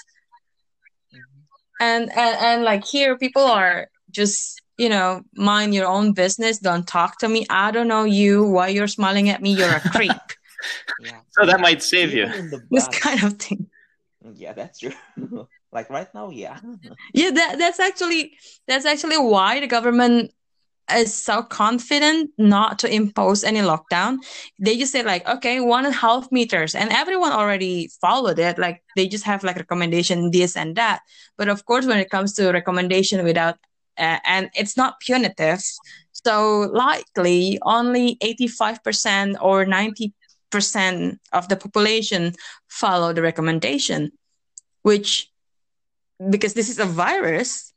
And, 1.80 2.10
and 2.12 2.38
and 2.40 2.64
like 2.64 2.86
here 2.86 3.18
people 3.18 3.44
are 3.44 3.88
just 4.12 4.62
you 4.78 4.90
know 4.90 5.22
mind 5.36 5.74
your 5.74 5.88
own 5.88 6.14
business. 6.14 6.60
Don't 6.60 6.88
talk 6.88 7.18
to 7.20 7.30
me. 7.30 7.46
I 7.50 7.72
don't 7.72 7.88
know 7.88 8.04
you. 8.04 8.46
Why 8.46 8.70
you're 8.70 8.88
smiling 8.88 9.30
at 9.30 9.42
me? 9.42 9.54
You're 9.54 9.76
a 9.76 9.82
creep. 9.82 10.12
Yeah. 11.02 11.22
So 11.32 11.46
that 11.46 11.62
might 11.62 11.82
save 11.82 12.14
you. 12.14 12.26
Even 12.26 12.40
in 12.40 12.50
the 12.50 12.62
this 12.72 12.88
kind 12.90 13.24
of 13.24 13.34
thing. 13.40 13.70
Yeah 14.34 14.52
that's 14.52 14.80
true. 14.80 14.92
Like 15.72 15.90
right 15.90 16.14
now 16.14 16.32
yeah. 16.32 16.60
Yeah, 17.14 17.32
that 17.32 17.58
that's 17.58 17.80
actually 17.80 18.34
that's 18.68 18.86
actually 18.86 19.18
why 19.18 19.62
the 19.62 19.68
government 19.68 20.34
is 20.92 21.14
so 21.14 21.44
confident 21.44 22.32
not 22.38 22.80
to 22.80 22.94
impose 22.94 23.44
any 23.44 23.60
lockdown. 23.60 24.18
They 24.60 24.78
just 24.78 24.92
say 24.92 25.04
like, 25.04 25.28
okay, 25.28 25.60
one 25.60 25.86
and 25.86 25.94
a 25.94 25.98
half 25.98 26.32
meters, 26.32 26.76
and 26.76 26.92
everyone 26.92 27.32
already 27.32 27.90
followed 28.02 28.40
it. 28.40 28.58
Like 28.58 28.84
they 28.96 29.08
just 29.08 29.24
have 29.26 29.44
like 29.44 29.58
recommendation 29.58 30.32
this 30.32 30.56
and 30.56 30.76
that. 30.76 31.02
But 31.38 31.50
of 31.50 31.66
course, 31.66 31.86
when 31.86 32.00
it 32.00 32.10
comes 32.10 32.34
to 32.34 32.52
recommendation 32.52 33.24
without 33.24 33.56
uh, 33.98 34.20
and 34.26 34.50
it's 34.56 34.78
not 34.78 35.00
punitive, 35.00 35.62
so 36.12 36.70
likely 36.74 37.60
only 37.64 38.18
eighty 38.22 38.48
five 38.48 38.84
percent 38.84 39.38
or 39.42 39.66
ninety 39.66 40.14
percent 40.50 41.20
of 41.32 41.48
the 41.50 41.56
population 41.56 42.34
follow 42.68 43.14
the 43.14 43.22
recommendation, 43.22 44.12
which 44.82 45.30
because 46.30 46.54
this 46.54 46.70
is 46.70 46.80
a 46.80 46.86
virus 46.86 47.74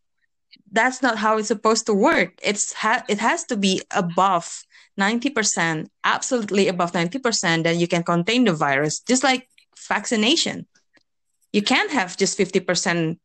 that's 0.73 1.03
not 1.03 1.19
how 1.19 1.39
it's 1.39 1.49
supposed 1.49 1.87
to 1.87 1.95
work 1.95 2.33
it's 2.43 2.73
ha- 2.73 3.05
it 3.09 3.19
has 3.19 3.45
to 3.45 3.57
be 3.57 3.83
above 3.91 4.65
90% 4.99 5.87
absolutely 6.05 6.69
above 6.69 6.93
90% 6.93 7.65
then 7.65 7.79
you 7.79 7.89
can 7.89 8.03
contain 8.03 8.45
the 8.45 8.53
virus 8.53 9.01
just 9.01 9.23
like 9.23 9.49
vaccination 9.89 10.67
you 11.53 11.63
can't 11.63 11.91
have 11.91 12.17
just 12.17 12.39
50% 12.39 13.19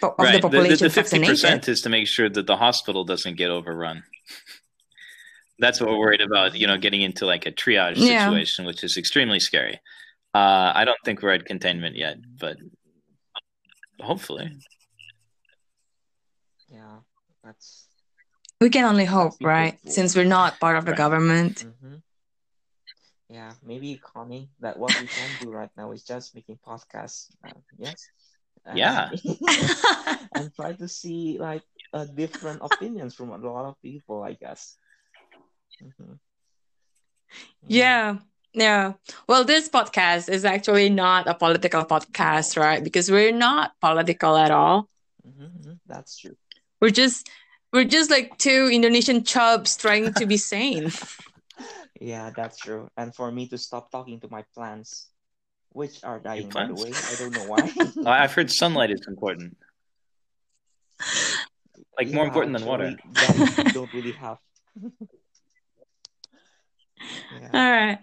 po- 0.00 0.08
of 0.08 0.16
the 0.16 0.22
right. 0.24 0.32
The, 0.32 0.38
the, 0.38 0.42
population 0.42 0.88
the 0.88 0.94
50% 0.94 1.68
is 1.68 1.82
to 1.82 1.88
make 1.88 2.06
sure 2.06 2.28
that 2.28 2.46
the 2.46 2.56
hospital 2.56 3.04
doesn't 3.04 3.36
get 3.36 3.50
overrun. 3.50 4.02
That's 5.58 5.80
what 5.80 5.88
we're 5.90 5.98
worried 5.98 6.20
about, 6.20 6.54
you 6.54 6.66
know, 6.66 6.76
getting 6.76 7.02
into 7.02 7.24
like 7.24 7.46
a 7.46 7.52
triage 7.52 7.96
Yeah. 7.96 8.26
situation, 8.26 8.66
which 8.66 8.84
is 8.84 8.96
extremely 8.96 9.40
scary. 9.40 9.80
Uh, 10.34 10.72
I 10.74 10.84
don't 10.84 10.98
think 11.04 11.22
we're 11.22 11.32
at 11.32 11.46
containment 11.46 11.96
yet, 11.96 12.18
but 12.38 12.58
hopefully. 14.00 14.50
Yeah 17.46 17.52
that's 17.52 17.88
we 18.60 18.70
can 18.70 18.84
only 18.84 19.04
hope 19.04 19.34
right 19.40 19.72
hopeful. 19.74 19.90
since 19.90 20.16
we're 20.16 20.24
not 20.24 20.58
part 20.60 20.76
of 20.76 20.84
the 20.84 20.92
Right. 20.92 20.96
government 20.98 21.64
Mhm. 21.64 22.02
yeah, 23.28 23.52
maybe 23.62 23.98
Connie, 23.98 24.50
that 24.60 24.78
what 24.78 24.94
we 25.00 25.06
can 25.06 25.30
do 25.40 25.50
right 25.50 25.70
now 25.76 25.90
is 25.92 26.04
just 26.04 26.34
making 26.34 26.58
podcasts. 26.64 27.26
Uh, 27.42 27.58
yes. 27.76 28.06
And- 28.64 28.78
Yeah. 28.78 29.10
and 30.34 30.54
try 30.54 30.72
to 30.74 30.86
see 30.86 31.36
like 31.38 31.62
uh, 31.92 32.04
different 32.06 32.62
opinions 32.62 33.14
from 33.18 33.30
a 33.30 33.38
lot 33.38 33.66
of 33.66 33.82
people, 33.82 34.22
I 34.22 34.34
guess. 34.38 34.78
Mhm. 35.82 36.18
Yeah. 37.66 38.18
Yeah. 38.54 38.94
Well, 39.28 39.44
this 39.44 39.68
podcast 39.68 40.30
is 40.30 40.44
actually 40.44 40.88
not 40.88 41.26
a 41.26 41.34
political 41.34 41.84
podcast, 41.84 42.56
right? 42.56 42.82
Because 42.82 43.10
we're 43.10 43.32
not 43.34 43.74
political 43.80 44.36
at 44.36 44.50
all. 44.50 44.88
Mhm, 45.26 45.50
mhm, 45.50 45.78
That's 45.86 46.16
true. 46.16 46.36
We're 46.80 46.90
just 46.90 47.28
we're 47.72 47.84
just 47.84 48.10
like 48.10 48.38
two 48.38 48.68
Indonesian 48.72 49.24
chubs 49.24 49.76
trying 49.76 50.12
to 50.14 50.26
be 50.26 50.36
sane. 50.36 50.90
Yeah, 52.00 52.30
that's 52.36 52.58
true. 52.58 52.90
And 52.98 53.14
for 53.14 53.32
me 53.32 53.48
to 53.48 53.56
stop 53.56 53.90
talking 53.90 54.20
to 54.20 54.28
my 54.30 54.44
plants, 54.54 55.08
which 55.70 56.04
are 56.04 56.18
dying, 56.18 56.50
by 56.50 56.66
the 56.66 56.74
way. 56.74 56.92
I 56.92 57.14
don't 57.18 57.32
know 57.32 57.44
why. 57.46 57.72
Oh, 58.04 58.10
I've 58.10 58.34
heard 58.34 58.50
sunlight 58.50 58.90
is 58.90 59.06
important. 59.08 59.56
Like 61.98 62.10
more 62.12 62.26
important 62.26 62.58
than 62.58 62.66
water. 62.66 62.94
that 63.12 63.70
don't 63.74 63.92
really 63.94 64.12
have. 64.12 64.38
Yeah. 67.40 67.48
All 67.52 67.70
right. 67.70 67.98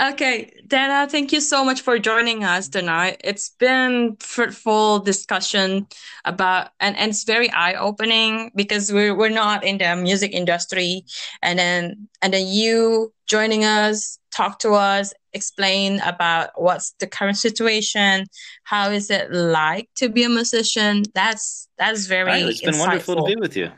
Okay, 0.00 0.50
Dana, 0.66 1.06
thank 1.08 1.30
you 1.30 1.40
so 1.40 1.64
much 1.64 1.82
for 1.82 2.00
joining 2.00 2.42
us 2.42 2.68
tonight. 2.68 3.20
It's 3.22 3.50
been 3.50 4.16
fruitful 4.18 4.98
discussion 4.98 5.86
about 6.24 6.70
and, 6.80 6.96
and 6.96 7.10
it's 7.10 7.22
very 7.22 7.48
eye-opening 7.52 8.50
because 8.56 8.92
we're 8.92 9.14
we're 9.14 9.28
not 9.28 9.62
in 9.62 9.78
the 9.78 9.94
music 9.94 10.32
industry 10.32 11.04
and 11.42 11.60
then 11.60 12.08
and 12.22 12.34
then 12.34 12.48
you 12.48 13.12
joining 13.26 13.64
us, 13.64 14.18
talk 14.32 14.58
to 14.60 14.72
us, 14.72 15.14
explain 15.32 16.00
about 16.00 16.50
what's 16.56 16.92
the 16.98 17.06
current 17.06 17.36
situation, 17.36 18.26
how 18.64 18.90
is 18.90 19.10
it 19.10 19.30
like 19.30 19.88
to 19.94 20.08
be 20.08 20.24
a 20.24 20.28
musician. 20.28 21.04
That's 21.14 21.68
that's 21.78 22.06
very 22.06 22.24
right, 22.24 22.42
it's 22.42 22.62
been 22.62 22.78
wonderful 22.78 23.14
to 23.14 23.22
be 23.22 23.36
with 23.36 23.56
you. 23.56 23.70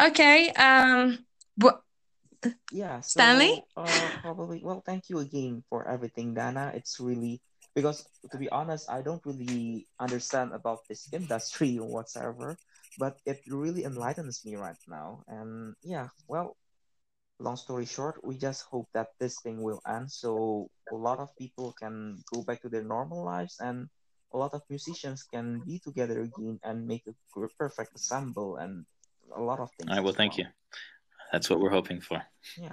Okay, 0.00 0.50
um 0.56 1.18
wh- 1.62 1.80
Yeah, 2.70 3.00
Stanley? 3.00 3.52
uh, 3.76 4.10
probably, 4.22 4.60
well, 4.64 4.82
thank 4.84 5.08
you 5.08 5.18
again 5.18 5.62
for 5.68 5.86
everything, 5.88 6.34
Dana. 6.34 6.72
It's 6.74 6.98
really 7.00 7.40
because 7.74 8.06
to 8.30 8.38
be 8.38 8.48
honest, 8.50 8.90
I 8.90 9.02
don't 9.02 9.24
really 9.24 9.86
understand 9.98 10.52
about 10.52 10.80
this 10.88 11.08
industry 11.12 11.76
whatsoever, 11.80 12.58
but 12.98 13.18
it 13.26 13.40
really 13.48 13.84
enlightens 13.84 14.44
me 14.44 14.56
right 14.56 14.78
now. 14.88 15.22
And 15.28 15.74
yeah, 15.82 16.08
well, 16.28 16.56
long 17.38 17.56
story 17.56 17.84
short, 17.86 18.18
we 18.24 18.36
just 18.36 18.64
hope 18.70 18.88
that 18.94 19.08
this 19.20 19.40
thing 19.40 19.62
will 19.62 19.80
end 19.86 20.10
so 20.10 20.68
a 20.90 20.96
lot 20.96 21.18
of 21.18 21.36
people 21.38 21.72
can 21.78 22.22
go 22.30 22.42
back 22.42 22.60
to 22.62 22.68
their 22.68 22.84
normal 22.84 23.24
lives 23.24 23.56
and 23.60 23.88
a 24.32 24.38
lot 24.38 24.52
of 24.54 24.62
musicians 24.68 25.22
can 25.24 25.60
be 25.60 25.78
together 25.78 26.20
again 26.22 26.58
and 26.62 26.86
make 26.86 27.04
a 27.06 27.14
perfect 27.58 27.92
ensemble 27.94 28.56
and 28.56 28.84
a 29.34 29.40
lot 29.40 29.60
of 29.60 29.70
things 29.78 29.88
All 29.90 29.96
right, 29.96 30.02
well, 30.02 30.10
as 30.10 30.16
thank 30.16 30.36
you. 30.38 30.46
That's 31.32 31.48
what 31.50 31.60
we're 31.60 31.70
hoping 31.70 32.00
for. 32.00 32.22
Yeah, 32.56 32.72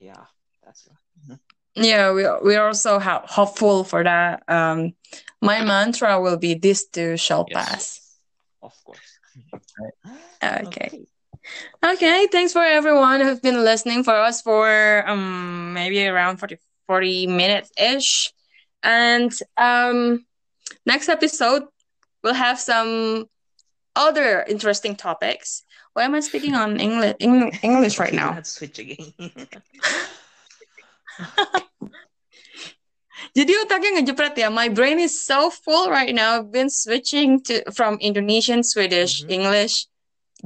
Yeah. 0.00 0.24
that's 0.64 0.88
right. 1.28 1.38
Yeah, 1.74 2.12
we 2.12 2.24
we're 2.42 2.66
also 2.66 2.98
ho- 2.98 3.22
hopeful 3.24 3.84
for 3.84 4.02
that. 4.02 4.42
Um, 4.48 4.94
my 5.40 5.64
mantra 5.64 6.20
will 6.20 6.36
be 6.36 6.54
this 6.54 6.86
too 6.88 7.16
shall 7.16 7.46
Yes. 7.48 7.56
pass. 7.70 8.18
Of 8.62 8.74
course. 8.84 9.18
Okay. 10.42 11.04
Okay, 11.84 12.26
thanks 12.30 12.52
for 12.52 12.62
everyone 12.62 13.20
who's 13.20 13.40
been 13.40 13.64
listening 13.64 14.04
for 14.04 14.14
us 14.14 14.42
for 14.42 15.02
um 15.08 15.72
maybe 15.72 16.06
around 16.06 16.36
40, 16.38 16.58
40 16.86 17.26
minutes 17.26 17.70
ish. 17.78 18.32
And 18.82 19.32
um 19.56 20.26
next 20.84 21.08
episode 21.08 21.64
we'll 22.22 22.34
have 22.34 22.58
some 22.60 23.26
other 23.98 24.46
interesting 24.46 24.94
topics. 24.94 25.66
Why 25.98 26.06
am 26.06 26.14
I 26.14 26.20
speaking 26.22 26.54
on 26.54 26.78
English 26.78 27.18
English 27.18 27.98
right 27.98 28.14
now? 28.14 28.38
Let's 28.38 28.54
switch 28.58 28.78
again. 28.78 29.10
Jadi 33.34 33.52
otaknya 33.58 33.98
ngejepret 33.98 34.38
ya. 34.38 34.46
My 34.50 34.70
brain 34.70 35.02
is 35.02 35.26
so 35.26 35.50
full 35.50 35.90
right 35.90 36.14
now. 36.14 36.38
I've 36.38 36.54
been 36.54 36.70
switching 36.70 37.42
to 37.50 37.66
from 37.74 37.98
Indonesian, 37.98 38.62
Swedish, 38.62 39.26
Mhm. 39.26 39.30
English, 39.30 39.90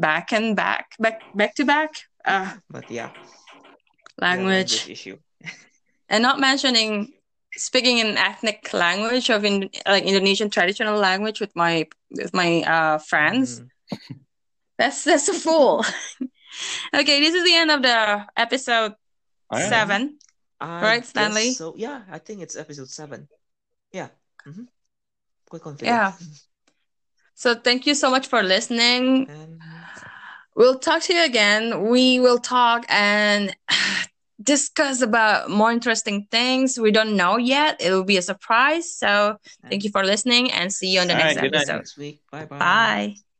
back 0.00 0.32
and 0.32 0.56
back, 0.56 0.96
back 0.96 1.20
back 1.36 1.52
to 1.60 1.64
back. 1.68 1.92
Uh, 2.24 2.56
but 2.72 2.88
yeah, 2.88 3.12
language. 4.16 4.88
issue. 4.88 5.20
and 6.08 6.20
not 6.24 6.40
mentioning 6.40 7.12
speaking 7.56 8.00
an 8.00 8.16
ethnic 8.16 8.72
language 8.72 9.30
of 9.30 9.44
in, 9.44 9.70
like 9.86 10.04
Indonesian 10.04 10.50
traditional 10.50 10.98
language 10.98 11.40
with 11.40 11.54
my 11.54 11.86
with 12.10 12.32
my 12.34 12.62
uh, 12.62 12.98
friends. 12.98 13.60
Mhm. 13.60 13.68
That's 14.78 15.04
that's 15.04 15.28
a 15.28 15.34
fool. 15.34 15.84
okay, 16.94 17.20
this 17.20 17.34
is 17.34 17.44
the 17.44 17.54
end 17.54 17.70
of 17.70 17.82
the 17.82 18.26
episode 18.36 18.94
All 19.50 19.58
right. 19.58 19.68
seven. 19.68 20.18
I 20.60 20.82
Right, 20.82 21.00
guess 21.00 21.08
Stanley? 21.10 21.50
So 21.52 21.74
yeah, 21.76 22.02
I 22.10 22.18
think 22.18 22.40
it's 22.40 22.56
episode 22.56 22.88
seven. 22.88 23.28
Yeah. 23.92 24.08
Mm-hmm. 24.46 24.64
Quite 25.48 25.62
confident. 25.62 25.88
Yeah. 25.88 26.12
So 27.34 27.54
thank 27.54 27.86
you 27.86 27.94
so 27.94 28.10
much 28.10 28.26
for 28.26 28.42
listening. 28.42 29.28
And 29.28 29.60
We'll 30.54 30.78
talk 30.78 31.02
to 31.02 31.14
you 31.14 31.24
again. 31.24 31.88
We 31.88 32.20
will 32.20 32.38
talk 32.38 32.84
and 32.88 33.54
discuss 34.42 35.02
about 35.02 35.50
more 35.50 35.70
interesting 35.72 36.26
things 36.30 36.78
we 36.78 36.90
don't 36.90 37.16
know 37.16 37.36
yet. 37.36 37.80
It 37.80 37.90
will 37.92 38.04
be 38.04 38.16
a 38.16 38.22
surprise. 38.22 38.92
So 38.94 39.36
thank 39.70 39.84
you 39.84 39.90
for 39.90 40.04
listening 40.04 40.50
and 40.52 40.72
see 40.72 40.88
you 40.88 41.00
on 41.00 41.08
the 41.08 41.14
All 41.14 41.18
next 41.18 41.36
right, 41.36 41.54
episode. 41.54 41.84
Bye 42.30 42.46
bye. 42.46 42.58
Bye. 42.58 43.22